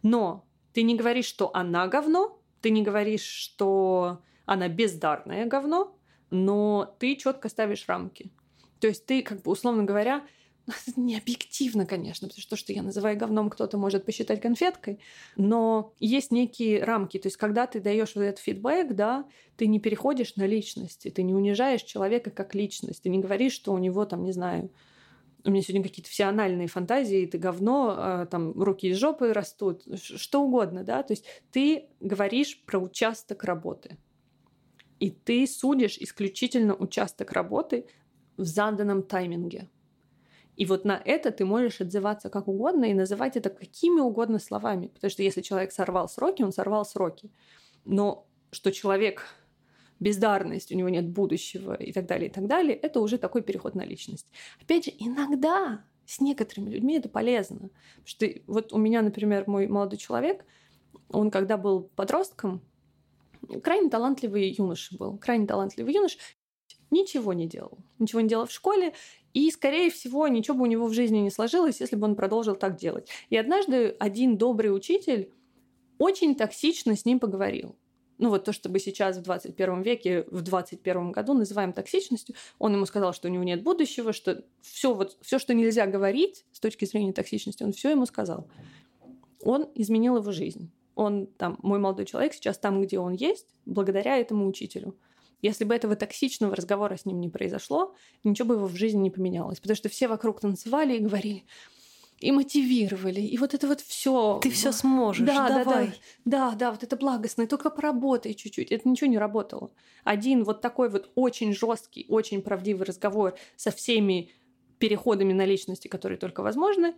Но 0.00 0.46
ты 0.72 0.82
не 0.82 0.96
говоришь, 0.96 1.26
что 1.26 1.50
она 1.52 1.86
говно, 1.88 2.40
ты 2.62 2.70
не 2.70 2.82
говоришь, 2.82 3.20
что 3.20 4.22
она 4.46 4.68
бездарное 4.68 5.44
говно, 5.44 5.94
но 6.32 6.96
ты 6.98 7.14
четко 7.14 7.48
ставишь 7.48 7.86
рамки. 7.86 8.30
То 8.80 8.88
есть 8.88 9.06
ты, 9.06 9.22
как 9.22 9.42
бы, 9.42 9.52
условно 9.52 9.84
говоря, 9.84 10.24
это 10.66 10.98
не 10.98 11.16
объективно, 11.16 11.86
конечно, 11.86 12.26
потому 12.26 12.40
что 12.40 12.50
то, 12.50 12.56
что 12.56 12.72
я 12.72 12.82
называю 12.82 13.18
говном, 13.18 13.50
кто-то 13.50 13.76
может 13.76 14.04
посчитать 14.04 14.40
конфеткой, 14.40 14.98
но 15.36 15.92
есть 16.00 16.30
некие 16.30 16.82
рамки. 16.82 17.18
То 17.18 17.26
есть, 17.26 17.36
когда 17.36 17.66
ты 17.66 17.80
даешь 17.80 18.14
вот 18.14 18.22
этот 18.22 18.40
фидбэк, 18.40 18.94
да, 18.94 19.28
ты 19.56 19.66
не 19.66 19.78
переходишь 19.78 20.36
на 20.36 20.46
личности, 20.46 21.10
ты 21.10 21.22
не 21.22 21.34
унижаешь 21.34 21.82
человека 21.82 22.30
как 22.30 22.54
личность, 22.54 23.02
ты 23.02 23.10
не 23.10 23.18
говоришь, 23.18 23.52
что 23.52 23.72
у 23.72 23.78
него 23.78 24.04
там, 24.06 24.24
не 24.24 24.32
знаю, 24.32 24.70
у 25.44 25.50
меня 25.50 25.62
сегодня 25.62 25.82
какие-то 25.82 26.10
все 26.10 26.24
анальные 26.24 26.68
фантазии, 26.68 27.26
ты 27.26 27.36
говно, 27.36 27.94
а, 27.98 28.26
там 28.26 28.52
руки 28.52 28.88
из 28.88 28.96
жопы 28.96 29.32
растут, 29.32 29.82
что 30.00 30.42
угодно, 30.42 30.84
да, 30.84 31.02
то 31.02 31.12
есть 31.12 31.24
ты 31.50 31.88
говоришь 32.00 32.62
про 32.64 32.78
участок 32.78 33.44
работы 33.44 33.98
и 35.02 35.10
ты 35.10 35.48
судишь 35.48 35.98
исключительно 35.98 36.76
участок 36.76 37.32
работы 37.32 37.86
в 38.36 38.44
заданном 38.44 39.02
тайминге. 39.02 39.68
И 40.54 40.64
вот 40.64 40.84
на 40.84 41.02
это 41.04 41.32
ты 41.32 41.44
можешь 41.44 41.80
отзываться 41.80 42.30
как 42.30 42.46
угодно 42.46 42.84
и 42.84 42.94
называть 42.94 43.36
это 43.36 43.50
какими 43.50 43.98
угодно 43.98 44.38
словами. 44.38 44.86
Потому 44.86 45.10
что 45.10 45.24
если 45.24 45.40
человек 45.40 45.72
сорвал 45.72 46.08
сроки, 46.08 46.42
он 46.42 46.52
сорвал 46.52 46.84
сроки. 46.84 47.32
Но 47.84 48.28
что 48.52 48.70
человек 48.70 49.24
бездарность, 49.98 50.70
у 50.70 50.76
него 50.76 50.88
нет 50.88 51.08
будущего 51.08 51.74
и 51.74 51.90
так 51.90 52.06
далее, 52.06 52.28
и 52.28 52.32
так 52.32 52.46
далее, 52.46 52.76
это 52.76 53.00
уже 53.00 53.18
такой 53.18 53.42
переход 53.42 53.74
на 53.74 53.84
личность. 53.84 54.28
Опять 54.60 54.84
же, 54.84 54.92
иногда 54.96 55.84
с 56.06 56.20
некоторыми 56.20 56.70
людьми 56.70 56.98
это 56.98 57.08
полезно. 57.08 57.70
Потому 58.04 58.06
что 58.06 58.26
вот 58.46 58.72
у 58.72 58.78
меня, 58.78 59.02
например, 59.02 59.48
мой 59.48 59.66
молодой 59.66 59.98
человек, 59.98 60.44
он 61.08 61.32
когда 61.32 61.56
был 61.56 61.90
подростком, 61.96 62.62
крайне 63.62 63.90
талантливый 63.90 64.50
юноша 64.50 64.96
был. 64.96 65.18
Крайне 65.18 65.46
талантливый 65.46 65.94
юноша 65.94 66.18
ничего 66.90 67.32
не 67.32 67.46
делал. 67.46 67.78
Ничего 67.98 68.20
не 68.20 68.28
делал 68.28 68.46
в 68.46 68.52
школе, 68.52 68.92
и, 69.34 69.50
скорее 69.50 69.90
всего, 69.90 70.28
ничего 70.28 70.58
бы 70.58 70.64
у 70.64 70.66
него 70.66 70.86
в 70.86 70.92
жизни 70.92 71.18
не 71.18 71.30
сложилось, 71.30 71.80
если 71.80 71.96
бы 71.96 72.06
он 72.06 72.16
продолжил 72.16 72.54
так 72.54 72.76
делать. 72.76 73.08
И 73.30 73.36
однажды 73.36 73.96
один 73.98 74.36
добрый 74.36 74.74
учитель 74.74 75.32
очень 75.98 76.34
токсично 76.34 76.94
с 76.96 77.04
ним 77.04 77.18
поговорил. 77.18 77.76
Ну 78.18 78.28
вот 78.28 78.44
то, 78.44 78.52
что 78.52 78.68
мы 78.68 78.78
сейчас 78.78 79.16
в 79.16 79.22
21 79.22 79.82
веке, 79.82 80.24
в 80.30 80.42
21 80.42 81.12
году 81.12 81.32
называем 81.32 81.72
токсичностью, 81.72 82.36
он 82.58 82.74
ему 82.74 82.86
сказал, 82.86 83.14
что 83.14 83.28
у 83.28 83.30
него 83.30 83.42
нет 83.42 83.62
будущего, 83.62 84.12
что 84.12 84.44
все, 84.60 84.94
вот, 84.94 85.16
все, 85.22 85.38
что 85.38 85.54
нельзя 85.54 85.86
говорить 85.86 86.44
с 86.52 86.60
точки 86.60 86.84
зрения 86.84 87.12
токсичности, 87.12 87.62
он 87.62 87.72
все 87.72 87.90
ему 87.90 88.06
сказал. 88.06 88.46
Он 89.42 89.68
изменил 89.74 90.18
его 90.18 90.30
жизнь 90.30 90.70
он 90.94 91.26
там, 91.26 91.58
мой 91.62 91.78
молодой 91.78 92.06
человек 92.06 92.34
сейчас 92.34 92.58
там, 92.58 92.82
где 92.82 92.98
он 92.98 93.12
есть, 93.12 93.46
благодаря 93.66 94.18
этому 94.18 94.46
учителю. 94.46 94.96
Если 95.40 95.64
бы 95.64 95.74
этого 95.74 95.96
токсичного 95.96 96.54
разговора 96.54 96.96
с 96.96 97.04
ним 97.04 97.20
не 97.20 97.28
произошло, 97.28 97.94
ничего 98.22 98.48
бы 98.48 98.54
его 98.54 98.66
в 98.66 98.76
жизни 98.76 99.00
не 99.00 99.10
поменялось. 99.10 99.58
Потому 99.58 99.76
что 99.76 99.88
все 99.88 100.06
вокруг 100.06 100.40
танцевали 100.40 100.96
и 100.96 101.00
говорили, 101.00 101.44
и 102.20 102.30
мотивировали, 102.30 103.20
и 103.20 103.36
вот 103.38 103.52
это 103.52 103.66
вот 103.66 103.80
все. 103.80 104.38
Ты 104.40 104.50
все 104.50 104.70
сможешь, 104.70 105.26
да, 105.26 105.48
давай. 105.48 105.86
Да, 105.86 105.92
да, 106.24 106.50
да, 106.50 106.56
да, 106.56 106.70
вот 106.70 106.84
это 106.84 106.96
благостное, 106.96 107.48
только 107.48 107.70
поработай 107.70 108.34
чуть-чуть. 108.34 108.70
Это 108.70 108.88
ничего 108.88 109.10
не 109.10 109.18
работало. 109.18 109.72
Один 110.04 110.44
вот 110.44 110.60
такой 110.60 110.88
вот 110.88 111.10
очень 111.16 111.52
жесткий, 111.52 112.06
очень 112.08 112.40
правдивый 112.42 112.86
разговор 112.86 113.34
со 113.56 113.72
всеми 113.72 114.30
переходами 114.78 115.32
на 115.32 115.44
личности, 115.44 115.88
которые 115.88 116.18
только 116.18 116.42
возможны, 116.42 116.94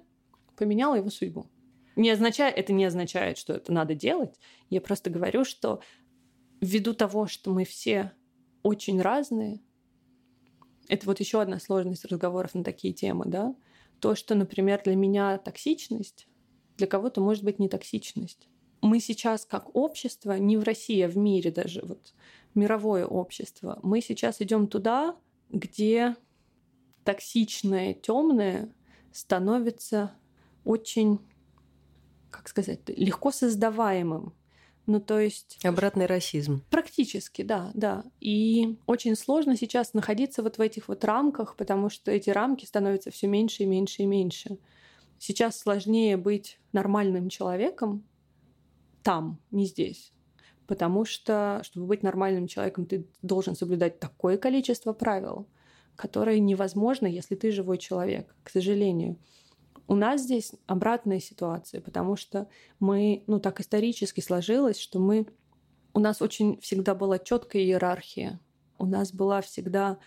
поменял 0.56 0.94
его 0.94 1.08
судьбу 1.08 1.46
не 1.96 2.10
означает, 2.10 2.56
это 2.56 2.72
не 2.72 2.84
означает, 2.84 3.38
что 3.38 3.52
это 3.54 3.72
надо 3.72 3.94
делать. 3.94 4.38
Я 4.70 4.80
просто 4.80 5.10
говорю, 5.10 5.44
что 5.44 5.80
ввиду 6.60 6.94
того, 6.94 7.26
что 7.26 7.50
мы 7.50 7.64
все 7.64 8.12
очень 8.62 9.00
разные, 9.00 9.60
это 10.88 11.06
вот 11.06 11.20
еще 11.20 11.40
одна 11.40 11.60
сложность 11.60 12.04
разговоров 12.04 12.54
на 12.54 12.64
такие 12.64 12.92
темы, 12.92 13.24
да, 13.26 13.54
то, 14.00 14.14
что, 14.14 14.34
например, 14.34 14.82
для 14.84 14.96
меня 14.96 15.38
токсичность, 15.38 16.28
для 16.76 16.86
кого-то 16.86 17.20
может 17.20 17.44
быть 17.44 17.58
не 17.58 17.68
токсичность. 17.68 18.48
Мы 18.82 19.00
сейчас 19.00 19.46
как 19.46 19.74
общество, 19.74 20.36
не 20.38 20.56
в 20.56 20.62
России, 20.62 21.00
а 21.00 21.08
в 21.08 21.16
мире 21.16 21.50
даже, 21.50 21.82
вот 21.84 22.12
мировое 22.54 23.06
общество, 23.06 23.78
мы 23.82 24.00
сейчас 24.00 24.40
идем 24.40 24.66
туда, 24.66 25.16
где 25.48 26.16
токсичное, 27.04 27.94
темное 27.94 28.74
становится 29.12 30.12
очень, 30.64 31.20
как 32.36 32.48
сказать, 32.48 32.80
легко 32.88 33.30
создаваемым. 33.30 34.32
Ну, 34.86 35.00
то 35.00 35.18
есть... 35.18 35.64
Обратный 35.64 36.06
расизм. 36.06 36.62
Практически, 36.68 37.42
да, 37.42 37.70
да. 37.74 38.04
И 38.20 38.78
очень 38.86 39.16
сложно 39.16 39.56
сейчас 39.56 39.94
находиться 39.94 40.42
вот 40.42 40.58
в 40.58 40.60
этих 40.60 40.88
вот 40.88 41.04
рамках, 41.04 41.56
потому 41.56 41.88
что 41.88 42.10
эти 42.10 42.28
рамки 42.30 42.66
становятся 42.66 43.10
все 43.10 43.26
меньше 43.26 43.62
и 43.62 43.66
меньше 43.66 44.02
и 44.02 44.06
меньше. 44.06 44.58
Сейчас 45.18 45.58
сложнее 45.58 46.18
быть 46.18 46.58
нормальным 46.72 47.30
человеком 47.30 48.04
там, 49.02 49.38
не 49.50 49.66
здесь. 49.66 50.12
Потому 50.66 51.04
что, 51.04 51.60
чтобы 51.62 51.86
быть 51.86 52.02
нормальным 52.02 52.46
человеком, 52.46 52.86
ты 52.86 53.06
должен 53.22 53.54
соблюдать 53.54 54.00
такое 54.00 54.38
количество 54.38 54.92
правил, 54.92 55.46
которое 55.94 56.40
невозможно, 56.40 57.06
если 57.06 57.36
ты 57.36 57.52
живой 57.52 57.78
человек, 57.78 58.34
к 58.42 58.50
сожалению. 58.50 59.18
У 59.86 59.94
нас 59.94 60.22
здесь 60.22 60.52
обратная 60.66 61.20
ситуация, 61.20 61.80
потому 61.80 62.16
что 62.16 62.48
мы, 62.80 63.22
ну 63.26 63.38
так 63.38 63.60
исторически 63.60 64.20
сложилось, 64.20 64.78
что 64.78 64.98
мы, 64.98 65.26
у 65.92 66.00
нас 66.00 66.22
очень 66.22 66.58
всегда 66.60 66.94
была 66.94 67.18
четкая 67.18 67.62
иерархия. 67.62 68.40
У 68.78 68.86
нас 68.86 69.12
была 69.12 69.40
всегда 69.40 69.98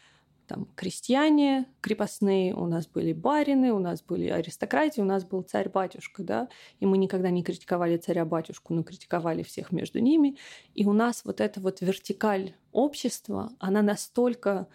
там 0.47 0.67
крестьяне 0.75 1.67
крепостные, 1.81 2.55
у 2.55 2.65
нас 2.65 2.87
были 2.87 3.13
барины, 3.13 3.71
у 3.73 3.79
нас 3.79 4.01
были 4.01 4.27
аристократии, 4.29 5.01
у 5.01 5.05
нас 5.05 5.25
был 5.25 5.41
царь-батюшка, 5.41 6.23
да, 6.23 6.49
и 6.79 6.85
мы 6.85 6.97
никогда 6.97 7.29
не 7.29 7.43
критиковали 7.43 7.97
царя-батюшку, 7.97 8.73
но 8.73 8.83
критиковали 8.83 9.43
всех 9.43 9.71
между 9.71 9.99
ними. 9.99 10.37
И 10.73 10.85
у 10.85 10.93
нас 10.93 11.23
вот 11.25 11.41
эта 11.41 11.59
вот 11.59 11.81
вертикаль 11.81 12.55
общества, 12.71 13.51
она 13.59 13.81
настолько 13.81 14.67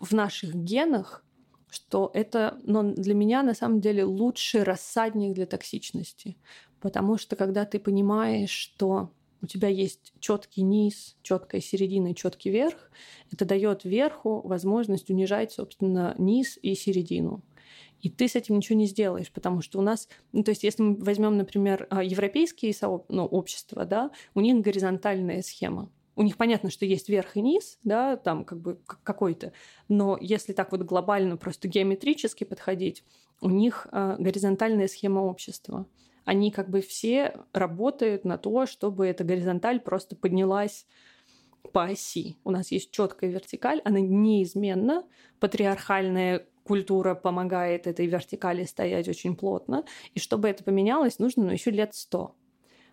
в 0.00 0.12
наших 0.12 0.54
генах, 0.54 1.24
что 1.68 2.10
это 2.14 2.58
но 2.62 2.82
для 2.82 3.14
меня 3.14 3.42
на 3.42 3.54
самом 3.54 3.80
деле 3.80 4.04
лучший 4.04 4.62
рассадник 4.62 5.34
для 5.34 5.46
токсичности. 5.46 6.36
Потому 6.80 7.18
что 7.18 7.36
когда 7.36 7.64
ты 7.64 7.78
понимаешь, 7.78 8.50
что 8.50 9.10
у 9.42 9.46
тебя 9.46 9.68
есть 9.68 10.12
четкий 10.20 10.62
низ, 10.62 11.16
четкая 11.22 11.60
середина 11.60 12.12
и 12.12 12.14
четкий 12.14 12.50
верх, 12.50 12.90
это 13.32 13.44
дает 13.44 13.84
верху 13.84 14.40
возможность 14.46 15.10
унижать, 15.10 15.52
собственно, 15.52 16.14
низ 16.18 16.58
и 16.62 16.74
середину. 16.74 17.42
И 18.00 18.10
ты 18.10 18.28
с 18.28 18.36
этим 18.36 18.56
ничего 18.56 18.78
не 18.78 18.86
сделаешь, 18.86 19.32
потому 19.32 19.62
что 19.62 19.78
у 19.78 19.82
нас, 19.82 20.08
ну, 20.32 20.42
то 20.44 20.50
есть, 20.50 20.64
если 20.64 20.82
мы 20.82 20.96
возьмем, 20.96 21.36
например, 21.36 21.86
а, 21.90 22.02
европейские 22.02 22.74
сооб... 22.74 23.06
ну, 23.08 23.24
общества, 23.24 23.84
да, 23.84 24.10
у 24.34 24.40
них 24.40 24.60
горизонтальная 24.60 25.42
схема. 25.42 25.90
У 26.16 26.22
них 26.22 26.36
понятно, 26.36 26.70
что 26.70 26.84
есть 26.84 27.08
верх 27.08 27.36
и 27.36 27.42
низ, 27.42 27.78
да, 27.84 28.16
там 28.16 28.44
как 28.44 28.60
бы 28.60 28.80
какой-то, 28.86 29.52
но 29.88 30.18
если 30.20 30.52
так 30.52 30.72
вот 30.72 30.82
глобально 30.82 31.36
просто 31.36 31.68
геометрически 31.68 32.44
подходить, 32.44 33.04
у 33.40 33.50
них 33.50 33.86
э, 33.92 34.16
горизонтальная 34.18 34.88
схема 34.88 35.20
общества 35.20 35.86
они 36.26 36.50
как 36.50 36.68
бы 36.68 36.80
все 36.82 37.38
работают 37.52 38.24
на 38.24 38.36
то, 38.36 38.66
чтобы 38.66 39.06
эта 39.06 39.22
горизонталь 39.22 39.80
просто 39.80 40.16
поднялась 40.16 40.86
по 41.72 41.84
оси. 41.84 42.36
У 42.44 42.50
нас 42.50 42.72
есть 42.72 42.90
четкая 42.90 43.30
вертикаль, 43.30 43.80
она 43.84 44.00
неизменна. 44.00 45.04
Патриархальная 45.38 46.46
культура 46.64 47.14
помогает 47.14 47.86
этой 47.86 48.06
вертикали 48.06 48.64
стоять 48.64 49.08
очень 49.08 49.36
плотно. 49.36 49.84
И 50.14 50.18
чтобы 50.18 50.48
это 50.48 50.64
поменялось, 50.64 51.20
нужно 51.20 51.44
ну, 51.44 51.52
еще 51.52 51.70
лет 51.70 51.94
сто. 51.94 52.34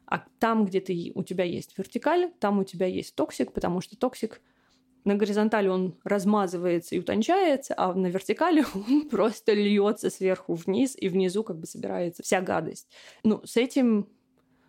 А 0.06 0.26
там, 0.40 0.66
где 0.66 0.80
ты, 0.82 1.12
у 1.16 1.24
тебя 1.24 1.44
есть 1.44 1.78
вертикаль, 1.78 2.32
там 2.40 2.60
у 2.60 2.64
тебя 2.64 2.86
есть 2.86 3.16
toxic, 3.16 3.54
потому 3.54 3.82
что 3.82 3.98
toxic 3.98 4.42
на 5.06 5.16
горизонтали 5.16 5.68
он 5.68 5.96
размазывается 6.04 6.96
и 6.96 7.00
утончается, 7.00 7.74
а 7.78 7.94
на 7.94 8.08
вертикали 8.08 8.66
он 8.74 9.10
просто 9.10 9.54
льется 9.54 10.10
сверху 10.10 10.54
вниз, 10.54 10.96
и 10.98 11.10
внизу 11.10 11.44
как 11.44 11.60
бы 11.60 11.66
собирается 11.66 12.24
вся 12.24 12.42
гадость. 12.42 12.90
Ну, 13.24 13.42
с 13.46 13.58
этим 13.58 14.10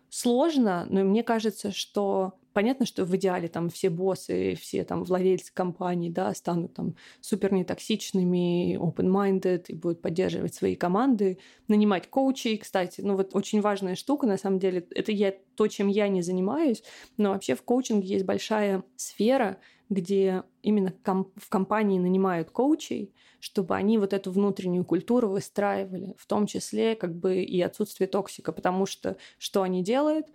сложно, 0.09 0.85
но 0.89 1.03
мне 1.03 1.23
кажется, 1.23 1.71
что 1.71 2.33
понятно, 2.55 2.85
что 2.85 3.03
в 3.03 3.13
идеале 3.17 3.49
там 3.49 3.69
все 3.69 3.89
боссы, 3.89 4.55
все 4.55 4.85
там 4.85 5.03
владельцы 5.03 5.51
компаний, 5.53 6.09
да, 6.09 6.33
станут 6.33 6.73
там 6.73 6.95
супер 7.19 7.51
нетоксичными, 7.51 8.77
open-minded 8.77 9.65
и 9.67 9.75
будут 9.75 10.01
поддерживать 10.01 10.55
свои 10.55 10.75
команды, 10.75 11.37
нанимать 11.67 12.09
коучей. 12.09 12.57
Кстати, 12.57 13.01
ну 13.01 13.17
вот 13.17 13.35
очень 13.35 13.59
важная 13.59 13.95
штука, 13.95 14.25
на 14.25 14.37
самом 14.37 14.59
деле, 14.59 14.87
это 14.91 15.11
я, 15.11 15.33
то, 15.55 15.67
чем 15.67 15.89
я 15.89 16.07
не 16.07 16.21
занимаюсь, 16.21 16.81
но 17.17 17.31
вообще 17.31 17.55
в 17.55 17.61
коучинге 17.61 18.07
есть 18.07 18.25
большая 18.25 18.83
сфера, 18.95 19.57
где 19.89 20.43
именно 20.63 20.93
ком- 21.03 21.33
в 21.35 21.49
компании 21.49 21.99
нанимают 21.99 22.51
коучей, 22.51 23.13
чтобы 23.41 23.75
они 23.75 23.97
вот 23.97 24.13
эту 24.13 24.31
внутреннюю 24.31 24.85
культуру 24.85 25.27
выстраивали, 25.27 26.15
в 26.17 26.25
том 26.25 26.47
числе 26.47 26.95
как 26.95 27.13
бы 27.13 27.43
и 27.43 27.61
отсутствие 27.61 28.07
токсика, 28.07 28.53
потому 28.53 28.85
что 28.85 29.17
что 29.37 29.61
они 29.61 29.83
делают? 29.83 30.27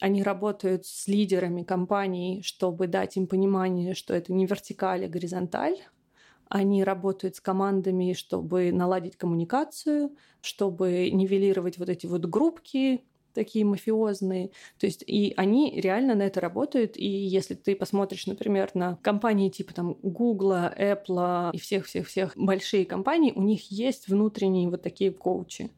Они 0.00 0.22
работают 0.22 0.86
с 0.86 1.06
лидерами 1.06 1.62
компаний, 1.62 2.42
чтобы 2.42 2.86
дать 2.86 3.16
им 3.16 3.26
понимание, 3.26 3.94
что 3.94 4.14
это 4.14 4.32
не 4.32 4.46
вертикаль, 4.46 5.04
а 5.04 5.08
горизонталь. 5.08 5.76
Они 6.48 6.82
работают 6.82 7.36
с 7.36 7.40
командами, 7.40 8.12
чтобы 8.12 8.72
наладить 8.72 9.16
коммуникацию, 9.16 10.16
чтобы 10.40 11.10
нивелировать 11.10 11.78
вот 11.78 11.88
эти 11.88 12.06
вот 12.06 12.24
группки, 12.26 13.04
такие 13.34 13.64
мафиозные. 13.64 14.50
То 14.78 14.86
есть 14.86 15.04
и 15.06 15.32
они 15.36 15.80
реально 15.80 16.14
на 16.14 16.22
это 16.22 16.40
работают. 16.40 16.96
И 16.96 17.06
если 17.06 17.54
ты 17.54 17.76
посмотришь, 17.76 18.26
например, 18.26 18.70
на 18.74 18.96
компании 18.96 19.50
типа 19.50 19.74
там 19.74 19.94
Google, 20.02 20.52
Apple 20.76 21.50
и 21.52 21.58
всех-всех-всех 21.58 22.32
большие 22.36 22.84
компании, 22.84 23.32
у 23.34 23.42
них 23.42 23.70
есть 23.70 24.08
внутренние 24.08 24.68
вот 24.68 24.82
такие 24.82 25.12
коучи. 25.12 25.70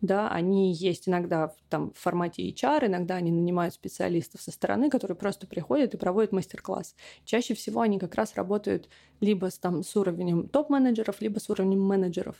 Да, 0.00 0.28
они 0.28 0.72
есть 0.72 1.08
иногда 1.08 1.48
в, 1.48 1.56
там, 1.68 1.92
в 1.92 1.98
формате 1.98 2.48
HR, 2.48 2.86
иногда 2.86 3.16
они 3.16 3.32
нанимают 3.32 3.74
специалистов 3.74 4.40
со 4.40 4.52
стороны, 4.52 4.90
которые 4.90 5.16
просто 5.16 5.46
приходят 5.46 5.94
и 5.94 5.96
проводят 5.96 6.32
мастер-класс. 6.32 6.94
Чаще 7.24 7.54
всего 7.54 7.80
они 7.80 7.98
как 7.98 8.14
раз 8.14 8.34
работают 8.36 8.88
либо 9.20 9.50
с, 9.50 9.58
там, 9.58 9.82
с 9.82 9.96
уровнем 9.96 10.48
топ-менеджеров, 10.48 11.20
либо 11.20 11.40
с 11.40 11.50
уровнем 11.50 11.82
менеджеров 11.82 12.36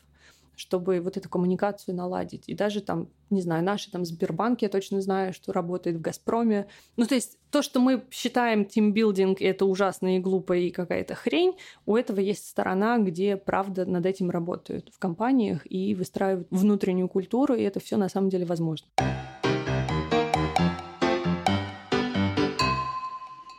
чтобы 0.58 1.00
вот 1.00 1.16
эту 1.16 1.28
коммуникацию 1.28 1.94
наладить. 1.94 2.44
И 2.48 2.54
даже 2.54 2.80
там, 2.80 3.08
не 3.30 3.40
знаю, 3.40 3.64
наши 3.64 3.90
там 3.90 4.04
Сбербанк, 4.04 4.60
я 4.60 4.68
точно 4.68 5.00
знаю, 5.00 5.32
что 5.32 5.52
работает 5.52 5.96
в 5.96 6.00
Газпроме. 6.00 6.66
Ну, 6.96 7.06
то 7.06 7.14
есть 7.14 7.38
то, 7.50 7.62
что 7.62 7.78
мы 7.80 8.02
считаем 8.10 8.64
тимбилдинг, 8.64 9.40
это 9.40 9.64
ужасно 9.64 10.16
и 10.16 10.18
глупо 10.18 10.56
и 10.56 10.70
какая-то 10.70 11.14
хрень, 11.14 11.56
у 11.86 11.96
этого 11.96 12.18
есть 12.18 12.48
сторона, 12.48 12.98
где, 12.98 13.36
правда, 13.36 13.86
над 13.86 14.04
этим 14.04 14.30
работают 14.30 14.90
в 14.92 14.98
компаниях 14.98 15.62
и 15.70 15.94
выстраивают 15.94 16.48
внутреннюю 16.50 17.08
культуру, 17.08 17.54
и 17.54 17.62
это 17.62 17.78
все 17.78 17.96
на 17.96 18.08
самом 18.08 18.28
деле 18.28 18.44
возможно. 18.44 18.88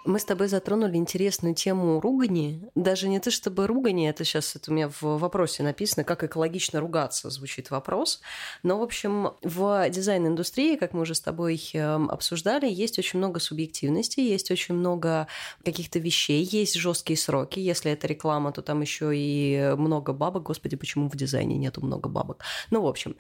Мы 0.06 0.18
с 0.18 0.26
тобой 0.26 0.48
затронули 0.48 0.96
интересную 0.96 1.54
тему 1.54 2.00
ругани. 2.00 2.64
Даже 2.74 3.10
не 3.10 3.20
то 3.20 3.32
чтобы 3.32 3.68
ругани, 3.68 4.10
это 4.10 4.24
сейчас 4.24 4.56
это 4.56 4.72
у 4.72 4.74
меня 4.74 4.88
в 4.88 5.02
вопросе 5.02 5.62
написано, 5.62 6.06
как 6.06 6.24
экологично 6.24 6.80
ругаться, 6.80 7.30
звучит 7.30 7.70
вопрос. 7.70 8.22
Но, 8.64 8.80
в 8.80 8.82
общем, 8.82 9.34
в 9.44 9.90
дизайн-индустрии, 9.90 10.78
как 10.78 10.94
мы 10.94 11.02
уже 11.02 11.16
с 11.16 11.22
тобой 11.22 11.62
эм, 11.74 12.10
обсуждали, 12.10 12.72
есть 12.72 12.98
очень 12.98 13.20
много 13.20 13.42
субъективности, 13.42 14.22
есть 14.22 14.50
очень 14.52 14.76
много 14.76 15.28
каких-то 15.66 16.00
вещей, 16.00 16.44
есть 16.44 16.76
жесткие 16.76 17.18
сроки. 17.18 17.60
Если 17.60 17.92
это 17.92 18.08
реклама, 18.08 18.54
то 18.54 18.62
там 18.62 18.80
еще 18.82 19.12
и 19.14 19.74
много 19.78 20.14
бабок. 20.14 20.44
Господи, 20.44 20.78
почему 20.78 21.10
в 21.10 21.16
дизайне 21.18 21.58
нету 21.58 21.86
много 21.86 22.08
бабок? 22.08 22.44
Ну, 22.72 22.82
в 22.82 22.88
общем, 22.88 23.18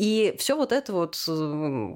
и 0.00 0.34
все 0.38 0.56
вот 0.56 0.72
это 0.72 0.94
вот, 0.94 1.14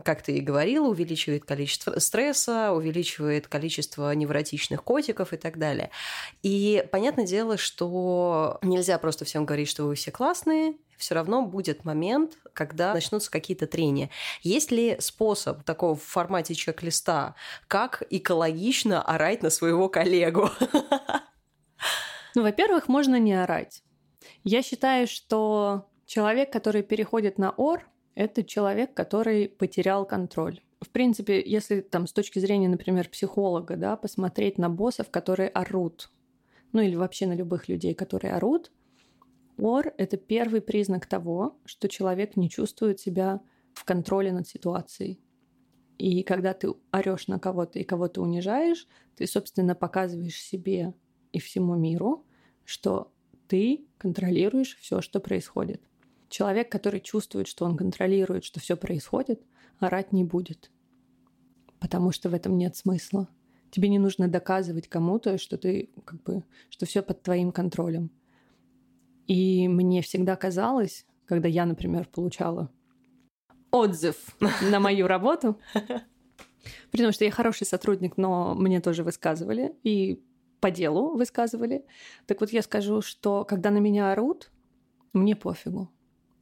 как 0.05 0.21
ты 0.21 0.37
и 0.37 0.41
говорила, 0.43 0.89
увеличивает 0.89 1.47
количество 1.47 1.99
стресса, 2.01 2.73
увеличивает 2.73 3.49
количество 3.49 4.15
невротичных 4.15 4.85
котиков 4.85 5.33
и 5.33 5.39
так 5.39 5.57
далее. 5.57 5.89
И 6.43 6.87
понятное 6.93 7.25
дело, 7.25 7.57
что 7.57 8.59
нельзя 8.61 8.99
просто 8.99 9.25
всем 9.25 9.47
говорить, 9.47 9.71
что 9.71 9.85
вы 9.85 9.95
все 9.95 10.11
классные, 10.11 10.75
все 10.99 11.15
равно 11.15 11.47
будет 11.47 11.87
момент, 11.87 12.37
когда 12.53 12.93
начнутся 12.93 13.31
какие-то 13.31 13.67
трения. 13.67 14.11
Есть 14.43 14.71
ли 14.71 14.99
способ 15.01 15.63
такого 15.63 15.97
в 15.97 16.03
формате 16.03 16.55
чек-листа, 16.55 17.37
как 17.69 18.03
экологично 18.11 19.01
орать 19.01 19.43
на 19.43 19.49
своего 19.49 19.89
коллегу? 19.89 20.51
Ну, 22.35 22.43
во-первых, 22.43 22.87
можно 22.89 23.19
не 23.19 23.33
орать. 23.33 23.83
Я 24.43 24.63
считаю, 24.63 25.07
что 25.07 25.89
человек, 26.05 26.53
который 26.53 26.83
переходит 26.83 27.39
на 27.39 27.53
ор, 27.53 27.89
это 28.15 28.45
человек, 28.45 28.95
который 28.95 29.49
потерял 29.49 30.07
контроль. 30.07 30.61
В 30.81 30.91
принципе, 30.91 31.43
если 31.45 31.81
там 31.81 32.07
с 32.07 32.13
точки 32.13 32.39
зрения, 32.39 32.69
например, 32.69 33.09
психолога, 33.09 33.77
да, 33.77 33.97
посмотреть 33.97 34.59
на 34.59 34.69
боссов, 34.69 35.11
которые 35.11 35.49
орут, 35.49 36.11
ну 36.73 36.81
или 36.81 36.95
вообще 36.95 37.27
на 37.27 37.35
любых 37.35 37.69
людей, 37.69 37.95
которые 37.95 38.35
орут, 38.35 38.71
ор— 39.57 39.95
это 39.99 40.17
первый 40.17 40.61
признак 40.61 41.07
того, 41.07 41.59
что 41.65 41.89
человек 41.89 42.37
не 42.37 42.51
чувствует 42.51 43.01
себя 43.01 43.41
в 43.73 43.85
контроле 43.85 44.33
над 44.33 44.47
ситуацией. 44.47 45.21
И 45.99 46.23
когда 46.23 46.55
ты 46.55 46.73
орешь 46.91 47.29
на 47.29 47.39
кого-то 47.39 47.79
и 47.79 47.85
кого-то 47.85 48.21
унижаешь, 48.21 48.87
ты, 49.17 49.27
собственно, 49.27 49.75
показываешь 49.75 50.41
себе 50.41 50.93
и 51.33 51.39
всему 51.39 51.77
миру, 51.77 52.27
что 52.65 53.13
Ты 53.47 53.87
контролируешь 53.99 54.77
все, 54.79 55.01
что 55.03 55.21
происходит. 55.21 55.83
Человек, 56.35 56.69
который 56.69 56.99
чувствует, 56.99 57.47
что 57.47 57.65
он 57.65 57.77
контролирует, 57.77 58.45
что 58.45 58.59
все 58.59 58.77
происходит, 58.77 59.41
орать 59.79 60.13
не 60.13 60.25
будет. 60.25 60.73
Потому 61.79 62.11
что 62.11 62.29
в 62.29 62.35
этом 62.35 62.59
нет 62.59 62.75
смысла. 62.75 63.29
Тебе 63.71 63.89
не 63.89 64.01
нужно 64.01 64.27
доказывать 64.27 64.89
кому-то, 64.89 65.39
что 65.39 65.57
ты 65.59 65.91
как 66.05 66.25
бы, 66.25 66.43
что 66.71 66.87
все 66.87 67.03
под 67.03 67.23
твоим 67.23 67.53
контролем. 67.53 68.11
И 69.29 69.69
мне 69.69 70.03
всегда 70.03 70.35
казалось, 70.35 71.07
когда 71.27 71.47
я, 71.47 71.67
например, 71.67 72.09
получала 72.09 72.69
отзыв 73.71 74.17
на 74.73 74.81
мою 74.81 75.07
работу, 75.07 75.61
при 76.91 77.03
том, 77.05 77.13
что 77.13 77.25
я 77.25 77.31
хороший 77.31 77.69
сотрудник, 77.69 78.17
но 78.17 78.57
мне 78.57 78.81
тоже 78.81 79.05
высказывали 79.05 79.77
и 79.85 80.21
по 80.59 80.73
делу 80.73 81.17
высказывали. 81.17 81.87
Так 82.27 82.41
вот 82.41 82.51
я 82.51 82.63
скажу, 82.63 83.03
что 83.03 83.45
когда 83.45 83.71
на 83.71 83.79
меня 83.79 84.11
орут, 84.11 84.51
мне 85.13 85.37
пофигу. 85.37 85.93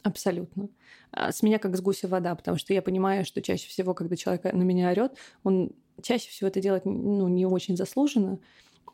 Абсолютно. 0.02 0.68
А 1.12 1.30
с 1.30 1.42
меня 1.42 1.58
как 1.58 1.76
с 1.76 1.80
гуся 1.80 2.08
вода, 2.08 2.34
потому 2.34 2.58
что 2.58 2.74
я 2.74 2.82
понимаю, 2.82 3.24
что 3.24 3.40
чаще 3.40 3.68
всего, 3.68 3.94
когда 3.94 4.16
человек 4.16 4.44
на 4.44 4.62
меня 4.62 4.90
орет, 4.90 5.12
он 5.44 5.70
чаще 6.02 6.28
всего 6.28 6.48
это 6.48 6.60
делает 6.60 6.84
ну, 6.84 7.28
не 7.28 7.46
очень 7.46 7.76
заслуженно. 7.76 8.40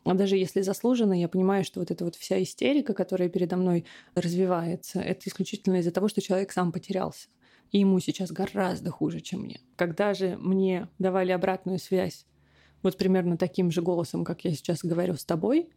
А 0.05 0.13
даже 0.13 0.37
если 0.37 0.61
заслуженно, 0.61 1.19
я 1.19 1.27
понимаю, 1.27 1.63
что 1.63 1.79
вот 1.79 1.91
эта 1.91 2.05
вот 2.05 2.15
вся 2.15 2.41
истерика, 2.41 2.93
которая 2.93 3.29
передо 3.29 3.57
мной 3.57 3.85
развивается, 4.15 4.99
это 4.99 5.21
исключительно 5.27 5.77
из-за 5.77 5.91
того, 5.91 6.07
что 6.07 6.21
человек 6.21 6.51
сам 6.51 6.71
потерялся. 6.71 7.27
И 7.71 7.79
ему 7.79 7.99
сейчас 7.99 8.31
гораздо 8.31 8.91
хуже, 8.91 9.19
чем 9.19 9.41
мне. 9.41 9.59
Когда 9.75 10.13
же 10.13 10.37
мне 10.37 10.87
давали 10.99 11.31
обратную 11.31 11.79
связь, 11.79 12.25
вот 12.81 12.97
примерно 12.97 13.37
таким 13.37 13.71
же 13.71 13.81
голосом, 13.81 14.23
как 14.23 14.45
я 14.45 14.51
сейчас 14.51 14.79
говорю 14.83 15.15
с 15.15 15.25
тобой, 15.25 15.69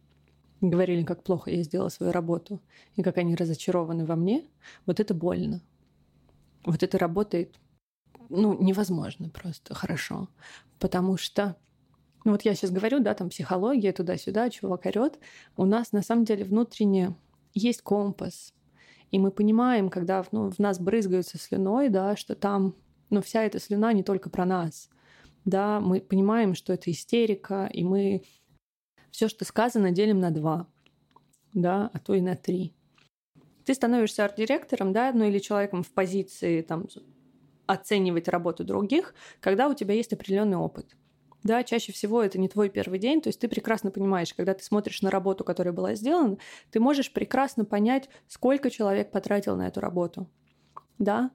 говорили, 0.69 1.03
как 1.03 1.23
плохо 1.23 1.51
я 1.51 1.63
сделала 1.63 1.89
свою 1.89 2.11
работу, 2.11 2.61
и 2.95 3.03
как 3.03 3.17
они 3.17 3.35
разочарованы 3.35 4.05
во 4.05 4.15
мне, 4.15 4.43
вот 4.85 4.99
это 4.99 5.13
больно. 5.13 5.61
Вот 6.65 6.83
это 6.83 6.97
работает, 6.97 7.55
ну, 8.29 8.57
невозможно 8.61 9.29
просто 9.29 9.75
хорошо. 9.75 10.29
Потому 10.79 11.17
что 11.17 11.57
ну 12.25 12.31
вот 12.31 12.43
я 12.43 12.55
сейчас 12.55 12.71
говорю, 12.71 12.99
да, 12.99 13.13
там 13.13 13.29
психология 13.29 13.91
туда-сюда, 13.91 14.49
чувак 14.49 14.85
орёт. 14.85 15.19
У 15.57 15.65
нас 15.65 15.91
на 15.91 16.01
самом 16.01 16.23
деле 16.23 16.45
внутренне 16.45 17.15
есть 17.53 17.81
компас. 17.81 18.53
И 19.11 19.19
мы 19.19 19.29
понимаем, 19.29 19.89
когда 19.89 20.25
ну, 20.31 20.49
в 20.49 20.59
нас 20.59 20.79
брызгаются 20.79 21.37
слюной, 21.37 21.89
да, 21.89 22.15
что 22.15 22.35
там, 22.35 22.75
ну, 23.09 23.21
вся 23.21 23.43
эта 23.43 23.59
слюна 23.59 23.93
не 23.93 24.03
только 24.03 24.29
про 24.29 24.45
нас. 24.45 24.89
Да, 25.45 25.81
мы 25.81 25.99
понимаем, 25.99 26.55
что 26.55 26.71
это 26.71 26.89
истерика, 26.89 27.69
и 27.71 27.83
мы 27.83 28.23
все, 29.13 29.29
что 29.29 29.45
сказано, 29.45 29.91
делим 29.91 30.19
на 30.19 30.31
два, 30.31 30.67
да, 31.53 31.89
а 31.93 31.99
то 31.99 32.15
и 32.15 32.21
на 32.21 32.35
три. 32.35 32.73
Ты 33.63 33.75
становишься 33.75 34.25
арт-директором, 34.25 34.91
да, 34.91 35.11
ну 35.13 35.23
или 35.25 35.37
человеком 35.37 35.83
в 35.83 35.91
позиции 35.91 36.61
там 36.61 36.87
оценивать 37.67 38.27
работу 38.27 38.63
других, 38.65 39.13
когда 39.39 39.69
у 39.69 39.75
тебя 39.75 39.93
есть 39.93 40.11
определенный 40.11 40.57
опыт. 40.57 40.97
Да, 41.43 41.63
чаще 41.63 41.91
всего 41.91 42.23
это 42.23 42.39
не 42.39 42.49
твой 42.49 42.69
первый 42.69 42.97
день, 42.97 43.21
то 43.21 43.27
есть 43.27 43.39
ты 43.39 43.47
прекрасно 43.47 43.91
понимаешь, 43.91 44.33
когда 44.33 44.55
ты 44.55 44.63
смотришь 44.63 45.01
на 45.03 45.11
работу, 45.11 45.43
которая 45.43 45.73
была 45.73 45.93
сделана, 45.93 46.37
ты 46.71 46.79
можешь 46.79 47.13
прекрасно 47.13 47.65
понять, 47.65 48.09
сколько 48.27 48.71
человек 48.71 49.11
потратил 49.11 49.55
на 49.55 49.67
эту 49.67 49.79
работу. 49.79 50.27
Да, 50.97 51.31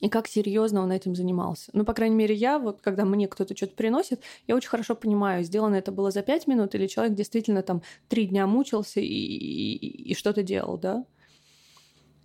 и 0.00 0.08
как 0.08 0.28
серьезно 0.28 0.82
он 0.82 0.92
этим 0.92 1.14
занимался. 1.14 1.70
Ну, 1.72 1.84
по 1.84 1.94
крайней 1.94 2.16
мере, 2.16 2.34
я, 2.34 2.58
вот 2.58 2.80
когда 2.80 3.04
мне 3.04 3.28
кто-то 3.28 3.56
что-то 3.56 3.74
приносит, 3.74 4.22
я 4.46 4.56
очень 4.56 4.68
хорошо 4.68 4.94
понимаю, 4.94 5.44
сделано 5.44 5.76
это 5.76 5.92
было 5.92 6.10
за 6.10 6.22
пять 6.22 6.46
минут 6.46 6.74
или 6.74 6.86
человек 6.86 7.14
действительно 7.14 7.62
там 7.62 7.82
три 8.08 8.26
дня 8.26 8.46
мучился 8.46 9.00
и, 9.00 9.06
и, 9.06 10.10
и 10.10 10.14
что-то 10.14 10.42
делал, 10.42 10.78
да. 10.78 11.04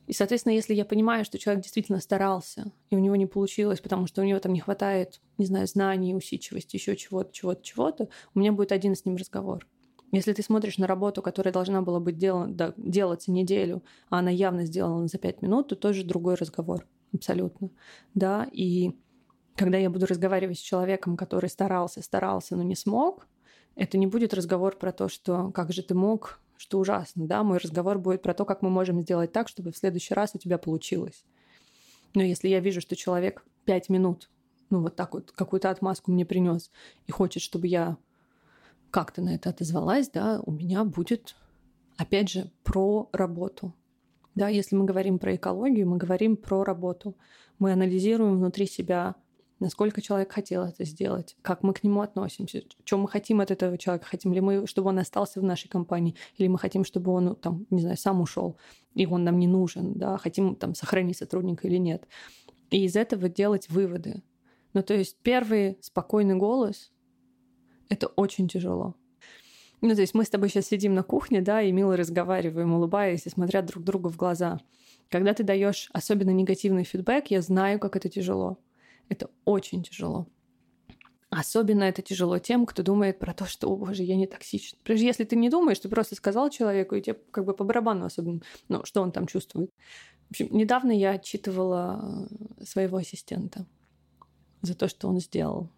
И, 0.08 0.14
соответственно, 0.14 0.54
если 0.54 0.74
я 0.74 0.84
понимаю, 0.84 1.24
что 1.24 1.40
человек 1.40 1.64
действительно 1.64 2.02
старался, 2.02 2.72
и 2.90 2.96
у 2.98 3.00
него 3.00 3.16
не 3.16 3.28
получилось, 3.28 3.80
потому 3.80 4.08
что 4.08 4.22
у 4.22 4.26
него 4.26 4.40
там 4.40 4.52
не 4.52 4.60
хватает, 4.60 5.22
не 5.38 5.46
знаю, 5.46 5.68
знаний, 5.68 6.14
усидчивости, 6.14 6.76
еще 6.76 6.98
чего-то, 6.98 7.32
чего-то, 7.32 7.64
чего-то, 7.64 8.10
у 8.36 8.40
меня 8.40 8.52
будет 8.52 8.74
один 8.74 8.96
с 8.96 9.06
ним 9.06 9.16
разговор. 9.16 9.66
Если 10.12 10.34
ты 10.34 10.44
смотришь 10.44 10.78
на 10.78 10.88
работу, 10.88 11.22
которая 11.22 11.54
должна 11.54 11.82
была 11.82 12.02
быть 12.02 12.18
дел... 12.18 12.46
да, 12.48 12.74
делаться 12.76 13.32
неделю, 13.32 13.84
а 14.10 14.20
она 14.20 14.30
явно 14.30 14.66
сделана 14.66 15.08
за 15.08 15.18
пять 15.18 15.42
минут, 15.42 15.70
то 15.70 15.76
тоже 15.78 16.04
другой 16.04 16.36
разговор. 16.36 16.86
Абсолютно. 17.14 17.70
Да, 18.14 18.48
и 18.52 18.96
когда 19.56 19.78
я 19.78 19.90
буду 19.90 20.06
разговаривать 20.06 20.58
с 20.58 20.62
человеком, 20.62 21.18
который 21.18 21.50
старался, 21.50 22.02
старался, 22.02 22.56
но 22.56 22.64
не 22.64 22.76
смог, 22.76 23.28
это 23.76 23.98
не 23.98 24.08
будет 24.08 24.34
разговор 24.34 24.78
про 24.78 24.92
то, 24.92 25.08
что 25.08 25.52
как 25.52 25.72
же 25.72 25.84
ты 25.84 25.94
мог, 25.94 26.40
что 26.58 26.80
ужасно, 26.80 27.28
да, 27.28 27.44
мой 27.44 27.58
разговор 27.58 27.98
будет 27.98 28.22
про 28.22 28.34
то, 28.34 28.46
как 28.46 28.62
мы 28.62 28.70
можем 28.70 29.02
сделать 29.02 29.32
так, 29.32 29.48
чтобы 29.48 29.72
в 29.72 29.78
следующий 29.78 30.14
раз 30.14 30.32
у 30.34 30.38
тебя 30.38 30.58
получилось. 30.58 31.24
Но 32.14 32.22
если 32.22 32.50
я 32.50 32.60
вижу, 32.60 32.82
что 32.82 32.96
человек 32.96 33.46
пять 33.66 33.90
минут, 33.90 34.30
ну 34.70 34.82
вот 34.82 34.96
так 34.96 35.14
вот 35.14 35.32
какую-то 35.32 35.70
отмазку 35.70 36.12
мне 36.12 36.26
принес 36.26 36.72
и 37.08 37.12
хочет, 37.12 37.42
чтобы 37.44 37.68
я 37.68 37.98
как-то 38.90 39.22
на 39.22 39.36
это 39.36 39.50
отозвалась, 39.50 40.10
да, 40.10 40.42
у 40.46 40.52
меня 40.52 40.84
будет, 40.84 41.36
опять 41.98 42.30
же, 42.30 42.52
про 42.64 43.10
работу. 43.14 43.74
Да, 44.36 44.48
если 44.48 44.76
мы 44.76 44.86
говорим 44.86 45.20
про 45.20 45.36
экологию, 45.36 45.90
мы 45.90 45.98
говорим 45.98 46.38
про 46.38 46.64
работу. 46.64 47.18
Мы 47.60 47.72
анализируем 47.72 48.38
внутри 48.38 48.66
себя 48.66 49.16
насколько 49.62 50.02
человек 50.02 50.34
хотел 50.34 50.64
это 50.64 50.84
сделать, 50.84 51.38
как 51.42 51.64
мы 51.64 51.74
к 51.74 51.84
нему 51.84 52.02
относимся, 52.02 52.64
что 52.84 52.98
мы 52.98 53.08
хотим 53.08 53.40
от 53.40 53.52
этого 53.52 53.78
человека, 53.78 54.06
хотим 54.06 54.34
ли 54.34 54.42
мы, 54.42 54.68
чтобы 54.68 54.90
он 54.90 55.00
остался 55.00 55.40
в 55.40 55.44
нашей 55.44 55.70
компании, 55.70 56.16
или 56.38 56.48
мы 56.48 56.58
хотим, 56.58 56.84
чтобы 56.84 57.12
он, 57.12 57.36
там, 57.36 57.68
не 57.70 57.82
знаю, 57.82 57.96
сам 57.96 58.22
ушел, 58.22 58.58
и 58.96 59.06
он 59.06 59.24
нам 59.24 59.40
не 59.40 59.48
нужен, 59.48 59.94
да, 59.94 60.18
хотим 60.18 60.56
там 60.56 60.74
сохранить 60.74 61.18
сотрудника 61.18 61.68
или 61.68 61.78
нет. 61.78 62.08
И 62.72 62.84
из 62.84 62.96
этого 62.96 63.30
делать 63.30 63.70
выводы. 63.70 64.24
Ну, 64.74 64.82
то 64.82 64.96
есть 64.96 65.18
первый 65.22 65.78
спокойный 65.82 66.36
голос— 66.36 66.92
это 67.90 68.08
очень 68.08 68.48
тяжело. 68.48 68.96
Ну, 69.82 69.96
то 69.96 70.02
есть 70.02 70.14
мы 70.14 70.24
с 70.24 70.30
тобой 70.30 70.50
сейчас 70.50 70.68
сидим 70.68 70.94
на 70.94 71.02
кухне, 71.02 71.42
да, 71.42 71.62
и 71.62 71.72
мило 71.72 71.98
разговариваем, 71.98 72.74
улыбаясь 72.74 73.26
и 73.26 73.30
смотря 73.30 73.64
друг 73.64 73.84
другу 73.84 74.10
в 74.10 74.16
глаза. 74.16 74.60
Когда 75.10 75.34
ты 75.34 75.44
даешь 75.44 75.90
особенно 75.92 76.30
негативный 76.30 76.84
фидбэк, 76.84 77.32
я 77.32 77.42
знаю, 77.42 77.80
как 77.80 77.96
это 77.96 78.08
тяжело. 78.08 78.60
Это 79.10 79.30
очень 79.44 79.84
тяжело. 79.84 80.28
Особенно 81.32 81.84
это 81.84 82.02
тяжело 82.02 82.40
тем, 82.40 82.66
кто 82.66 82.84
думает 82.84 83.18
про 83.18 83.34
то, 83.34 83.46
что, 83.46 83.70
о 83.70 83.76
боже, 83.76 84.04
я 84.04 84.16
не 84.16 84.28
токсичен. 84.28 84.78
Потому 84.84 85.00
если 85.00 85.24
ты 85.24 85.36
не 85.36 85.50
думаешь, 85.50 85.80
ты 85.80 85.90
просто 85.90 86.16
сказал 86.16 86.50
человеку, 86.50 86.96
и 86.96 87.02
тебе 87.02 87.18
как 87.32 87.46
бы 87.46 87.54
по 87.54 87.64
барабану 87.64 88.06
особенно, 88.06 88.42
ну, 88.70 88.86
что 88.86 89.02
он 89.02 89.12
там 89.12 89.28
чувствует. 89.28 89.72
В 90.28 90.32
общем, 90.32 90.48
недавно 90.52 90.92
я 90.92 91.12
отчитывала 91.12 92.28
э, 92.60 92.66
своего 92.66 92.98
ассистента 92.98 93.66
за 94.62 94.76
то, 94.76 94.88
что 94.88 95.08
он 95.08 95.20
сделал. 95.20 95.70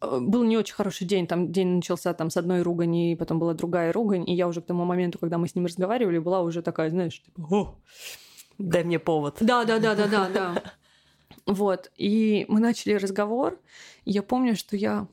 Э, 0.00 0.18
был 0.20 0.44
не 0.44 0.56
очень 0.56 0.74
хороший 0.74 1.06
день, 1.06 1.26
там 1.26 1.52
день 1.52 1.76
начался 1.76 2.12
там 2.14 2.30
с 2.30 2.36
одной 2.36 2.62
ругани, 2.62 3.16
потом 3.16 3.38
была 3.38 3.54
другая 3.54 3.92
ругань, 3.92 4.28
и 4.28 4.34
я 4.34 4.48
уже 4.48 4.60
к 4.60 4.66
тому 4.66 4.84
моменту, 4.84 5.18
когда 5.18 5.38
мы 5.38 5.48
с 5.48 5.54
ним 5.54 5.66
разговаривали, 5.66 6.18
была 6.18 6.42
уже 6.42 6.62
такая, 6.62 6.90
знаешь, 6.90 7.22
типа, 7.22 7.42
о, 7.50 7.78
дай 8.58 8.84
мне 8.84 8.98
повод. 8.98 9.36
Да, 9.40 9.64
да, 9.64 9.78
да, 9.78 9.94
да, 9.94 10.06
да, 10.06 10.28
да. 10.28 10.62
Вот. 11.46 11.90
И 11.96 12.44
мы 12.48 12.60
начали 12.60 12.94
разговор. 12.94 13.58
И 14.04 14.12
я 14.12 14.22
помню, 14.22 14.56
что 14.56 14.76
я 14.76 15.08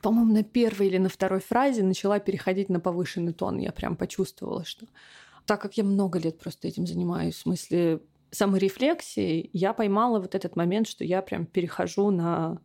по-моему, 0.00 0.32
на 0.32 0.42
первой 0.42 0.88
или 0.88 0.98
на 0.98 1.08
второй 1.08 1.40
фразе 1.40 1.82
начала 1.82 2.18
переходить 2.18 2.68
на 2.68 2.80
повышенный 2.80 3.32
тон. 3.32 3.58
Я 3.58 3.72
прям 3.72 3.96
почувствовала, 3.96 4.64
что 4.64 4.86
так 5.46 5.60
как 5.60 5.76
я 5.76 5.84
много 5.84 6.18
лет 6.18 6.38
просто 6.38 6.68
этим 6.68 6.86
занимаюсь, 6.86 7.36
в 7.36 7.40
смысле 7.40 8.00
саморефлексии, 8.30 9.50
я 9.52 9.72
поймала 9.72 10.18
вот 10.18 10.34
этот 10.34 10.56
момент, 10.56 10.88
что 10.88 11.04
я 11.04 11.22
прям 11.22 11.46
перехожу 11.46 12.10
на 12.10 12.60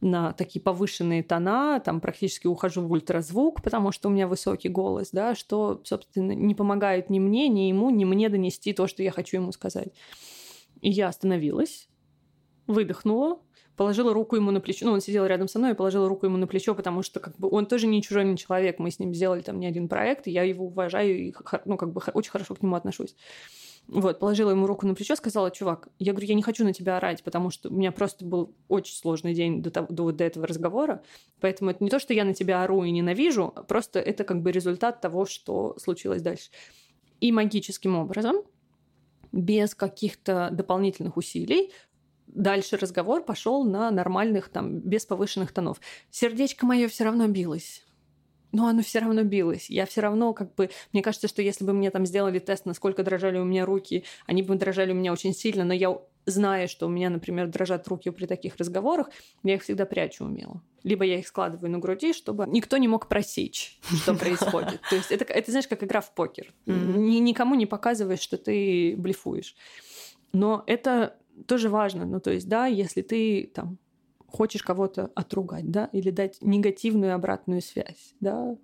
на 0.00 0.32
такие 0.32 0.60
повышенные 0.62 1.22
тона, 1.22 1.80
там 1.80 2.00
практически 2.00 2.46
ухожу 2.46 2.82
в 2.82 2.92
ультразвук, 2.92 3.62
потому 3.62 3.90
что 3.92 4.08
у 4.08 4.12
меня 4.12 4.28
высокий 4.28 4.68
голос, 4.68 5.10
да, 5.12 5.34
что, 5.34 5.80
собственно, 5.84 6.32
не 6.32 6.54
помогает 6.54 7.10
ни 7.10 7.18
мне, 7.18 7.48
ни 7.48 7.62
ему, 7.62 7.90
ни 7.90 8.04
мне 8.04 8.28
донести 8.28 8.72
то, 8.72 8.86
что 8.86 9.02
я 9.02 9.10
хочу 9.10 9.38
ему 9.38 9.52
сказать. 9.52 9.88
И 10.80 10.90
я 10.90 11.08
остановилась, 11.08 11.88
выдохнула, 12.68 13.40
положила 13.76 14.12
руку 14.12 14.36
ему 14.36 14.50
на 14.50 14.60
плечо. 14.60 14.86
Ну, 14.86 14.92
он 14.92 15.00
сидел 15.00 15.26
рядом 15.26 15.48
со 15.48 15.58
мной, 15.58 15.72
и 15.72 15.74
положила 15.74 16.08
руку 16.08 16.26
ему 16.26 16.36
на 16.36 16.46
плечо, 16.46 16.74
потому 16.74 17.02
что 17.02 17.20
как 17.20 17.36
бы 17.36 17.48
он 17.50 17.66
тоже 17.66 17.86
не 17.86 18.02
чужой 18.02 18.24
не 18.24 18.36
человек. 18.36 18.78
Мы 18.78 18.90
с 18.90 18.98
ним 18.98 19.14
сделали 19.14 19.40
там 19.40 19.58
не 19.58 19.66
один 19.66 19.88
проект, 19.88 20.26
и 20.26 20.30
я 20.30 20.42
его 20.42 20.66
уважаю 20.66 21.18
и 21.18 21.34
ну, 21.64 21.76
как 21.76 21.92
бы 21.92 22.00
очень 22.14 22.30
хорошо 22.30 22.54
к 22.54 22.62
нему 22.62 22.76
отношусь. 22.76 23.16
Вот, 23.88 24.18
положила 24.18 24.50
ему 24.50 24.66
руку 24.66 24.86
на 24.86 24.94
плечо, 24.94 25.16
сказала, 25.16 25.50
чувак, 25.50 25.88
я 25.98 26.12
говорю, 26.12 26.28
я 26.28 26.34
не 26.34 26.42
хочу 26.42 26.62
на 26.62 26.74
тебя 26.74 26.98
орать, 26.98 27.24
потому 27.24 27.48
что 27.48 27.70
у 27.70 27.72
меня 27.72 27.90
просто 27.90 28.22
был 28.26 28.54
очень 28.68 28.94
сложный 28.94 29.32
день 29.32 29.62
до, 29.62 29.70
того, 29.70 29.86
до, 29.88 30.12
до 30.12 30.24
этого 30.24 30.46
разговора, 30.46 31.02
поэтому 31.40 31.70
это 31.70 31.82
не 31.82 31.88
то, 31.88 31.98
что 31.98 32.12
я 32.12 32.26
на 32.26 32.34
тебя 32.34 32.62
ору 32.62 32.84
и 32.84 32.90
ненавижу, 32.90 33.50
а 33.56 33.62
просто 33.62 33.98
это 33.98 34.24
как 34.24 34.42
бы 34.42 34.52
результат 34.52 35.00
того, 35.00 35.24
что 35.24 35.74
случилось 35.78 36.20
дальше. 36.20 36.50
И 37.20 37.32
магическим 37.32 37.96
образом, 37.96 38.36
без 39.32 39.74
каких-то 39.74 40.50
дополнительных 40.52 41.16
усилий, 41.16 41.72
дальше 42.26 42.76
разговор 42.76 43.24
пошел 43.24 43.64
на 43.64 43.90
нормальных, 43.90 44.50
там, 44.50 44.80
без 44.80 45.06
повышенных 45.06 45.50
тонов. 45.50 45.80
Сердечко 46.10 46.66
мое 46.66 46.88
все 46.88 47.04
равно 47.04 47.26
билось. 47.26 47.87
Но 48.52 48.66
оно 48.66 48.82
все 48.82 49.00
равно 49.00 49.22
билось. 49.22 49.70
Я 49.70 49.86
все 49.86 50.00
равно 50.00 50.32
как 50.32 50.54
бы... 50.54 50.70
Мне 50.92 51.02
кажется, 51.02 51.28
что 51.28 51.42
если 51.42 51.64
бы 51.64 51.72
мне 51.72 51.90
там 51.90 52.06
сделали 52.06 52.38
тест, 52.38 52.66
насколько 52.66 53.02
дрожали 53.02 53.38
у 53.38 53.44
меня 53.44 53.66
руки, 53.66 54.04
они 54.26 54.42
бы 54.42 54.54
дрожали 54.56 54.92
у 54.92 54.94
меня 54.94 55.12
очень 55.12 55.34
сильно, 55.34 55.64
но 55.64 55.74
я 55.74 55.98
зная, 56.26 56.66
что 56.66 56.86
у 56.86 56.90
меня, 56.90 57.10
например, 57.10 57.48
дрожат 57.48 57.88
руки 57.88 58.10
при 58.10 58.26
таких 58.26 58.56
разговорах, 58.56 59.08
я 59.42 59.54
их 59.54 59.62
всегда 59.62 59.86
прячу 59.86 60.24
умело. 60.24 60.62
Либо 60.84 61.04
я 61.04 61.18
их 61.18 61.26
складываю 61.26 61.70
на 61.70 61.78
груди, 61.78 62.12
чтобы 62.12 62.46
никто 62.46 62.76
не 62.76 62.88
мог 62.88 63.08
просечь, 63.08 63.78
что 64.02 64.14
происходит. 64.18 64.80
То 64.88 64.96
есть 64.96 65.10
это, 65.10 65.24
это 65.24 65.50
знаешь, 65.50 65.68
как 65.68 65.82
игра 65.82 66.00
в 66.00 66.14
покер. 66.14 66.52
Никому 66.66 67.54
не 67.54 67.66
показываешь, 67.66 68.20
что 68.20 68.36
ты 68.36 68.94
блефуешь. 68.96 69.56
Но 70.32 70.62
это 70.66 71.16
тоже 71.46 71.68
важно. 71.68 72.04
Ну, 72.04 72.20
то 72.20 72.30
есть, 72.30 72.48
да, 72.48 72.66
если 72.66 73.02
ты 73.02 73.50
там 73.54 73.78
хочешь 74.28 74.62
кого-то 74.62 75.10
отругать, 75.14 75.70
да, 75.70 75.86
или 75.92 76.10
дать 76.10 76.38
негативную 76.42 77.14
обратную 77.14 77.62
связь, 77.62 78.14
да, 78.20 78.56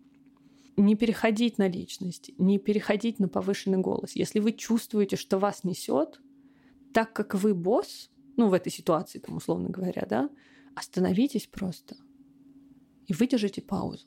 не 0.77 0.95
переходить 0.95 1.59
на 1.59 1.69
личность, 1.69 2.31
не 2.39 2.59
переходить 2.59 3.19
на 3.19 3.29
повышенный 3.29 3.79
голос. 3.79 4.13
Если 4.13 4.41
вы 4.41 4.53
чувствуете, 4.53 5.17
что 5.17 5.39
вас 5.39 5.65
несет, 5.65 6.21
так 6.93 7.13
как 7.13 7.35
вы 7.35 7.55
босс, 7.55 8.11
ну, 8.37 8.49
в 8.49 8.53
этой 8.53 8.71
ситуации, 8.71 9.19
там, 9.19 9.37
условно 9.37 9.69
говоря, 9.69 10.07
да, 10.09 10.31
остановитесь 10.75 11.47
просто 11.47 11.97
и 13.07 13.15
выдержите 13.15 13.63
паузу. 13.63 14.07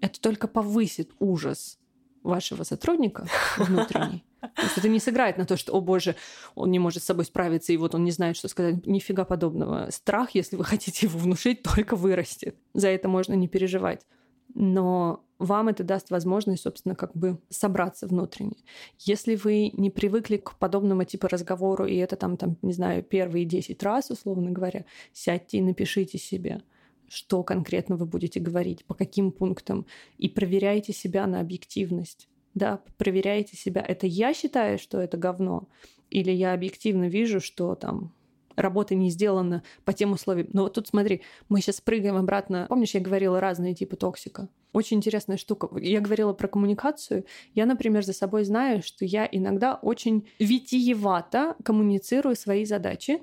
Это 0.00 0.20
только 0.20 0.48
повысит 0.48 1.10
ужас 1.18 1.78
вашего 2.22 2.62
сотрудника 2.62 3.26
внутренний. 3.58 4.24
То 4.40 4.62
есть 4.62 4.78
это 4.78 4.88
не 4.88 4.98
сыграет 4.98 5.38
на 5.38 5.44
то, 5.44 5.56
что, 5.56 5.72
о 5.72 5.80
боже, 5.80 6.16
он 6.54 6.70
не 6.70 6.78
может 6.78 7.02
с 7.02 7.06
собой 7.06 7.24
справиться, 7.24 7.72
и 7.72 7.76
вот 7.76 7.94
он 7.94 8.04
не 8.04 8.10
знает, 8.10 8.36
что 8.36 8.48
сказать. 8.48 8.86
Нифига 8.86 9.24
подобного. 9.24 9.88
Страх, 9.90 10.34
если 10.34 10.56
вы 10.56 10.64
хотите 10.72 11.06
его 11.06 11.18
внушить, 11.18 11.62
только 11.62 11.96
вырастет. 11.96 12.56
За 12.74 12.88
это 12.88 13.08
можно 13.08 13.34
не 13.34 13.48
переживать. 13.48 14.06
Но 14.54 15.24
вам 15.38 15.68
это 15.68 15.84
даст 15.84 16.10
возможность, 16.10 16.62
собственно, 16.62 16.94
как 16.94 17.16
бы 17.16 17.38
собраться 17.48 18.06
внутренне. 18.06 18.56
Если 18.98 19.36
вы 19.36 19.70
не 19.72 19.90
привыкли 19.90 20.36
к 20.38 20.56
подобному 20.58 21.04
типу 21.04 21.28
разговору, 21.28 21.86
и 21.86 21.96
это 21.96 22.16
там, 22.16 22.36
там, 22.36 22.56
не 22.62 22.72
знаю, 22.72 23.02
первые 23.02 23.44
10 23.44 23.82
раз, 23.82 24.10
условно 24.10 24.50
говоря, 24.50 24.84
сядьте 25.12 25.58
и 25.58 25.62
напишите 25.62 26.18
себе, 26.18 26.62
что 27.08 27.42
конкретно 27.42 27.96
вы 27.96 28.06
будете 28.06 28.40
говорить, 28.40 28.84
по 28.84 28.94
каким 28.94 29.32
пунктам, 29.32 29.86
и 30.18 30.28
проверяйте 30.28 30.92
себя 30.92 31.26
на 31.26 31.40
объективность 31.40 32.29
да, 32.54 32.80
проверяйте 32.98 33.56
себя. 33.56 33.84
Это 33.86 34.06
я 34.06 34.34
считаю, 34.34 34.78
что 34.78 35.00
это 35.00 35.16
говно, 35.16 35.68
или 36.10 36.30
я 36.30 36.52
объективно 36.52 37.08
вижу, 37.08 37.40
что 37.40 37.74
там 37.74 38.12
работа 38.56 38.94
не 38.94 39.10
сделана 39.10 39.62
по 39.84 39.92
тем 39.92 40.12
условиям. 40.12 40.48
Но 40.52 40.64
вот 40.64 40.74
тут 40.74 40.88
смотри, 40.88 41.22
мы 41.48 41.60
сейчас 41.60 41.80
прыгаем 41.80 42.16
обратно. 42.16 42.66
Помнишь, 42.68 42.94
я 42.94 43.00
говорила 43.00 43.40
разные 43.40 43.74
типы 43.74 43.96
токсика? 43.96 44.48
Очень 44.72 44.98
интересная 44.98 45.36
штука. 45.36 45.68
Я 45.78 46.00
говорила 46.00 46.32
про 46.32 46.46
коммуникацию. 46.46 47.24
Я, 47.54 47.66
например, 47.66 48.04
за 48.04 48.12
собой 48.12 48.44
знаю, 48.44 48.82
что 48.82 49.04
я 49.04 49.28
иногда 49.30 49.74
очень 49.74 50.28
витиевато 50.38 51.56
коммуницирую 51.64 52.36
свои 52.36 52.64
задачи. 52.64 53.22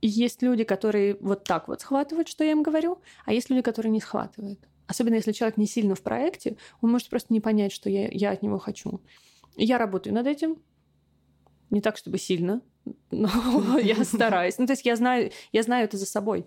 И 0.00 0.08
есть 0.08 0.42
люди, 0.42 0.64
которые 0.64 1.16
вот 1.20 1.44
так 1.44 1.68
вот 1.68 1.80
схватывают, 1.80 2.28
что 2.28 2.44
я 2.44 2.52
им 2.52 2.62
говорю, 2.62 2.98
а 3.24 3.32
есть 3.32 3.48
люди, 3.48 3.62
которые 3.62 3.90
не 3.90 4.00
схватывают. 4.00 4.60
Особенно 4.86 5.14
если 5.14 5.32
человек 5.32 5.56
не 5.56 5.66
сильно 5.66 5.94
в 5.94 6.02
проекте, 6.02 6.56
он 6.80 6.90
может 6.90 7.08
просто 7.08 7.32
не 7.32 7.40
понять, 7.40 7.72
что 7.72 7.88
я, 7.88 8.08
я 8.10 8.30
от 8.30 8.42
него 8.42 8.58
хочу. 8.58 9.00
Я 9.56 9.78
работаю 9.78 10.14
над 10.14 10.26
этим. 10.26 10.62
Не 11.70 11.80
так, 11.80 11.96
чтобы 11.96 12.18
сильно, 12.18 12.60
но 13.10 13.78
я 13.82 14.04
стараюсь. 14.04 14.58
Ну, 14.58 14.66
то 14.66 14.72
есть 14.72 14.84
я 14.84 14.96
знаю, 14.96 15.30
я 15.52 15.62
знаю 15.62 15.84
это 15.84 15.96
за 15.96 16.06
собой. 16.06 16.46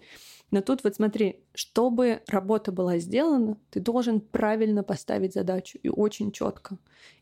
Но 0.51 0.61
тут 0.61 0.83
вот 0.83 0.95
смотри, 0.95 1.43
чтобы 1.53 2.21
работа 2.27 2.71
была 2.71 2.99
сделана, 2.99 3.57
ты 3.69 3.79
должен 3.79 4.21
правильно 4.21 4.83
поставить 4.83 5.33
задачу 5.33 5.77
и 5.81 5.89
очень 5.89 6.31
четко. 6.31 6.77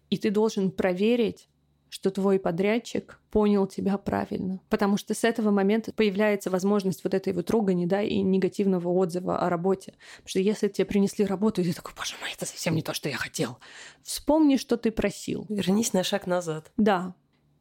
И 0.10 0.18
ты 0.18 0.30
должен 0.30 0.70
проверить, 0.70 1.50
что 1.96 2.12
твой 2.12 2.40
подрядчик 2.40 3.22
понял 3.32 3.68
тебя 3.68 3.98
правильно. 3.98 4.60
Потому 4.68 4.98
что 4.98 5.14
с 5.14 5.24
этого 5.24 5.50
момента 5.50 5.94
появляется 5.94 6.50
возможность 6.50 7.06
вот 7.06 7.14
этой 7.14 7.32
вот 7.32 7.50
ругани, 7.50 7.86
да, 7.86 8.02
и 8.02 8.20
негативного 8.22 8.90
отзыва 8.90 9.40
о 9.40 9.50
работе. 9.50 9.94
Потому 10.18 10.28
что 10.28 10.40
если 10.42 10.68
тебе 10.68 10.84
принесли 10.84 11.24
работу, 11.24 11.62
и 11.62 11.64
ты 11.64 11.72
такой, 11.72 11.94
боже 11.96 12.16
мой, 12.20 12.34
это 12.34 12.46
совсем 12.46 12.76
не 12.76 12.82
то, 12.82 12.94
что 12.94 13.08
я 13.08 13.16
хотел. 13.16 13.60
Вспомни, 14.04 14.58
что 14.58 14.76
ты 14.76 14.92
просил. 14.92 15.46
Вернись 15.48 15.94
на 15.94 16.04
шаг 16.04 16.28
назад. 16.28 16.70
Да, 16.76 17.16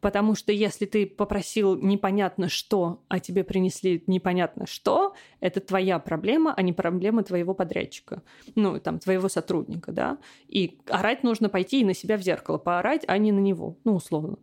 Потому 0.05 0.35
что 0.35 0.53
если 0.53 0.85
ты 0.85 1.07
попросил 1.07 1.77
непонятно 1.77 2.51
что, 2.51 3.03
а 3.09 3.21
тебе 3.21 3.43
принесли 3.43 4.05
непонятно 4.07 4.67
что, 4.67 5.15
это 5.41 5.61
твоя 5.61 5.99
проблема, 5.99 6.53
а 6.55 6.61
не 6.61 6.75
проблема 6.75 7.23
твоего 7.23 7.55
подрядчика, 7.55 8.23
ну, 8.55 8.79
там, 8.79 8.99
твоего 8.99 9.31
сотрудника, 9.31 9.93
да. 9.93 10.19
И 10.47 10.79
орать 10.91 11.23
нужно 11.23 11.49
пойти 11.49 11.81
и 11.81 11.87
на 11.87 11.95
себя 11.95 12.19
в 12.19 12.21
зеркало 12.21 12.59
поорать, 12.59 13.05
а 13.07 13.17
не 13.17 13.33
на 13.33 13.39
него, 13.39 13.79
ну, 13.85 13.95
условно. 13.95 14.37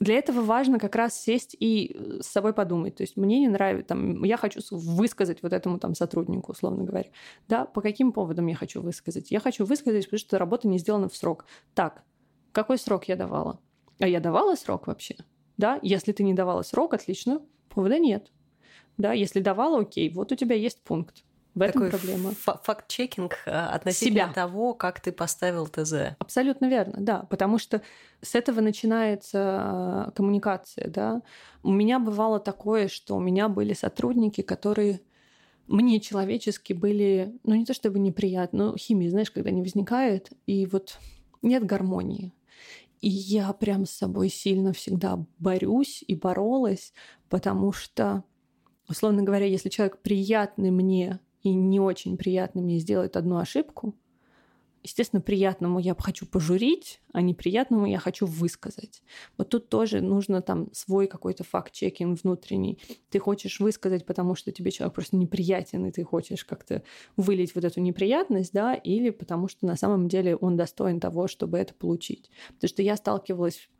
Для 0.00 0.14
этого 0.14 0.40
важно 0.40 0.78
как 0.78 0.94
раз 0.94 1.20
сесть 1.20 1.54
и 1.60 1.94
с 2.22 2.26
собой 2.26 2.54
подумать. 2.54 2.94
То 2.94 3.02
есть 3.02 3.18
мне 3.18 3.40
не 3.40 3.48
нравится, 3.48 3.88
там, 3.88 4.24
я 4.24 4.38
хочу 4.38 4.60
высказать 4.70 5.42
вот 5.42 5.52
этому 5.52 5.78
там 5.78 5.94
сотруднику, 5.94 6.52
условно 6.52 6.84
говоря. 6.84 7.10
Да, 7.46 7.66
по 7.66 7.82
каким 7.82 8.10
поводам 8.10 8.46
я 8.46 8.54
хочу 8.54 8.80
высказать? 8.80 9.30
Я 9.30 9.40
хочу 9.40 9.66
высказать, 9.66 10.06
потому 10.06 10.18
что 10.18 10.38
работа 10.38 10.66
не 10.66 10.78
сделана 10.78 11.10
в 11.10 11.14
срок. 11.14 11.44
Так, 11.74 12.04
какой 12.52 12.78
срок 12.78 13.04
я 13.04 13.16
давала? 13.16 13.60
А 14.00 14.08
я 14.08 14.20
давала 14.20 14.54
срок 14.54 14.86
вообще? 14.86 15.16
Да, 15.56 15.78
если 15.82 16.12
ты 16.12 16.22
не 16.22 16.34
давала 16.34 16.62
срок, 16.62 16.94
отлично, 16.94 17.40
повода 17.68 17.98
нет. 17.98 18.30
Да, 18.96 19.12
если 19.12 19.40
давала, 19.40 19.80
окей, 19.80 20.10
вот 20.10 20.32
у 20.32 20.36
тебя 20.36 20.56
есть 20.56 20.82
пункт. 20.82 21.24
В 21.54 21.62
этом 21.62 21.82
Такой 21.82 21.90
проблема. 21.90 22.32
Факт-чекинг 22.32 23.34
э, 23.46 23.50
относительно 23.50 24.24
Себя. 24.24 24.32
того, 24.32 24.74
как 24.74 25.00
ты 25.00 25.12
поставил 25.12 25.68
ТЗ. 25.68 26.16
Абсолютно 26.18 26.66
верно, 26.66 26.96
да. 26.98 27.26
Потому 27.30 27.58
что 27.58 27.80
с 28.22 28.34
этого 28.34 28.60
начинается 28.60 30.08
э, 30.08 30.10
коммуникация, 30.16 30.88
да. 30.88 31.22
У 31.62 31.70
меня 31.70 32.00
бывало 32.00 32.40
такое, 32.40 32.88
что 32.88 33.14
у 33.14 33.20
меня 33.20 33.48
были 33.48 33.72
сотрудники, 33.72 34.40
которые 34.40 35.00
мне 35.68 36.00
человечески 36.00 36.72
были, 36.72 37.38
ну 37.44 37.54
не 37.54 37.64
то 37.64 37.72
чтобы 37.72 38.00
неприятны, 38.00 38.64
но 38.64 38.76
химия, 38.76 39.10
знаешь, 39.10 39.30
когда 39.30 39.52
не 39.52 39.62
возникает, 39.62 40.30
и 40.46 40.66
вот 40.66 40.98
нет 41.40 41.64
гармонии. 41.64 42.32
И 43.04 43.10
я 43.10 43.52
прям 43.52 43.84
с 43.84 43.90
собой 43.90 44.30
сильно 44.30 44.72
всегда 44.72 45.22
борюсь 45.38 46.02
и 46.08 46.14
боролась, 46.14 46.94
потому 47.28 47.70
что, 47.70 48.24
условно 48.88 49.22
говоря, 49.22 49.44
если 49.44 49.68
человек 49.68 49.98
приятный 49.98 50.70
мне 50.70 51.20
и 51.42 51.52
не 51.52 51.80
очень 51.80 52.16
приятный 52.16 52.62
мне 52.62 52.78
сделает 52.78 53.18
одну 53.18 53.36
ошибку, 53.36 53.94
Естественно, 54.84 55.22
приятному 55.22 55.78
я 55.78 55.96
хочу 55.98 56.26
пожурить, 56.26 57.00
а 57.14 57.22
неприятному 57.22 57.86
я 57.86 57.98
хочу 57.98 58.26
высказать. 58.26 59.02
Вот 59.38 59.48
тут 59.48 59.70
тоже 59.70 60.02
нужно 60.02 60.42
там 60.42 60.68
свой 60.74 61.06
какой-то 61.06 61.42
факт-чекинг 61.42 62.22
внутренний. 62.22 62.78
Ты 63.08 63.18
хочешь 63.18 63.60
высказать, 63.60 64.04
потому 64.04 64.34
что 64.34 64.52
тебе 64.52 64.70
человек 64.70 64.94
просто 64.94 65.16
неприятен, 65.16 65.86
и 65.86 65.90
ты 65.90 66.04
хочешь 66.04 66.44
как-то 66.44 66.82
вылить 67.16 67.54
вот 67.54 67.64
эту 67.64 67.80
неприятность, 67.80 68.52
да, 68.52 68.74
или 68.74 69.08
потому 69.08 69.48
что 69.48 69.64
на 69.64 69.76
самом 69.76 70.06
деле 70.06 70.36
он 70.36 70.58
достоин 70.58 71.00
того, 71.00 71.28
чтобы 71.28 71.56
это 71.56 71.72
получить. 71.72 72.30
Потому 72.48 72.68
что 72.68 72.82
я 72.82 72.96
сталкивалась 72.96 73.70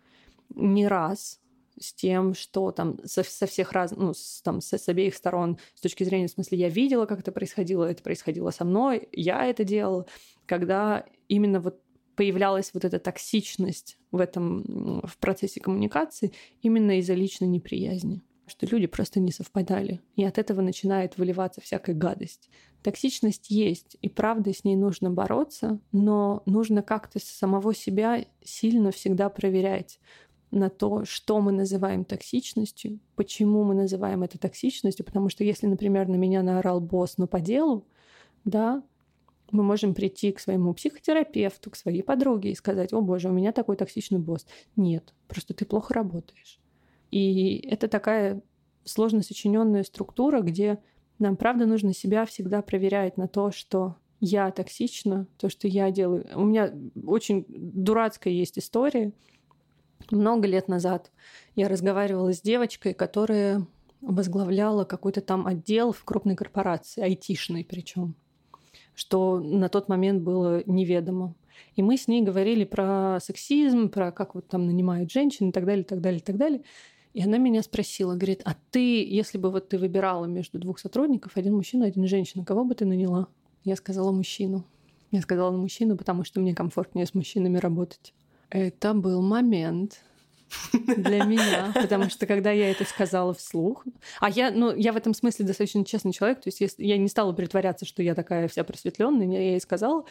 не 0.55 0.89
раз 0.89 1.39
с 1.79 1.93
тем, 1.93 2.35
что 2.35 2.71
там 2.71 2.99
со, 3.05 3.23
со 3.23 3.47
всех 3.47 3.73
раз, 3.73 3.93
ну, 3.93 4.15
с, 4.15 4.43
там, 4.43 4.61
с, 4.61 4.73
с 4.73 4.89
обеих 4.89 5.15
сторон, 5.15 5.59
с 5.75 5.81
точки 5.81 6.05
зрения, 6.05 6.29
в 6.29 6.33
смысле, 6.33 6.59
я 6.59 6.69
видела, 6.69 7.07
как 7.07 7.21
это 7.21 7.33
происходило, 7.33 7.85
это 7.85 8.03
происходило 8.03 8.51
со 8.51 8.65
мной, 8.65 9.09
я 9.13 9.45
это 9.47 9.65
делала, 9.65 10.07
когда 10.47 11.05
именно 11.29 11.61
вот 11.61 11.81
появлялась 12.17 12.71
вот 12.75 12.85
эта 12.85 12.99
токсичность 12.99 13.99
в 14.13 14.21
этом 14.21 15.01
в 15.05 15.19
процессе 15.19 15.61
коммуникации 15.61 16.33
именно 16.63 16.99
из-за 16.99 17.15
личной 17.15 17.49
неприязни 17.49 18.23
что 18.47 18.67
люди 18.67 18.87
просто 18.87 19.21
не 19.21 19.33
совпадали. 19.33 20.01
И 20.17 20.25
от 20.25 20.39
этого 20.39 20.61
начинает 20.61 21.17
выливаться 21.17 21.61
всякая 21.61 21.95
гадость. 21.95 22.51
Токсичность 22.83 23.51
есть, 23.51 23.97
и 24.03 24.09
правда 24.09 24.53
с 24.53 24.65
ней 24.65 24.77
нужно 24.77 25.11
бороться, 25.11 25.81
но 25.93 26.43
нужно 26.45 26.83
как-то 26.83 27.19
самого 27.19 27.75
себя 27.75 28.27
сильно 28.43 28.91
всегда 28.91 29.31
проверять 29.31 29.99
на 30.55 30.71
то, 30.71 31.05
что 31.05 31.41
мы 31.41 31.53
называем 31.53 32.05
токсичностью, 32.05 33.01
почему 33.17 33.65
мы 33.65 33.75
называем 33.75 34.23
это 34.23 34.39
токсичностью, 34.39 35.05
потому 35.05 35.29
что 35.29 35.45
если, 35.45 35.67
например, 35.67 36.09
на 36.09 36.15
меня 36.15 36.43
наорал 36.43 36.81
босс, 36.81 37.19
но 37.19 37.27
по 37.27 37.41
делу, 37.41 37.87
да, 38.45 38.83
мы 39.51 39.63
можем 39.63 39.95
прийти 39.95 40.33
к 40.33 40.41
своему 40.41 40.73
психотерапевту, 40.75 41.71
к 41.71 41.77
своей 41.77 42.03
подруге 42.03 42.51
и 42.51 42.55
сказать, 42.55 42.93
о 42.93 43.01
боже, 43.01 43.29
у 43.29 43.33
меня 43.33 43.53
такой 43.53 43.77
токсичный 43.77 44.19
босс. 44.19 44.47
Нет, 44.77 45.13
просто 45.29 45.55
ты 45.55 45.65
плохо 45.65 45.93
работаешь. 45.95 46.59
И 47.11 47.59
это 47.69 47.89
такая 47.89 48.43
сложно 48.85 49.23
сочиненная 49.23 49.85
структура, 49.85 50.41
где 50.41 50.79
нам, 51.19 51.37
правда, 51.37 51.67
нужно 51.67 51.93
себя 51.95 52.27
всегда 52.27 52.63
проверять 52.63 53.17
на 53.17 53.29
то, 53.29 53.51
что 53.51 53.97
я 54.21 54.51
токсична, 54.51 55.27
то, 55.37 55.49
что 55.49 55.69
я 55.69 55.91
делаю. 55.91 56.27
У 56.35 56.45
меня 56.45 56.73
очень 57.07 57.45
дурацкая 57.49 58.33
есть 58.33 58.59
история. 58.59 59.13
Много 60.11 60.47
лет 60.47 60.69
назад 60.69 61.11
я 61.57 61.69
разговаривала 61.69 62.33
с 62.33 62.41
девочкой, 62.41 62.95
которая 62.95 63.67
возглавляла 64.01 64.85
какой-то 64.85 65.21
там 65.21 65.47
отдел 65.47 65.93
в 65.93 66.05
крупной 66.05 66.37
корпорации, 66.37 67.03
айтишной 67.03 67.65
причем. 67.65 68.15
что 68.95 69.41
на 69.41 69.69
тот 69.69 69.89
момент 69.89 70.23
было 70.23 70.63
неведомо. 70.67 71.35
И 71.75 71.83
мы 71.83 71.97
с 71.97 72.07
ней 72.07 72.23
говорили 72.23 72.65
про 72.65 73.19
сексизм, 73.21 73.89
про 73.89 74.13
как 74.13 74.35
вот 74.35 74.47
там 74.49 74.67
нанимают 74.67 75.11
женщин 75.11 75.49
и 75.49 75.53
так 75.53 75.65
далее, 75.65 75.85
так 75.85 76.01
далее, 76.01 76.21
так 76.21 76.37
далее. 76.37 76.63
И 77.13 77.23
она 77.23 77.39
меня 77.39 77.63
спросила, 77.63 78.15
говорит, 78.15 78.43
а 78.45 78.55
ты, 78.71 79.05
если 79.05 79.39
бы 79.39 79.51
вот 79.51 79.69
ты 79.69 79.79
выбирала 79.79 80.27
между 80.27 80.59
двух 80.59 80.79
сотрудников, 80.79 81.37
один 81.37 81.55
мужчина, 81.55 81.87
один 81.87 82.07
женщина, 82.07 82.45
кого 82.45 82.65
бы 82.65 82.75
ты 82.75 82.85
наняла? 82.87 83.29
Я 83.65 83.77
сказала 83.77 84.13
мужчину. 84.13 84.65
Я 85.11 85.21
сказала 85.23 85.57
мужчину, 85.57 85.97
потому 85.97 86.25
что 86.25 86.41
мне 86.41 86.55
комфортнее 86.55 87.07
с 87.07 87.15
мужчинами 87.15 87.59
работать. 87.59 88.15
Это 88.51 88.95
был 88.95 89.23
момент, 89.23 90.01
для 90.73 91.25
меня, 91.25 91.73
потому 91.75 92.09
что 92.11 92.27
когда 92.27 92.51
я 92.51 92.71
это 92.71 92.85
сказала 92.85 93.35
вслух, 93.35 93.85
а 94.21 94.31
я, 94.31 94.51
ну, 94.51 94.75
я 94.75 94.93
в 94.93 94.97
этом 94.97 95.15
смысле 95.15 95.47
достаточно 95.47 95.85
честный 95.85 96.13
человек, 96.13 96.41
то 96.41 96.49
есть 96.49 96.79
я 96.79 96.97
не 96.99 97.09
стала 97.09 97.33
притворяться, 97.33 97.85
что 97.85 98.03
я 98.03 98.15
такая 98.15 98.49
вся 98.49 98.65
просветленная, 98.65 99.27
я 99.27 99.41
ей 99.41 99.61
сказала, 99.61 100.05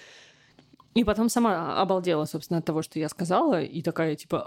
и 0.93 1.03
потом 1.03 1.29
сама 1.29 1.81
обалдела, 1.81 2.25
собственно, 2.25 2.59
от 2.59 2.65
того, 2.65 2.81
что 2.81 2.99
я 2.99 3.09
сказала, 3.09 3.61
и 3.61 3.81
такая 3.81 4.15
типа, 4.15 4.43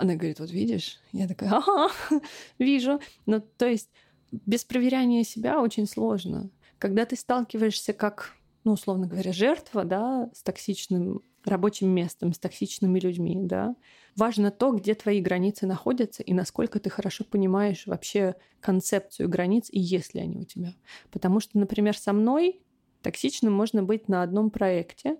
она 0.00 0.14
говорит, 0.14 0.40
вот 0.40 0.50
видишь, 0.50 0.98
я 1.12 1.28
такая, 1.28 1.50
ага, 1.50 1.90
вижу, 2.58 3.00
ну, 3.26 3.40
то 3.40 3.66
есть 3.66 3.90
без 4.30 4.64
проверяния 4.64 5.24
себя 5.24 5.60
очень 5.60 5.86
сложно, 5.86 6.50
когда 6.78 7.04
ты 7.04 7.16
сталкиваешься 7.16 7.92
как 7.92 8.32
ну, 8.64 8.72
условно 8.74 9.06
говоря, 9.06 9.32
жертва, 9.32 9.84
да, 9.84 10.28
с 10.34 10.42
токсичным 10.42 11.22
рабочим 11.48 11.88
местом, 11.88 12.32
с 12.32 12.38
токсичными 12.38 12.98
людьми, 13.00 13.36
да. 13.40 13.74
Важно 14.16 14.50
то, 14.50 14.72
где 14.72 14.94
твои 14.94 15.20
границы 15.20 15.66
находятся 15.66 16.22
и 16.22 16.32
насколько 16.32 16.80
ты 16.80 16.90
хорошо 16.90 17.24
понимаешь 17.24 17.86
вообще 17.86 18.34
концепцию 18.60 19.28
границ 19.28 19.68
и 19.70 19.78
есть 19.78 20.14
ли 20.14 20.20
они 20.20 20.38
у 20.38 20.44
тебя. 20.44 20.74
Потому 21.10 21.40
что, 21.40 21.58
например, 21.58 21.96
со 21.96 22.12
мной 22.12 22.60
токсичным 23.02 23.52
можно 23.52 23.82
быть 23.82 24.08
на 24.08 24.22
одном 24.22 24.50
проекте, 24.50 25.16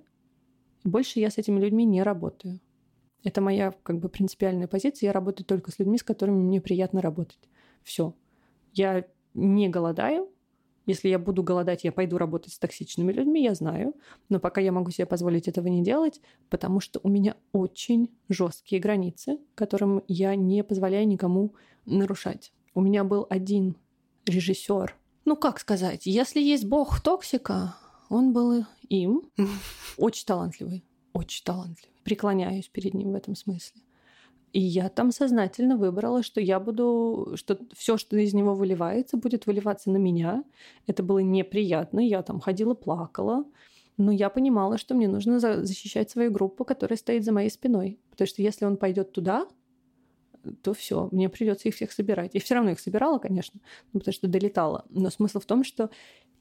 больше 0.85 1.21
я 1.21 1.31
с 1.31 1.39
этими 1.39 1.61
людьми 1.61 1.85
не 1.85 2.03
работаю. 2.03 2.61
Это 3.25 3.41
моя 3.41 3.73
как 3.83 3.99
бы 3.99 4.09
принципиальная 4.09 4.69
позиция. 4.69 5.09
Я 5.09 5.13
работаю 5.13 5.47
только 5.47 5.71
с 5.71 5.79
людьми, 5.79 5.99
с 5.99 6.03
которыми 6.03 6.43
мне 6.43 6.61
приятно 6.61 7.03
работать. 7.03 7.49
Все. 7.83 8.15
Я 8.73 9.05
не 9.35 9.69
голодаю, 9.69 10.31
если 10.89 11.09
я 11.11 11.19
буду 11.19 11.43
голодать, 11.43 11.85
я 11.85 11.93
пойду 11.93 12.17
работать 12.17 12.55
с 12.55 12.59
токсичными 12.59 13.13
людьми, 13.13 13.45
я 13.45 13.55
знаю. 13.55 13.95
Но 14.31 14.41
пока 14.41 14.63
я 14.63 14.73
могу 14.73 14.91
себе 14.91 15.05
позволить 15.05 15.47
этого 15.47 15.69
не 15.69 15.85
делать, 15.85 16.21
потому 16.49 16.81
что 16.81 16.99
у 17.03 17.11
меня 17.11 17.37
очень 17.53 18.11
жесткие 18.31 18.81
границы, 18.81 19.39
которым 19.55 20.03
я 20.09 20.35
не 20.35 20.65
позволяю 20.65 21.07
никому 21.07 21.55
нарушать. 21.85 22.53
У 22.75 22.81
меня 22.81 23.05
был 23.05 23.27
один 23.29 23.77
режиссер. 24.25 24.97
Ну, 25.27 25.37
как 25.37 25.61
сказать, 25.61 26.07
если 26.07 26.41
есть 26.41 26.65
бог 26.65 27.01
токсика, 27.03 27.77
он 28.09 28.33
был 28.33 28.65
им. 28.89 29.31
Очень 29.99 30.25
талантливый. 30.25 30.85
Очень 31.13 31.45
талантливый. 31.45 31.95
Преклоняюсь 32.03 32.69
перед 32.69 32.95
ним 32.95 33.13
в 33.13 33.15
этом 33.15 33.37
смысле. 33.37 33.83
И 34.53 34.61
я 34.61 34.89
там 34.89 35.13
сознательно 35.13 35.77
выбрала, 35.77 36.23
что 36.23 36.41
я 36.41 36.59
буду, 36.59 37.35
что 37.37 37.59
все, 37.77 37.99
что 37.99 38.17
из 38.17 38.33
него 38.33 38.55
выливается, 38.55 39.17
будет 39.17 39.47
выливаться 39.47 39.91
на 39.91 39.99
меня. 39.99 40.45
Это 40.87 41.03
было 41.03 41.19
неприятно. 41.19 42.01
Я 42.01 42.23
там 42.23 42.41
ходила, 42.41 42.75
плакала. 42.75 43.45
Но 43.99 44.13
я 44.13 44.31
понимала, 44.31 44.79
что 44.79 44.95
мне 44.95 45.09
нужно 45.09 45.41
защищать 45.41 46.11
свою 46.11 46.31
группу, 46.31 46.65
которая 46.65 46.97
стоит 46.97 47.25
за 47.25 47.33
моей 47.33 47.51
спиной. 47.51 48.01
Потому 48.11 48.29
что 48.29 48.43
если 48.43 48.65
он 48.65 48.77
пойдет 48.77 49.13
туда, 49.13 49.47
то 50.63 50.73
все, 50.73 51.09
мне 51.13 51.29
придется 51.29 51.69
их 51.69 51.75
всех 51.75 51.93
собирать. 51.93 52.35
И 52.35 52.39
все 52.39 52.55
равно 52.55 52.71
их 52.71 52.81
собирала, 52.81 53.19
конечно, 53.19 53.61
ну, 53.93 54.01
потому 54.01 54.13
что 54.13 54.29
долетала. 54.29 54.85
Но 54.89 55.11
смысл 55.11 55.41
в 55.41 55.47
том, 55.47 55.65
что 55.65 55.91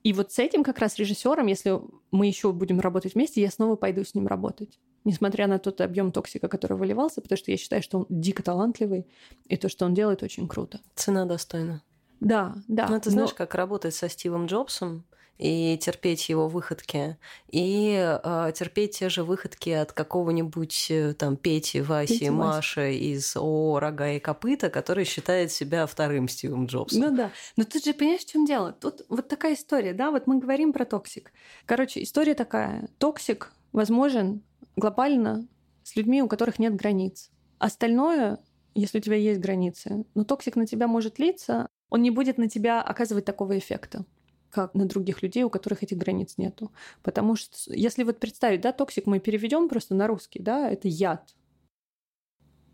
и 0.03 0.14
вот 0.14 0.32
с 0.32 0.39
этим 0.39 0.64
как 0.64 0.80
раз 0.80 0.97
режиссером, 0.97 1.47
если 1.47 1.82
мы 2.12 2.28
еще 2.28 2.53
будем 2.53 2.80
работать 2.80 3.16
вместе, 3.16 3.41
я 3.41 3.49
снова 3.49 3.76
пойду 3.76 4.03
с 4.03 4.14
ним 4.16 4.28
работать. 4.28 4.80
Несмотря 5.08 5.47
на 5.47 5.58
тот 5.58 5.80
объем 5.80 6.12
токсика, 6.12 6.49
который 6.49 6.76
выливался, 6.76 7.22
потому 7.22 7.38
что 7.38 7.49
я 7.49 7.55
считаю, 7.55 7.82
что 7.82 7.99
он 7.99 8.05
дико 8.10 8.43
талантливый, 8.43 9.08
и 9.45 9.55
то, 9.55 9.70
что 9.70 9.86
он 9.86 9.93
делает, 9.93 10.22
очень 10.22 10.49
круто. 10.49 10.82
Цена 10.95 11.24
достойна. 11.24 11.82
Да, 12.20 12.55
да. 12.68 12.89
Ну, 12.89 12.99
ты 12.99 13.10
знаешь, 13.10 13.30
но... 13.30 13.36
как 13.38 13.55
работать 13.55 13.95
со 13.95 14.10
Стивом 14.10 14.47
Джобсом, 14.47 15.05
и 15.38 15.78
терпеть 15.78 16.28
его 16.28 16.49
выходки, 16.49 17.16
и 17.49 17.95
э, 18.22 18.51
терпеть 18.53 18.99
те 18.99 19.08
же 19.08 19.24
выходки 19.24 19.70
от 19.70 19.93
какого-нибудь 19.93 20.88
э, 20.89 21.14
там 21.14 21.38
Пети, 21.38 21.80
Васи, 21.80 22.20
Пети, 22.20 22.30
Маши 22.30 22.95
из 22.95 23.34
ООО 23.38 23.80
«Рога 23.80 24.12
и 24.12 24.20
копыта», 24.20 24.70
который 24.70 25.05
считает 25.05 25.53
себя 25.53 25.86
вторым 25.86 26.28
Стивом 26.28 26.66
Джобсом. 26.66 26.99
Ну 26.99 27.16
да. 27.16 27.32
Но 27.55 27.64
тут 27.64 27.86
же 27.86 27.93
понимаешь, 27.93 28.26
в 28.26 28.30
чем 28.30 28.45
дело? 28.45 28.74
Тут 28.74 29.03
вот 29.08 29.30
такая 29.30 29.53
история, 29.53 29.93
да? 29.93 30.12
Вот 30.12 30.28
мы 30.28 30.38
говорим 30.39 30.74
про 30.74 30.84
toxic. 30.84 31.32
Короче, 31.66 32.03
история 32.03 32.34
такая. 32.34 32.89
Toxic 32.97 33.53
возможен 33.72 34.41
глобально 34.78 35.47
с 35.84 35.95
людьми, 35.95 36.21
у 36.21 36.28
которых 36.28 36.59
нет 36.59 36.75
границ. 36.75 37.32
Остальное, 37.57 38.39
если 38.75 38.99
у 38.99 39.01
тебя 39.01 39.15
есть 39.15 39.41
границы, 39.41 40.05
но 40.13 40.23
toxic 40.23 40.55
на 40.55 40.65
тебя 40.65 40.88
может 40.88 41.19
литься, 41.19 41.67
он 41.89 42.01
не 42.01 42.11
будет 42.11 42.38
на 42.38 42.47
тебя 42.47 42.82
оказывать 42.82 43.25
такого 43.25 43.57
эффекта 43.57 44.05
как 44.49 44.73
на 44.73 44.86
других 44.86 45.21
людей, 45.21 45.43
у 45.43 45.49
которых 45.49 45.84
этих 45.84 45.97
границ 45.97 46.38
нету. 46.38 46.71
Потому 47.03 47.36
что 47.36 47.57
если 47.73 48.03
вот 48.03 48.19
представить, 48.19 48.61
да, 48.61 48.71
toxic 48.71 49.05
мы 49.05 49.19
переведем 49.19 49.67
просто 49.67 49.93
на 49.93 50.07
русский, 50.07 50.39
да, 50.39 50.69
это 50.69 50.88
яд. 50.88 51.36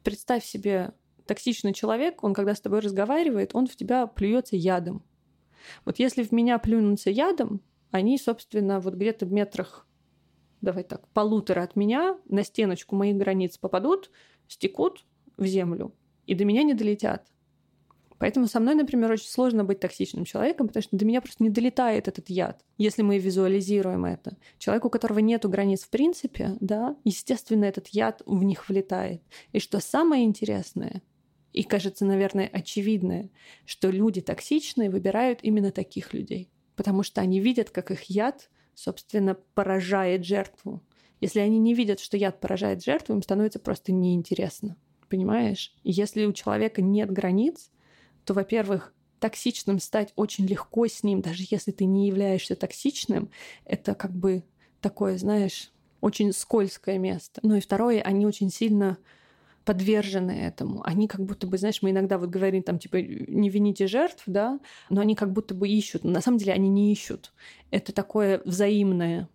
Представь 0.04 0.46
себе 0.46 0.94
токсичный 1.26 1.74
человек, 1.74 2.24
он 2.24 2.34
когда 2.34 2.54
с 2.54 2.62
тобой 2.62 2.80
разговаривает, 2.80 3.56
он 3.56 3.68
в 3.68 3.76
тебя 3.76 4.08
плюется 4.08 4.56
ядом. 4.56 5.04
Вот 5.84 6.00
если 6.00 6.24
в 6.24 6.32
меня 6.32 6.60
плюнутся 6.60 7.10
ядом, 7.10 7.62
они, 7.92 8.18
собственно, 8.18 8.80
вот 8.80 8.94
где-то 8.96 9.26
в 9.26 9.32
метрах, 9.32 9.88
давай 10.64 10.84
так, 10.84 11.08
полутора 11.10 11.62
от 11.62 11.76
меня 11.76 12.18
на 12.28 12.44
стеночку 12.44 12.96
моих 12.96 13.18
границ 13.18 13.58
попадут, 13.58 14.10
стекут 14.48 15.06
в 15.38 15.46
землю 15.46 15.94
и 16.26 16.34
до 16.34 16.46
меня 16.46 16.64
не 16.64 16.74
долетят. 16.74 17.28
Поэтому 18.18 18.48
со 18.48 18.62
мной, 18.62 18.76
например, 18.76 19.12
очень 19.12 19.28
сложно 19.28 19.66
быть 19.66 19.82
токсичным 19.82 20.24
человеком, 20.24 20.68
потому 20.68 20.82
что 20.82 20.96
до 20.96 21.04
меня 21.04 21.20
просто 21.20 21.44
не 21.44 21.50
долетает 21.50 22.08
этот 22.08 22.30
яд, 22.30 22.64
если 22.78 23.02
мы 23.02 23.20
визуализируем 23.20 24.06
это. 24.06 24.38
Человек, 24.60 24.86
у 24.86 24.90
которого 24.90 25.20
нет 25.20 25.46
границ 25.46 25.84
в 25.84 25.90
принципе, 25.90 26.56
да, 26.62 26.96
естественно, 27.04 27.66
этот 27.66 27.90
яд 27.90 28.22
в 28.26 28.42
них 28.44 28.70
влетает. 28.70 29.22
И 29.52 29.60
что 29.60 29.82
самое 29.82 30.24
интересное, 30.24 31.02
и 31.52 31.64
кажется, 31.64 32.06
наверное, 32.06 32.48
очевидное, 32.48 33.30
что 33.66 33.90
люди 33.90 34.22
токсичные 34.22 34.90
выбирают 34.90 35.40
именно 35.42 35.72
таких 35.72 36.14
людей, 36.14 36.50
потому 36.78 37.04
что 37.04 37.20
они 37.20 37.42
видят, 37.42 37.72
как 37.72 37.92
их 37.92 38.04
яд, 38.04 38.50
собственно, 38.76 39.36
поражает 39.54 40.26
жертву. 40.26 40.82
Если 41.22 41.40
они 41.40 41.60
не 41.60 41.74
видят, 41.74 42.00
что 42.00 42.18
яд 42.18 42.40
поражает 42.40 42.84
жертву, 42.84 43.16
им 43.16 43.22
становится 43.22 43.60
просто 43.60 43.92
неинтересно. 43.92 44.76
Понимаешь? 45.10 45.74
Если 45.84 46.26
у 46.26 46.34
человека 46.34 46.82
нет 46.82 47.12
границ, 47.12 47.72
то, 48.26 48.34
во-первых, 48.34 48.94
токсичным 49.20 49.80
стать 49.80 50.12
очень 50.16 50.46
легко 50.46 50.86
с 50.86 51.02
ним, 51.04 51.22
даже 51.22 51.44
если 51.50 51.72
ты 51.72 51.86
не 51.86 52.08
являешься 52.08 52.56
токсичным, 52.56 53.30
это 53.64 53.96
как 53.96 54.12
бы 54.12 54.44
такое, 54.82 55.18
знаешь, 55.18 55.72
очень 56.02 56.34
скользкое 56.34 56.98
место. 56.98 57.40
Ну 57.42 57.56
и 57.56 57.62
второе, 57.62 58.02
они 58.02 58.26
очень 58.26 58.50
сильно 58.50 58.98
подвержены 59.66 60.32
этому. 60.32 60.82
Они 60.84 61.08
как 61.08 61.22
будто 61.22 61.48
бы, 61.48 61.58
знаешь, 61.58 61.82
мы 61.82 61.92
иногда 61.92 62.18
вот 62.18 62.30
говорим 62.30 62.64
там, 62.64 62.80
типа, 62.80 62.98
не 62.98 63.50
вините 63.50 63.88
жертв, 63.88 64.24
да, 64.26 64.60
но 64.90 65.02
они 65.02 65.16
как 65.16 65.32
будто 65.32 65.54
бы 65.54 65.68
ищут. 65.68 66.04
На 66.04 66.22
самом 66.22 66.38
деле 66.38 66.54
они 66.54 66.70
не 66.70 66.92
ищут. 66.92 67.34
Это 67.72 67.94
такое 67.94 68.42
взаимное. 68.46 69.30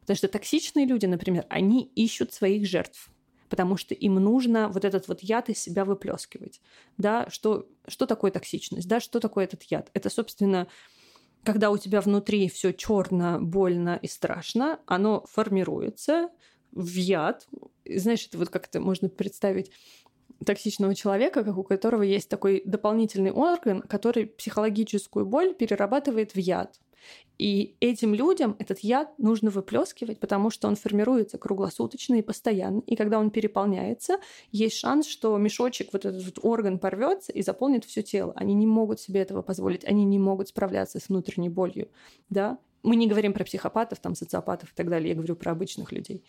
Потому 0.00 0.16
что 0.16 0.28
токсичные 0.28 0.86
люди, 0.86 1.06
например, 1.06 1.46
они 1.48 1.90
ищут 1.94 2.32
своих 2.32 2.66
жертв 2.66 3.10
потому 3.48 3.76
что 3.76 3.94
им 3.94 4.14
нужно 4.16 4.68
вот 4.68 4.84
этот 4.84 5.06
вот 5.06 5.22
яд 5.22 5.48
из 5.48 5.58
себя 5.58 5.84
выплескивать. 5.84 6.60
Да, 6.98 7.28
что, 7.30 7.68
что 7.86 8.06
такое 8.06 8.30
токсичность? 8.30 8.88
Да, 8.88 8.98
что 8.98 9.20
такое 9.20 9.44
этот 9.44 9.62
яд? 9.64 9.88
Это, 9.94 10.10
собственно, 10.10 10.66
когда 11.44 11.70
у 11.70 11.78
тебя 11.78 12.00
внутри 12.00 12.48
все 12.48 12.72
черно, 12.72 13.38
больно 13.40 13.98
и 14.02 14.08
страшно, 14.08 14.80
оно 14.86 15.24
формируется 15.30 16.30
в 16.72 16.88
яд. 16.96 17.46
Знаешь, 17.94 18.26
это 18.26 18.38
вот 18.38 18.48
как 18.48 18.66
это 18.66 18.80
можно 18.80 19.08
представить 19.08 19.70
токсичного 20.44 20.94
человека, 20.94 21.44
как 21.44 21.56
у 21.56 21.62
которого 21.62 22.02
есть 22.02 22.28
такой 22.28 22.62
дополнительный 22.64 23.30
орган, 23.30 23.82
который 23.82 24.26
психологическую 24.26 25.24
боль 25.24 25.54
перерабатывает 25.54 26.34
в 26.34 26.38
яд. 26.38 26.78
И 27.38 27.76
этим 27.80 28.14
людям 28.14 28.56
этот 28.58 28.80
яд 28.80 29.18
нужно 29.18 29.50
выплескивать, 29.50 30.18
потому 30.18 30.50
что 30.50 30.68
он 30.68 30.76
формируется 30.76 31.36
круглосуточно 31.36 32.14
и 32.14 32.22
постоянно. 32.22 32.80
И 32.86 32.96
когда 32.96 33.18
он 33.18 33.30
переполняется, 33.30 34.18
есть 34.52 34.76
шанс, 34.76 35.06
что 35.06 35.36
мешочек, 35.36 35.92
вот 35.92 36.06
этот 36.06 36.24
вот 36.24 36.38
орган 36.42 36.78
порвется 36.78 37.32
и 37.32 37.42
заполнит 37.42 37.84
все 37.84 38.02
тело. 38.02 38.32
Они 38.36 38.54
не 38.54 38.66
могут 38.66 39.00
себе 39.00 39.20
этого 39.20 39.42
позволить, 39.42 39.84
они 39.84 40.04
не 40.04 40.18
могут 40.18 40.48
справляться 40.48 40.98
с 40.98 41.08
внутренней 41.08 41.50
болью. 41.50 41.88
Да? 42.30 42.58
Мы 42.82 42.96
не 42.96 43.06
говорим 43.06 43.32
про 43.32 43.44
психопатов, 43.44 43.98
там, 43.98 44.14
социопатов 44.14 44.72
и 44.72 44.74
так 44.74 44.88
далее, 44.88 45.10
я 45.10 45.14
говорю 45.14 45.36
про 45.36 45.52
обычных 45.52 45.92
людей. 45.92 46.24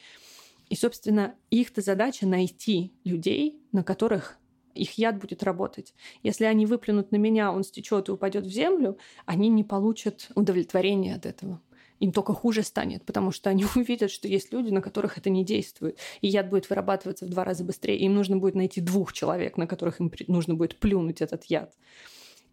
И, 0.69 0.75
собственно, 0.75 1.35
их-то 1.49 1.81
задача 1.81 2.27
найти 2.27 2.93
людей, 3.03 3.61
на 3.71 3.83
которых 3.83 4.37
их 4.77 4.97
яд 4.97 5.19
будет 5.19 5.43
работать. 5.43 5.93
Если 6.23 6.45
они 6.45 6.65
выплюнут 6.65 7.11
на 7.11 7.17
меня, 7.17 7.51
он 7.51 7.63
стечет 7.63 8.09
и 8.09 8.11
упадет 8.11 8.45
в 8.45 8.51
землю, 8.51 8.97
они 9.25 9.49
не 9.49 9.63
получат 9.63 10.29
удовлетворения 10.35 11.15
от 11.15 11.25
этого. 11.25 11.61
им 11.99 12.11
только 12.11 12.33
хуже 12.33 12.61
станет, 12.61 13.03
потому 13.05 13.31
что 13.31 13.49
они 13.49 13.65
увидят, 13.75 14.11
что 14.11 14.27
есть 14.27 14.53
люди, 14.53 14.69
на 14.69 14.81
которых 14.81 15.17
это 15.17 15.31
не 15.31 15.43
действует. 15.43 15.97
И 16.21 16.27
яд 16.27 16.49
будет 16.49 16.69
вырабатываться 16.69 17.25
в 17.25 17.29
два 17.29 17.43
раза 17.43 17.63
быстрее. 17.63 17.97
Им 17.97 18.13
нужно 18.13 18.37
будет 18.37 18.55
найти 18.55 18.81
двух 18.81 19.13
человек, 19.13 19.57
на 19.57 19.65
которых 19.65 19.99
им 19.99 20.11
нужно 20.27 20.53
будет 20.53 20.77
плюнуть 20.77 21.21
этот 21.21 21.45
яд. 21.45 21.73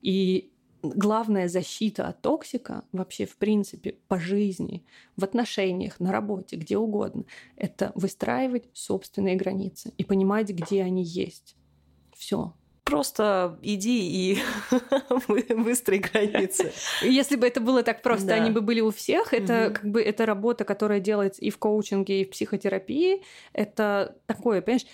И 0.01 0.54
главная 0.91 1.49
защита 1.49 2.09
от 2.09 2.21
токсика 2.23 2.85
вообще, 2.93 3.27
в 3.27 3.37
принципе, 3.37 3.97
по 4.09 4.19
жизни, 4.19 4.85
в 5.17 5.25
отношениях, 5.25 6.01
на 6.01 6.13
работе, 6.13 6.57
где 6.57 6.77
угодно, 6.77 7.25
это 7.57 7.93
выстраивать 7.95 8.65
собственные 8.73 9.37
границы 9.37 9.93
и 9.97 10.05
понимать, 10.05 10.51
где 10.51 10.83
они 10.83 11.03
есть. 11.03 11.57
Все. 12.17 12.55
Просто 12.85 13.59
иди 13.63 14.35
и 14.35 14.39
выстрой 15.49 16.01
границы. 16.01 16.71
Если 17.03 17.37
бы 17.37 17.47
это 17.47 17.61
было 17.61 17.83
так 17.83 18.03
просто, 18.03 18.27
да. 18.27 18.35
они 18.35 18.51
бы 18.51 18.61
были 18.61 18.81
у 18.83 18.91
всех. 18.91 19.33
Это 19.33 19.69
угу. 19.69 19.75
как 19.75 19.91
бы 19.91 20.03
это 20.03 20.27
работа, 20.27 20.65
которая 20.65 21.01
делается 21.01 21.41
и 21.41 21.49
в 21.49 21.57
коучинге, 21.57 22.21
и 22.21 22.25
в 22.27 22.31
психотерапии. 22.31 23.23
Это 23.55 24.19
такое, 24.27 24.61
понимаешь, 24.61 24.87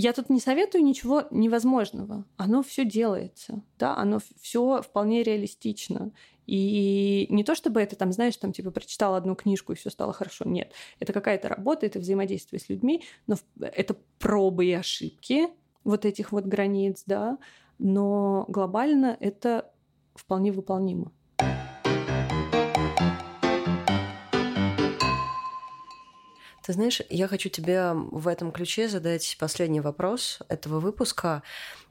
я 0.00 0.12
тут 0.12 0.28
не 0.28 0.40
советую 0.40 0.84
ничего 0.84 1.24
невозможного. 1.30 2.24
Оно 2.36 2.62
все 2.62 2.84
делается, 2.84 3.62
да, 3.78 3.96
оно 3.96 4.18
все 4.40 4.82
вполне 4.82 5.22
реалистично. 5.22 6.12
И 6.46 7.26
не 7.30 7.44
то 7.44 7.54
чтобы 7.54 7.80
это 7.80 7.96
там, 7.96 8.12
знаешь, 8.12 8.36
там 8.36 8.52
типа 8.52 8.70
прочитала 8.70 9.16
одну 9.16 9.34
книжку 9.34 9.72
и 9.72 9.76
все 9.76 9.90
стало 9.90 10.12
хорошо. 10.12 10.44
Нет, 10.46 10.72
это 10.98 11.12
какая-то 11.12 11.48
работа, 11.48 11.86
это 11.86 12.00
взаимодействие 12.00 12.60
с 12.60 12.68
людьми, 12.68 13.04
но 13.26 13.36
это 13.60 13.96
пробы 14.18 14.66
и 14.66 14.72
ошибки 14.72 15.48
вот 15.84 16.04
этих 16.04 16.32
вот 16.32 16.44
границ, 16.44 17.04
да. 17.06 17.38
Но 17.78 18.46
глобально 18.48 19.16
это 19.20 19.70
вполне 20.14 20.52
выполнимо. 20.52 21.12
Ты 26.64 26.72
знаешь, 26.72 27.02
я 27.10 27.28
хочу 27.28 27.50
тебе 27.50 27.92
в 27.92 28.26
этом 28.26 28.50
ключе 28.50 28.88
задать 28.88 29.36
последний 29.38 29.80
вопрос 29.80 30.38
этого 30.48 30.80
выпуска. 30.80 31.42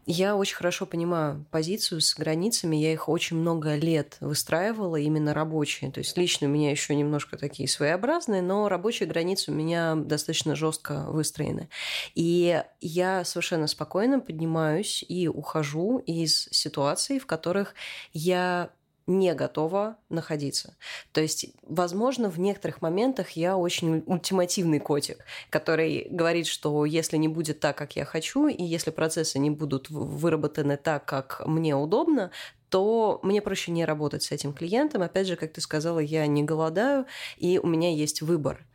Я 0.08 0.36
очень 0.36 0.56
хорошо 0.56 0.88
понимаю 0.88 1.46
позицию 1.52 2.02
с 2.02 2.16
границами. 2.16 2.76
Я 2.76 2.92
их 2.92 3.08
очень 3.08 3.38
много 3.38 3.76
лет 3.76 4.18
выстраивала, 4.20 4.96
именно 4.96 5.36
рабочие. 5.36 5.92
То 5.92 6.00
есть 6.00 6.18
лично 6.18 6.48
у 6.48 6.50
меня 6.50 6.72
еще 6.72 6.96
немножко 6.96 7.38
такие 7.38 7.70
своеобразные, 7.70 8.42
но 8.42 8.68
рабочие 8.68 9.08
границы 9.08 9.52
у 9.52 9.54
меня 9.54 9.94
достаточно 9.94 10.56
жестко 10.56 11.06
выстроены. 11.08 11.70
И 12.16 12.64
я 12.82 13.26
совершенно 13.26 13.68
спокойно 13.68 14.22
поднимаюсь 14.22 15.06
и 15.08 15.28
ухожу 15.28 16.00
из 16.00 16.48
ситуаций, 16.50 17.20
в 17.20 17.28
которых 17.28 17.76
я 18.12 18.72
не 19.08 19.34
готова 19.34 19.98
находиться. 20.10 20.76
То 21.12 21.22
есть, 21.22 21.48
возможно, 21.64 22.30
в 22.30 22.40
некоторых 22.40 22.82
моментах 22.82 23.32
я 23.32 23.58
очень 23.58 24.04
ультимативный 24.06 24.80
котик, 24.80 25.26
который 25.50 26.08
говорит, 26.10 26.48
что 26.48 26.86
если 26.86 27.18
не 27.18 27.28
будет 27.28 27.60
так, 27.60 27.78
как 27.78 27.96
я 27.96 28.06
хочу, 28.06 28.48
и 28.48 28.64
если 28.64 28.92
процессы 28.92 29.40
не 29.40 29.50
будут 29.50 29.90
выработаны 29.90 30.78
так, 30.78 31.06
как 31.06 31.42
мне 31.46 31.76
удобно, 31.76 32.32
то 32.70 33.20
мне 33.22 33.42
проще 33.42 33.72
не 33.72 33.86
работать 33.86 34.24
с 34.24 34.32
этим 34.32 34.52
клиентом. 34.52 35.04
Опять 35.04 35.28
же, 35.28 35.36
как 35.36 35.54
ты 35.54 35.62
сказала, 35.62 36.00
я 36.00 36.26
не 36.26 36.44
голодаю, 36.44 37.06
и 37.38 37.60
у 37.60 37.68
меня 37.68 37.94
есть 37.94 38.22
выбор. 38.22 38.66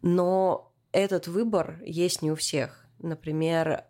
Но 0.00 0.72
этот 0.92 1.26
выбор 1.26 1.78
есть 1.84 2.22
не 2.22 2.30
у 2.30 2.34
всех. 2.34 2.86
Например, 2.98 3.84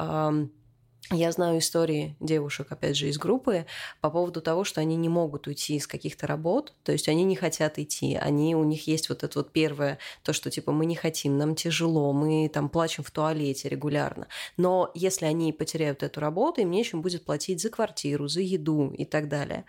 я 1.10 1.32
знаю 1.32 1.58
истории 1.58 2.16
девушек, 2.20 2.68
опять 2.70 2.96
же, 2.96 3.08
из 3.08 3.18
группы 3.18 3.66
по 4.00 4.10
поводу 4.10 4.40
того, 4.40 4.64
что 4.64 4.80
они 4.80 4.96
не 4.96 5.08
могут 5.08 5.46
уйти 5.46 5.76
из 5.76 5.86
каких-то 5.86 6.26
работ, 6.26 6.74
то 6.84 6.92
есть 6.92 7.08
они 7.08 7.24
не 7.24 7.36
хотят 7.36 7.78
идти, 7.78 8.14
они, 8.14 8.54
у 8.54 8.64
них 8.64 8.86
есть 8.86 9.08
вот 9.08 9.24
это 9.24 9.40
вот 9.40 9.52
первое, 9.52 9.98
то, 10.22 10.32
что 10.32 10.50
типа 10.50 10.72
мы 10.72 10.86
не 10.86 10.94
хотим, 10.94 11.36
нам 11.36 11.54
тяжело, 11.54 12.12
мы 12.12 12.48
там 12.48 12.68
плачем 12.68 13.04
в 13.04 13.10
туалете 13.10 13.68
регулярно. 13.68 14.28
Но 14.56 14.90
если 14.94 15.26
они 15.26 15.52
потеряют 15.52 16.02
эту 16.02 16.20
работу, 16.20 16.60
им 16.60 16.70
нечем 16.70 17.02
будет 17.02 17.24
платить 17.24 17.60
за 17.60 17.68
квартиру, 17.68 18.28
за 18.28 18.40
еду 18.40 18.90
и 18.90 19.04
так 19.04 19.28
далее. 19.28 19.64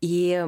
И 0.00 0.44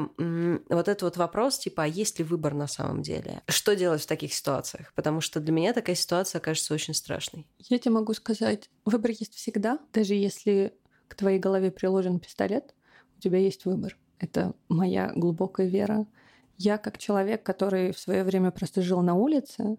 вот 0.68 0.88
этот 0.88 1.02
вот 1.02 1.16
вопрос, 1.16 1.58
типа, 1.58 1.84
а 1.84 1.86
есть 1.86 2.18
ли 2.18 2.24
выбор 2.24 2.54
на 2.54 2.66
самом 2.66 3.02
деле? 3.02 3.42
Что 3.48 3.76
делать 3.76 4.02
в 4.02 4.06
таких 4.06 4.34
ситуациях? 4.34 4.92
Потому 4.94 5.20
что 5.20 5.40
для 5.40 5.52
меня 5.52 5.72
такая 5.72 5.96
ситуация 5.96 6.40
кажется 6.40 6.74
очень 6.74 6.92
страшной. 6.92 7.46
Я 7.58 7.78
тебе 7.78 7.92
могу 7.92 8.12
сказать, 8.14 8.68
выбор 8.84 9.10
есть 9.10 9.34
всегда, 9.34 9.78
даже 9.92 10.14
если 10.14 10.74
к 11.08 11.14
твоей 11.14 11.38
голове 11.38 11.70
приложен 11.70 12.18
пистолет, 12.18 12.74
у 13.16 13.20
тебя 13.20 13.38
есть 13.38 13.64
выбор. 13.64 13.96
Это 14.18 14.54
моя 14.68 15.12
глубокая 15.14 15.66
вера. 15.66 16.06
Я 16.56 16.78
как 16.78 16.98
человек, 16.98 17.42
который 17.42 17.92
в 17.92 17.98
свое 17.98 18.24
время 18.24 18.50
просто 18.50 18.82
жил 18.82 19.02
на 19.02 19.14
улице, 19.14 19.76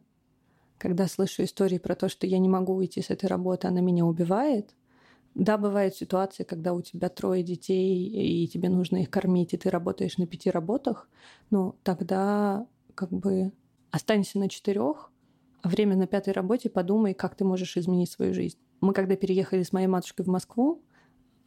когда 0.78 1.08
слышу 1.08 1.44
истории 1.44 1.78
про 1.78 1.96
то, 1.96 2.10
что 2.10 2.28
я 2.28 2.38
не 2.38 2.50
могу 2.50 2.74
уйти 2.76 3.02
с 3.02 3.10
этой 3.10 3.28
работы, 3.28 3.68
она 3.68 3.82
меня 3.82 4.06
убивает. 4.06 4.76
Да, 5.36 5.58
бывают 5.58 5.96
ситуации, 5.96 6.44
когда 6.44 6.74
у 6.74 6.82
тебя 6.82 7.10
трое 7.10 7.44
детей, 7.44 8.08
и 8.08 8.48
тебе 8.48 8.70
нужно 8.70 8.98
их 8.98 9.10
кормить, 9.10 9.54
и 9.54 9.58
ты 9.58 9.70
работаешь 9.70 10.18
на 10.18 10.28
пяти 10.28 10.50
работах, 10.50 11.10
ну, 11.50 11.76
тогда 11.84 12.68
как 12.96 13.12
бы 13.12 13.52
останься 13.92 14.40
на 14.40 14.50
четырех, 14.50 15.12
а 15.62 15.70
время 15.70 15.96
на 15.98 16.08
пятой 16.08 16.34
работе 16.34 16.70
подумай, 16.70 17.14
как 17.14 17.36
ты 17.36 17.44
можешь 17.44 17.76
изменить 17.78 18.12
свою 18.12 18.34
жизнь. 18.34 18.60
Мы 18.82 18.94
когда 18.94 19.16
переехали 19.16 19.64
с 19.64 19.74
моей 19.74 19.88
матушкой 19.88 20.26
в 20.26 20.30
Москву, 20.30 20.84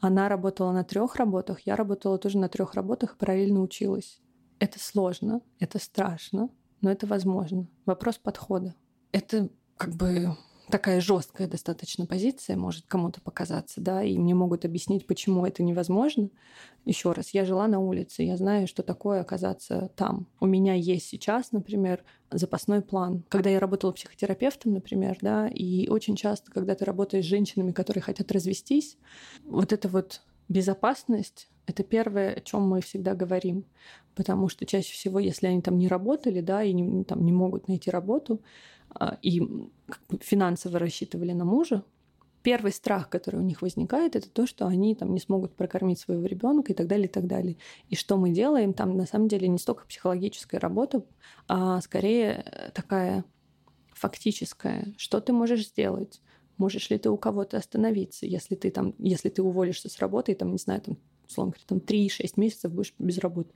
она 0.00 0.28
работала 0.28 0.72
на 0.72 0.84
трех 0.84 1.16
работах, 1.16 1.60
я 1.60 1.76
работала 1.76 2.18
тоже 2.18 2.38
на 2.38 2.48
трех 2.48 2.74
работах 2.74 3.14
и 3.14 3.18
параллельно 3.18 3.60
училась. 3.60 4.20
Это 4.58 4.78
сложно, 4.78 5.40
это 5.58 5.78
страшно, 5.78 6.50
но 6.80 6.90
это 6.90 7.06
возможно. 7.06 7.68
Вопрос 7.86 8.18
подхода. 8.18 8.74
Это 9.12 9.48
как 9.76 9.94
бы 9.94 10.36
такая 10.70 11.00
жесткая 11.00 11.48
достаточно 11.48 12.06
позиция 12.06 12.56
может 12.56 12.86
кому-то 12.86 13.20
показаться, 13.20 13.80
да, 13.80 14.02
и 14.02 14.16
мне 14.18 14.34
могут 14.34 14.64
объяснить, 14.64 15.06
почему 15.06 15.46
это 15.46 15.62
невозможно. 15.62 16.30
Еще 16.84 17.12
раз, 17.12 17.30
я 17.30 17.44
жила 17.44 17.66
на 17.68 17.80
улице, 17.80 18.22
я 18.22 18.36
знаю, 18.36 18.66
что 18.66 18.82
такое 18.82 19.20
оказаться 19.20 19.90
там. 19.96 20.26
У 20.40 20.46
меня 20.46 20.74
есть 20.74 21.06
сейчас, 21.06 21.52
например, 21.52 22.04
запасной 22.30 22.82
план. 22.82 23.24
Когда 23.28 23.50
я 23.50 23.60
работала 23.60 23.92
психотерапевтом, 23.92 24.74
например, 24.74 25.18
да, 25.20 25.48
и 25.48 25.88
очень 25.88 26.16
часто, 26.16 26.50
когда 26.50 26.74
ты 26.74 26.84
работаешь 26.84 27.24
с 27.24 27.28
женщинами, 27.28 27.72
которые 27.72 28.02
хотят 28.02 28.30
развестись, 28.32 28.96
вот 29.44 29.72
эта 29.72 29.88
вот 29.88 30.22
безопасность 30.48 31.48
это 31.68 31.82
первое, 31.82 32.32
о 32.32 32.40
чем 32.40 32.62
мы 32.62 32.80
всегда 32.80 33.14
говорим. 33.14 33.66
Потому 34.14 34.48
что 34.48 34.66
чаще 34.66 34.92
всего, 34.92 35.18
если 35.18 35.46
они 35.46 35.60
там 35.60 35.78
не 35.78 35.86
работали, 35.86 36.40
да, 36.40 36.62
и 36.62 36.72
не, 36.72 37.04
там, 37.04 37.24
не 37.24 37.32
могут 37.32 37.68
найти 37.68 37.90
работу, 37.90 38.40
и 39.22 39.42
финансово 40.20 40.78
рассчитывали 40.78 41.32
на 41.32 41.44
мужа, 41.44 41.84
первый 42.42 42.72
страх, 42.72 43.08
который 43.08 43.40
у 43.40 43.42
них 43.42 43.62
возникает, 43.62 44.16
это 44.16 44.30
то, 44.30 44.46
что 44.46 44.66
они 44.66 44.94
там 44.94 45.12
не 45.12 45.20
смогут 45.20 45.54
прокормить 45.54 45.98
своего 45.98 46.24
ребенка 46.24 46.72
и 46.72 46.74
так 46.74 46.86
далее, 46.86 47.06
и 47.06 47.10
так 47.10 47.26
далее. 47.26 47.56
И 47.88 47.96
что 47.96 48.16
мы 48.16 48.30
делаем? 48.30 48.72
Там 48.72 48.96
на 48.96 49.06
самом 49.06 49.28
деле 49.28 49.48
не 49.48 49.58
столько 49.58 49.86
психологическая 49.86 50.60
работа, 50.60 51.04
а 51.46 51.80
скорее 51.80 52.44
э, 52.46 52.70
такая 52.72 53.24
фактическая. 53.92 54.94
Что 54.96 55.20
ты 55.20 55.32
можешь 55.32 55.66
сделать? 55.66 56.22
Можешь 56.56 56.90
ли 56.90 56.98
ты 56.98 57.10
у 57.10 57.16
кого-то 57.16 57.56
остановиться, 57.56 58.26
если 58.26 58.54
ты 58.54 58.70
там, 58.70 58.94
если 58.98 59.28
ты 59.28 59.42
уволишься 59.42 59.88
с 59.88 59.98
работы, 59.98 60.32
и 60.32 60.34
там, 60.34 60.52
не 60.52 60.58
знаю, 60.58 60.80
там, 60.80 60.96
условно 61.28 61.52
говоря, 61.52 61.66
там 61.66 61.78
3-6 61.78 62.32
месяцев 62.36 62.72
будешь 62.72 62.94
без 62.98 63.18
работы. 63.18 63.50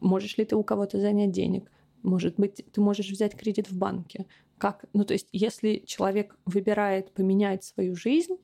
Можешь 0.00 0.36
ли 0.36 0.44
ты 0.44 0.54
у 0.54 0.62
кого-то 0.62 1.00
занять 1.00 1.32
денег? 1.32 1.70
Может 2.04 2.36
быть, 2.36 2.64
ты 2.70 2.80
можешь 2.80 3.10
взять 3.10 3.34
кредит 3.34 3.70
в 3.70 3.76
банке. 3.76 4.26
Как? 4.58 4.84
Ну, 4.92 5.04
то 5.04 5.14
есть, 5.14 5.28
если 5.32 5.82
человек 5.86 6.36
выбирает 6.44 7.10
поменять 7.12 7.64
свою 7.64 7.96
жизнь, 7.96 8.36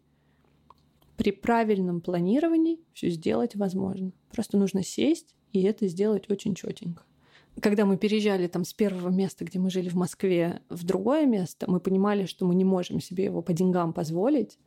при 1.16 1.32
правильном 1.32 2.00
планировании 2.00 2.80
все 2.94 3.10
сделать 3.10 3.54
возможно. 3.54 4.12
Просто 4.32 4.56
нужно 4.56 4.82
сесть 4.82 5.34
и 5.52 5.62
это 5.62 5.86
сделать 5.86 6.30
очень 6.30 6.54
четенько. 6.54 7.02
Когда 7.60 7.84
мы 7.84 7.98
переезжали 7.98 8.46
там 8.46 8.64
с 8.64 8.72
первого 8.72 9.10
места, 9.10 9.44
где 9.44 9.58
мы 9.58 9.68
жили 9.68 9.90
в 9.90 9.96
Москве, 9.96 10.62
в 10.70 10.82
другое 10.84 11.26
место, 11.26 11.70
мы 11.70 11.78
понимали, 11.78 12.24
что 12.24 12.46
мы 12.46 12.54
не 12.54 12.64
можем 12.64 13.00
себе 13.00 13.24
его 13.24 13.42
по 13.42 13.52
деньгам 13.52 13.92
позволить, 13.92 14.58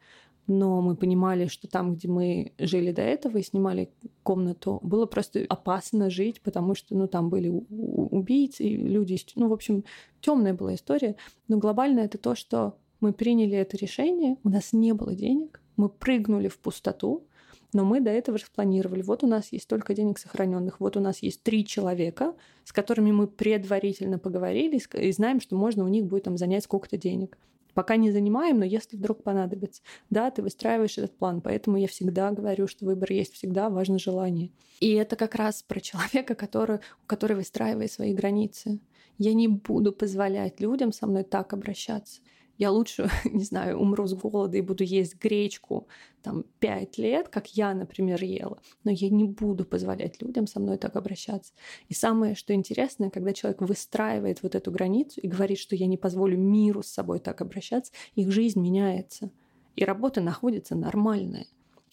но 0.48 0.82
мы 0.82 0.96
понимали, 0.96 1.48
что 1.48 1.68
там, 1.68 1.96
где 1.96 2.08
мы 2.08 2.52
жили 2.58 2.92
до 2.92 3.02
этого 3.02 3.38
и 3.38 3.44
снимали 3.44 3.90
комнату, 4.24 4.80
было 4.84 5.06
просто 5.06 5.46
опасно 5.48 6.10
жить, 6.10 6.42
потому 6.42 6.76
что, 6.76 6.96
ну, 6.96 7.08
там 7.08 7.30
были 7.30 7.50
убийцы, 7.50 8.64
люди, 8.64 9.18
ну, 9.36 9.48
в 9.48 9.54
общем, 9.54 9.86
темная 10.22 10.54
была 10.54 10.76
история. 10.76 11.16
Но 11.48 11.58
глобально 11.58 12.02
это 12.02 12.18
то, 12.18 12.36
что 12.36 12.76
мы 13.00 13.14
приняли 13.14 13.58
это 13.58 13.78
решение, 13.78 14.38
у 14.44 14.50
нас 14.50 14.74
не 14.74 14.94
было 14.94 15.16
денег, 15.16 15.62
мы 15.78 15.90
прыгнули 15.90 16.50
в 16.50 16.60
пустоту, 16.60 17.26
но 17.74 17.86
мы 17.86 18.02
до 18.02 18.12
этого 18.12 18.38
распланировали. 18.38 19.02
Вот 19.02 19.24
у 19.24 19.28
нас 19.28 19.52
есть 19.52 19.64
столько 19.64 19.94
денег 19.94 20.20
сохраненных, 20.20 20.80
вот 20.80 20.96
у 20.98 21.00
нас 21.00 21.20
есть 21.20 21.42
три 21.42 21.66
человека, 21.66 22.36
с 22.64 22.72
которыми 22.72 23.12
мы 23.12 23.28
предварительно 23.28 24.20
поговорили 24.20 24.82
и 24.94 25.12
знаем, 25.12 25.42
что 25.42 25.56
можно 25.56 25.84
у 25.84 25.88
них 25.88 26.06
будет 26.06 26.24
там 26.24 26.38
занять 26.38 26.64
сколько-то 26.66 26.98
денег. 26.98 27.38
Пока 27.74 27.96
не 27.96 28.12
занимаем, 28.12 28.60
но 28.60 28.66
если 28.66 28.98
вдруг 28.98 29.24
понадобится. 29.24 29.82
Да, 30.10 30.30
ты 30.32 30.42
выстраиваешь 30.42 30.98
этот 30.98 31.18
план. 31.18 31.42
Поэтому 31.42 31.78
я 31.78 31.88
всегда 31.88 32.32
говорю, 32.32 32.68
что 32.68 32.86
выбор 32.86 33.12
есть 33.12 33.34
всегда, 33.34 33.70
важно 33.70 34.00
желание. 34.00 34.52
И 34.80 34.92
это 34.94 35.16
как 35.16 35.36
раз 35.36 35.64
про 35.64 35.80
человека, 35.80 36.36
который, 36.36 36.80
который 37.08 37.36
выстраивает 37.36 37.92
свои 37.92 38.14
границы. 38.14 38.80
Я 39.18 39.34
не 39.34 39.48
буду 39.48 39.92
позволять 39.92 40.60
людям 40.60 40.92
со 40.92 41.08
мной 41.08 41.24
так 41.24 41.54
обращаться 41.54 42.22
я 42.58 42.72
лучше, 42.72 43.10
не 43.26 43.44
знаю, 43.44 43.80
умру 43.80 44.08
с 44.08 44.14
голода 44.14 44.58
и 44.58 44.62
буду 44.62 44.84
есть 44.84 45.16
гречку 45.22 45.88
там 46.22 46.46
пять 46.60 46.98
лет, 46.98 47.30
как 47.30 47.48
я, 47.56 47.74
например, 47.74 48.24
ела. 48.24 48.60
Но 48.84 48.92
я 48.92 49.10
не 49.10 49.26
буду 49.26 49.66
позволять 49.66 50.22
людям 50.22 50.48
со 50.48 50.60
мной 50.60 50.78
так 50.78 50.96
обращаться. 50.96 51.54
И 51.90 51.94
самое, 51.94 52.36
что 52.36 52.54
интересное, 52.54 53.10
когда 53.10 53.34
человек 53.34 53.62
выстраивает 53.62 54.42
вот 54.44 54.56
эту 54.56 54.72
границу 54.72 55.20
и 55.20 55.28
говорит, 55.28 55.58
что 55.58 55.76
я 55.76 55.88
не 55.88 55.98
позволю 55.98 56.38
миру 56.38 56.84
с 56.84 56.88
собой 56.88 57.20
так 57.20 57.42
обращаться, 57.42 57.92
их 58.16 58.32
жизнь 58.32 58.62
меняется. 58.62 59.32
И 59.76 59.84
работа 59.84 60.22
находится 60.22 60.76
нормальная. 60.76 61.48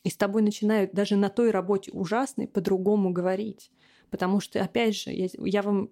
И 0.05 0.11
с 0.11 0.17
тобой 0.17 0.43
начинают 0.43 0.93
даже 0.93 1.17
на 1.17 1.29
той 1.29 1.51
работе 1.51 1.91
ужасной 1.93 2.47
по-другому 2.47 3.13
говорить. 3.13 3.71
Потому 4.11 4.41
что, 4.41 4.61
опять 4.63 4.97
же, 4.97 5.11
я, 5.11 5.29
я 5.39 5.63
вам 5.63 5.91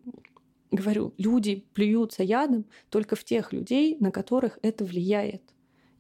говорю, 0.70 1.14
люди 1.16 1.66
плюются 1.74 2.22
ядом 2.22 2.66
только 2.90 3.16
в 3.16 3.24
тех 3.24 3.52
людей, 3.52 3.96
на 4.00 4.10
которых 4.10 4.58
это 4.62 4.84
влияет. 4.84 5.42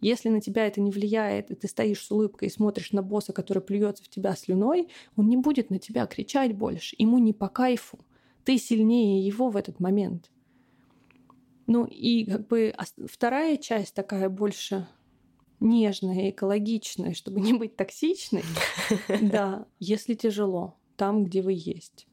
Если 0.00 0.28
на 0.28 0.40
тебя 0.40 0.66
это 0.66 0.80
не 0.80 0.90
влияет, 0.90 1.50
и 1.50 1.54
ты 1.54 1.66
стоишь 1.66 2.04
с 2.04 2.10
улыбкой 2.10 2.48
и 2.48 2.52
смотришь 2.52 2.92
на 2.92 3.02
босса, 3.02 3.32
который 3.32 3.62
плюется 3.62 4.04
в 4.04 4.08
тебя 4.08 4.36
слюной, 4.36 4.88
он 5.16 5.28
не 5.28 5.36
будет 5.36 5.70
на 5.70 5.78
тебя 5.78 6.06
кричать 6.06 6.54
больше. 6.54 6.94
Ему 6.98 7.18
не 7.18 7.32
по 7.32 7.48
кайфу. 7.48 7.98
Ты 8.44 8.58
сильнее 8.58 9.26
его 9.26 9.50
в 9.50 9.56
этот 9.56 9.80
момент. 9.80 10.30
Ну 11.66 11.84
и 11.84 12.24
как 12.24 12.46
бы 12.46 12.74
вторая 13.06 13.56
часть 13.56 13.94
такая 13.94 14.28
больше 14.28 14.86
нежная, 15.60 16.30
экологичная, 16.30 17.14
чтобы 17.14 17.40
не 17.40 17.52
быть 17.52 17.76
токсичной. 17.76 18.44
Да, 19.20 19.66
если 19.80 20.14
тяжело, 20.14 20.76
там, 20.96 21.24
где 21.24 21.42
вы 21.42 21.54
есть 21.54 22.06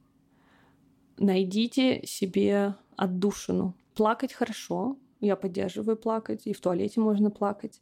найдите 1.18 2.06
себе 2.06 2.76
отдушину. 2.96 3.76
Плакать 3.94 4.34
хорошо, 4.34 4.98
я 5.22 5.36
поддерживаю 5.36 5.98
плакать, 5.98 6.46
и 6.46 6.54
в 6.54 6.60
туалете 6.60 7.00
можно 7.00 7.32
плакать. 7.32 7.82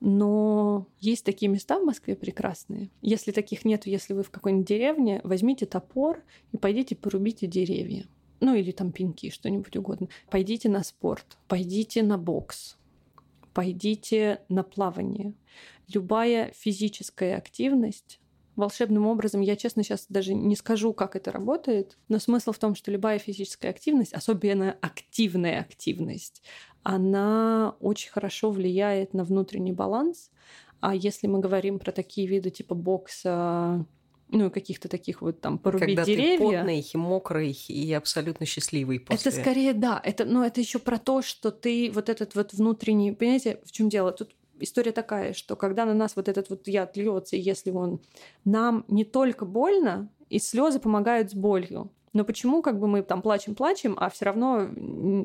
Но 0.00 0.86
есть 1.00 1.24
такие 1.24 1.50
места 1.50 1.78
в 1.78 1.84
Москве 1.84 2.16
прекрасные. 2.16 2.90
Если 3.00 3.32
таких 3.32 3.64
нет, 3.64 3.86
если 3.86 4.12
вы 4.12 4.22
в 4.22 4.30
какой-нибудь 4.30 4.68
деревне, 4.68 5.20
возьмите 5.24 5.64
топор 5.64 6.22
и 6.52 6.58
пойдите 6.58 6.94
порубите 6.94 7.46
деревья. 7.46 8.06
Ну 8.40 8.54
или 8.54 8.72
там 8.72 8.92
пеньки, 8.92 9.30
что-нибудь 9.30 9.76
угодно. 9.76 10.08
Пойдите 10.30 10.68
на 10.68 10.84
спорт, 10.84 11.38
пойдите 11.48 12.02
на 12.02 12.18
бокс, 12.18 12.76
пойдите 13.54 14.42
на 14.50 14.62
плавание. 14.62 15.32
Любая 15.92 16.52
физическая 16.54 17.38
активность 17.38 18.20
волшебным 18.56 19.06
образом, 19.06 19.40
я 19.40 19.56
честно 19.56 19.82
сейчас 19.82 20.06
даже 20.08 20.34
не 20.34 20.56
скажу, 20.56 20.92
как 20.92 21.14
это 21.14 21.30
работает, 21.30 21.98
но 22.08 22.18
смысл 22.18 22.52
в 22.52 22.58
том, 22.58 22.74
что 22.74 22.90
любая 22.90 23.18
физическая 23.18 23.70
активность, 23.70 24.12
особенно 24.14 24.76
активная 24.80 25.60
активность, 25.60 26.42
она 26.82 27.76
очень 27.80 28.10
хорошо 28.10 28.50
влияет 28.50 29.12
на 29.14 29.24
внутренний 29.24 29.72
баланс. 29.72 30.30
А 30.80 30.94
если 30.94 31.26
мы 31.26 31.40
говорим 31.40 31.78
про 31.78 31.92
такие 31.92 32.26
виды 32.26 32.50
типа 32.50 32.74
бокса, 32.74 33.84
ну, 34.28 34.50
каких-то 34.50 34.88
таких 34.88 35.22
вот 35.22 35.40
там 35.40 35.58
порубить 35.58 35.88
Когда 35.96 36.04
деревья. 36.04 36.38
Когда 36.38 36.50
ты 36.50 36.82
потный, 36.82 36.90
мокрый 36.94 37.58
и 37.68 37.92
абсолютно 37.92 38.46
счастливый 38.46 39.00
после. 39.00 39.30
Это 39.30 39.40
скорее, 39.40 39.72
да, 39.72 40.00
это, 40.04 40.24
но 40.24 40.44
это 40.44 40.60
еще 40.60 40.78
про 40.78 40.98
то, 40.98 41.22
что 41.22 41.50
ты 41.50 41.90
вот 41.92 42.08
этот 42.08 42.34
вот 42.34 42.52
внутренний, 42.52 43.12
понимаете, 43.12 43.60
в 43.64 43.72
чем 43.72 43.88
дело? 43.88 44.12
Тут 44.12 44.34
история 44.60 44.92
такая, 44.92 45.32
что 45.32 45.56
когда 45.56 45.84
на 45.84 45.94
нас 45.94 46.16
вот 46.16 46.28
этот 46.28 46.50
вот 46.50 46.68
яд 46.68 46.96
льется, 46.96 47.36
если 47.36 47.70
он 47.70 48.00
нам 48.44 48.84
не 48.88 49.04
только 49.04 49.44
больно, 49.44 50.08
и 50.28 50.38
слезы 50.38 50.80
помогают 50.80 51.30
с 51.30 51.34
болью. 51.34 51.90
Но 52.12 52.24
почему 52.24 52.62
как 52.62 52.80
бы 52.80 52.88
мы 52.88 53.02
там 53.02 53.20
плачем-плачем, 53.20 53.94
а 53.98 54.08
все 54.08 54.24
равно, 54.24 54.68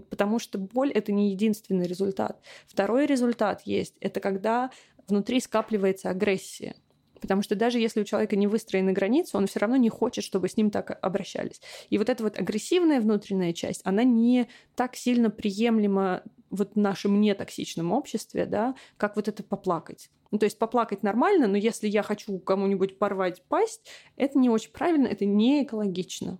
потому 0.10 0.40
что 0.40 0.60
боль 0.60 0.92
это 0.92 1.12
не 1.12 1.32
единственный 1.32 1.88
результат. 1.88 2.42
Второй 2.68 3.06
результат 3.06 3.62
есть, 3.66 3.96
это 4.02 4.20
когда 4.20 4.72
внутри 5.08 5.40
скапливается 5.40 6.10
агрессия. 6.10 6.76
Потому 7.22 7.44
что 7.44 7.56
даже 7.56 7.80
если 7.80 8.02
у 8.02 8.04
человека 8.04 8.36
не 8.36 8.48
выстроены 8.48 8.92
границы, 8.92 9.38
он 9.38 9.48
все 9.48 9.60
равно 9.60 9.78
не 9.78 9.90
хочет, 9.90 10.24
чтобы 10.24 10.50
с 10.50 10.58
ним 10.58 10.72
так 10.72 10.98
обращались. 11.02 11.62
И 11.90 11.98
вот 11.98 12.10
эта 12.10 12.24
вот 12.24 12.38
агрессивная 12.38 13.00
внутренняя 13.00 13.54
часть, 13.54 13.82
она 13.86 14.04
не 14.04 14.48
так 14.76 14.96
сильно 14.96 15.30
приемлема 15.30 16.24
вот 16.50 16.74
в 16.74 16.80
нашем 16.80 17.22
нетоксичном 17.22 17.92
обществе, 17.94 18.46
да, 18.46 18.76
как 18.98 19.16
вот 19.16 19.28
это 19.28 19.44
поплакать. 19.44 20.10
Ну, 20.32 20.38
то 20.38 20.46
есть 20.46 20.58
поплакать 20.58 21.04
нормально, 21.04 21.48
но 21.48 21.58
если 21.58 21.88
я 21.88 22.04
хочу 22.04 22.40
кому-нибудь 22.40 22.98
порвать 22.98 23.44
пасть, 23.48 23.90
это 24.16 24.38
не 24.38 24.50
очень 24.50 24.72
правильно, 24.72 25.08
это 25.08 25.26
не 25.26 25.64
экологично. 25.64 26.40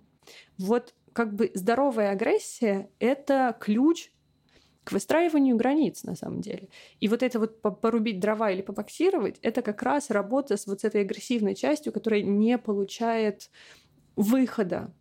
Вот 0.58 0.94
как 1.12 1.34
бы 1.34 1.50
здоровая 1.54 2.10
агрессия— 2.10 2.90
это 2.98 3.56
ключ 3.60 4.10
к 4.84 4.92
выстраиванию 4.92 5.56
границ 5.56 6.02
на 6.04 6.16
самом 6.16 6.40
деле. 6.40 6.68
И 7.00 7.08
вот 7.08 7.22
это 7.22 7.38
вот 7.38 7.60
порубить 7.60 8.20
дрова 8.20 8.50
или 8.50 8.62
побоксировать, 8.62 9.38
это 9.42 9.62
как 9.62 9.82
раз 9.82 10.10
работа 10.10 10.56
с 10.56 10.66
вот 10.66 10.84
этой 10.84 11.02
агрессивной 11.02 11.54
частью, 11.54 11.92
которая 11.92 12.22
не 12.22 12.58
получает 12.58 13.50
выхода 14.16 14.92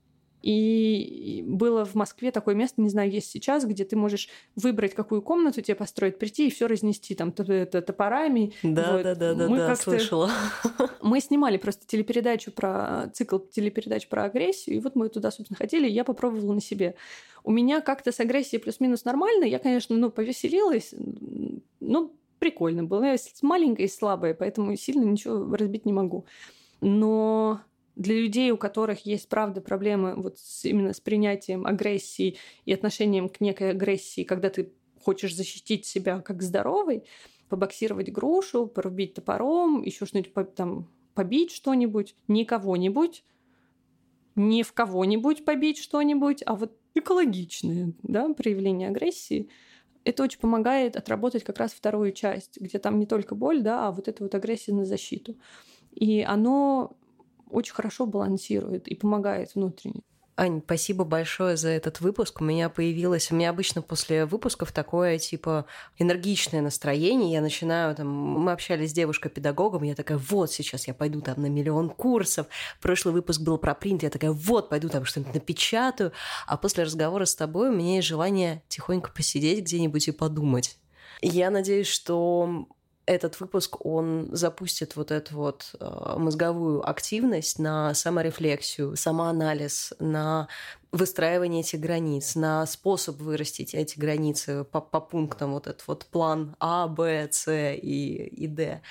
и 0.42 1.44
было 1.46 1.86
в 1.86 1.96
Москве 1.96 2.32
такое 2.32 2.56
место, 2.56 2.82
не 2.82 2.90
знаю, 2.90 3.12
есть 3.12 3.30
сейчас, 3.30 3.66
где 3.66 3.86
ты 3.86 3.96
можешь 3.96 4.30
выбрать, 4.56 4.94
какую 4.94 5.22
комнату 5.22 5.62
тебе 5.62 5.76
построить, 5.76 6.18
прийти 6.18 6.48
и 6.48 6.52
все 6.52 6.68
разнести 6.68 7.16
там 7.16 7.32
топорами. 7.32 8.54
Да, 8.64 8.94
вот. 8.94 9.04
да, 9.04 9.16
да, 9.16 9.34
да, 9.34 9.48
да, 9.48 9.76
слышала. 9.76 10.32
Мы 11.02 11.20
снимали 11.20 11.58
просто 11.58 11.86
телепередачу 11.86 12.52
про 12.52 13.10
цикл 13.14 13.38
телепередач 13.40 14.08
про 14.08 14.24
агрессию, 14.24 14.78
и 14.78 14.80
вот 14.80 14.96
мы 14.96 15.10
туда, 15.10 15.32
собственно, 15.32 15.58
хотели, 15.58 15.88
и 15.88 15.92
я 15.92 16.04
попробовала 16.04 16.54
на 16.54 16.62
себе. 16.62 16.96
У 17.44 17.52
меня 17.52 17.82
как-то 17.82 18.12
с 18.12 18.20
агрессией 18.20 18.62
плюс-минус 18.62 19.06
нормально. 19.06 19.46
Я, 19.46 19.60
конечно, 19.60 19.96
ну, 19.96 20.12
повеселилась, 20.12 20.94
ну, 21.80 22.16
прикольно 22.40 22.84
было. 22.84 23.04
Я 23.04 23.16
маленькая 23.42 23.84
и 23.84 23.88
слабая, 23.88 24.34
поэтому 24.34 24.76
сильно 24.76 25.04
ничего 25.04 25.56
разбить 25.56 25.86
не 25.86 25.94
могу. 25.94 26.26
Но 26.82 27.62
для 27.96 28.16
людей, 28.16 28.52
у 28.52 28.58
которых 28.58 29.06
есть, 29.06 29.28
правда, 29.30 29.62
проблемы 29.62 30.16
вот 30.16 30.40
с, 30.40 30.66
именно 30.66 30.94
с 30.94 31.00
принятием 31.00 31.66
агрессии 31.66 32.38
и 32.66 32.74
отношением 32.74 33.30
к 33.30 33.42
некой 33.42 33.72
агрессии, 33.72 34.24
когда 34.24 34.50
ты 34.50 34.72
хочешь 35.04 35.36
защитить 35.36 35.86
себя 35.86 36.20
как 36.20 36.42
здоровый, 36.42 37.04
побоксировать 37.50 38.12
грушу, 38.12 38.68
порубить 38.68 39.16
топором, 39.16 39.82
еще 39.84 40.06
что-нибудь 40.06 40.56
там 40.56 40.88
побить 41.14 41.52
что-нибудь, 41.52 42.16
не 42.28 42.46
кого-нибудь, 42.46 43.24
не 44.36 44.64
в 44.64 44.74
кого-нибудь 44.74 45.44
побить 45.44 45.78
что-нибудь, 45.78 46.44
а 46.46 46.56
вот 46.56 46.78
экологичное 46.96 47.94
да, 48.04 48.34
проявление 48.34 48.90
агрессии. 48.90 49.50
Это 50.04 50.24
очень 50.24 50.40
помогает 50.40 50.96
отработать 50.96 51.44
как 51.44 51.60
раз 51.60 51.74
вторую 51.74 52.12
часть, 52.12 52.60
где 52.60 52.80
там 52.80 52.98
не 52.98 53.06
только 53.06 53.36
боль, 53.36 53.62
да, 53.62 53.88
а 53.88 53.92
вот 53.92 54.08
эта 54.08 54.24
вот 54.24 54.34
агрессия 54.34 54.74
на 54.74 54.86
защиту. 54.86 55.38
И 55.92 56.22
оно 56.22 56.98
очень 57.52 57.74
хорошо 57.74 58.06
балансирует 58.06 58.88
и 58.88 58.96
помогает 58.96 59.56
внутренне. 59.56 60.02
Ань, 60.38 60.62
спасибо 60.66 61.04
большое 61.04 61.58
за 61.58 61.70
этот 61.70 62.00
выпуск. 62.00 62.42
У 62.42 62.44
меня 62.44 62.70
появилось, 62.70 63.32
у 63.32 63.36
меня 63.36 63.50
обычно 63.50 63.82
после 63.82 64.26
выпусков 64.26 64.72
такое, 64.72 65.20
типа, 65.20 65.66
энергичное 66.00 66.62
настроение. 66.62 67.34
Я 67.34 67.42
начинаю, 67.42 67.94
там, 67.96 68.08
мы 68.08 68.52
общались 68.54 68.92
с 68.92 68.94
девушкой-педагогом, 68.94 69.84
я 69.84 69.94
такая, 69.94 70.18
вот, 70.18 70.52
сейчас 70.52 70.88
я 70.88 70.94
пойду 70.94 71.22
там 71.22 71.42
на 71.42 71.48
миллион 71.48 71.90
курсов. 71.90 72.48
Прошлый 72.82 73.14
выпуск 73.14 73.42
был 73.42 73.58
про 73.58 73.76
принт, 73.76 74.04
я 74.04 74.10
такая, 74.10 74.32
вот, 74.32 74.70
пойду 74.70 74.90
там 74.90 75.06
что-нибудь 75.06 75.34
напечатаю. 75.34 76.14
А 76.48 76.58
после 76.58 76.86
разговора 76.86 77.26
с 77.26 77.36
тобой 77.36 77.70
у 77.70 77.74
меня 77.74 77.98
есть 77.98 78.08
желание 78.08 78.64
тихонько 78.70 79.12
посидеть 79.12 79.66
где-нибудь 79.66 80.08
и 80.08 80.12
подумать. 80.12 80.80
Я 81.22 81.52
надеюсь, 81.52 81.88
что 81.88 82.66
этот 83.06 83.40
выпуск, 83.40 83.84
он 83.86 84.30
запустит 84.32 84.96
вот 84.96 85.12
эту 85.12 85.36
вот 85.36 85.76
э, 85.80 86.16
мозговую 86.18 86.88
активность 86.88 87.60
на 87.60 87.94
саморефлексию, 87.94 88.96
самоанализ, 88.96 89.94
на 90.00 90.48
выстраивание 90.92 91.62
этих 91.62 91.80
границ, 91.80 92.36
на 92.36 92.66
способ 92.66 93.22
вырастить 93.22 93.74
эти 93.74 93.98
границы 93.98 94.66
по, 94.66 94.82
по 94.82 95.00
пунктам, 95.00 95.54
вот 95.54 95.68
этот 95.68 95.88
вот 95.88 96.06
план 96.06 96.56
А, 96.60 96.88
Б, 96.88 97.30
С 97.32 97.52
и, 97.52 98.26
и 98.26 98.48
Д. 98.48 98.82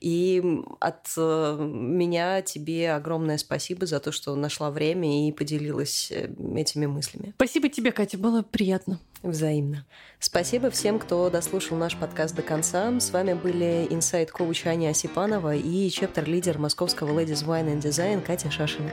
И 0.00 0.42
от 0.80 1.06
э, 1.16 1.56
меня 1.60 2.40
тебе 2.42 2.92
огромное 2.92 3.36
спасибо 3.38 3.86
за 3.86 4.00
то, 4.00 4.10
что 4.10 4.34
нашла 4.34 4.70
время 4.70 5.28
и 5.28 5.32
поделилась 5.32 6.10
э, 6.10 6.30
этими 6.56 6.86
мыслями. 6.86 7.34
Спасибо 7.36 7.68
тебе, 7.68 7.92
Катя, 7.92 8.16
было 8.16 8.42
приятно. 8.42 8.98
Взаимно. 9.22 9.84
Спасибо 10.18 10.70
всем, 10.70 10.98
кто 10.98 11.28
дослушал 11.28 11.76
наш 11.76 11.94
подкаст 11.94 12.34
до 12.34 12.40
конца. 12.40 12.98
С 12.98 13.10
вами 13.10 13.34
были 13.34 13.86
инсайт-коуч 13.90 14.66
Аня 14.66 14.90
Осипанова 14.90 15.56
и 15.56 15.90
chapter 15.90 16.27
-лидер 16.27 16.58
московского 16.58 17.20
Ladies 17.20 17.44
Wine 17.46 17.74
and 17.74 17.82
Design 17.82 18.22
Катя 18.22 18.50
Шашина. 18.50 18.92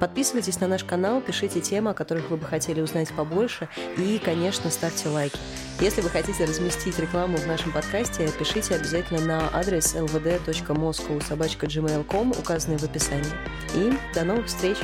Подписывайтесь 0.00 0.58
на 0.58 0.66
наш 0.66 0.82
канал, 0.82 1.20
пишите 1.20 1.60
темы, 1.60 1.90
о 1.90 1.94
которых 1.94 2.07
вы 2.30 2.36
бы 2.36 2.46
хотели 2.46 2.80
узнать 2.80 3.10
побольше. 3.10 3.68
И, 3.96 4.20
конечно, 4.22 4.70
ставьте 4.70 5.08
лайки. 5.08 5.38
Если 5.80 6.00
вы 6.00 6.08
хотите 6.08 6.44
разместить 6.44 6.98
рекламу 6.98 7.36
в 7.36 7.46
нашем 7.46 7.72
подкасте, 7.72 8.28
пишите 8.38 8.74
обязательно 8.74 9.20
на 9.20 9.48
адрес 9.52 9.94
lvd.moscow 9.94 11.24
собачка 11.24 11.66
gmail.com, 11.66 12.32
указанный 12.32 12.78
в 12.78 12.84
описании. 12.84 13.32
И 13.74 13.92
до 14.14 14.24
новых 14.24 14.46
встреч! 14.46 14.78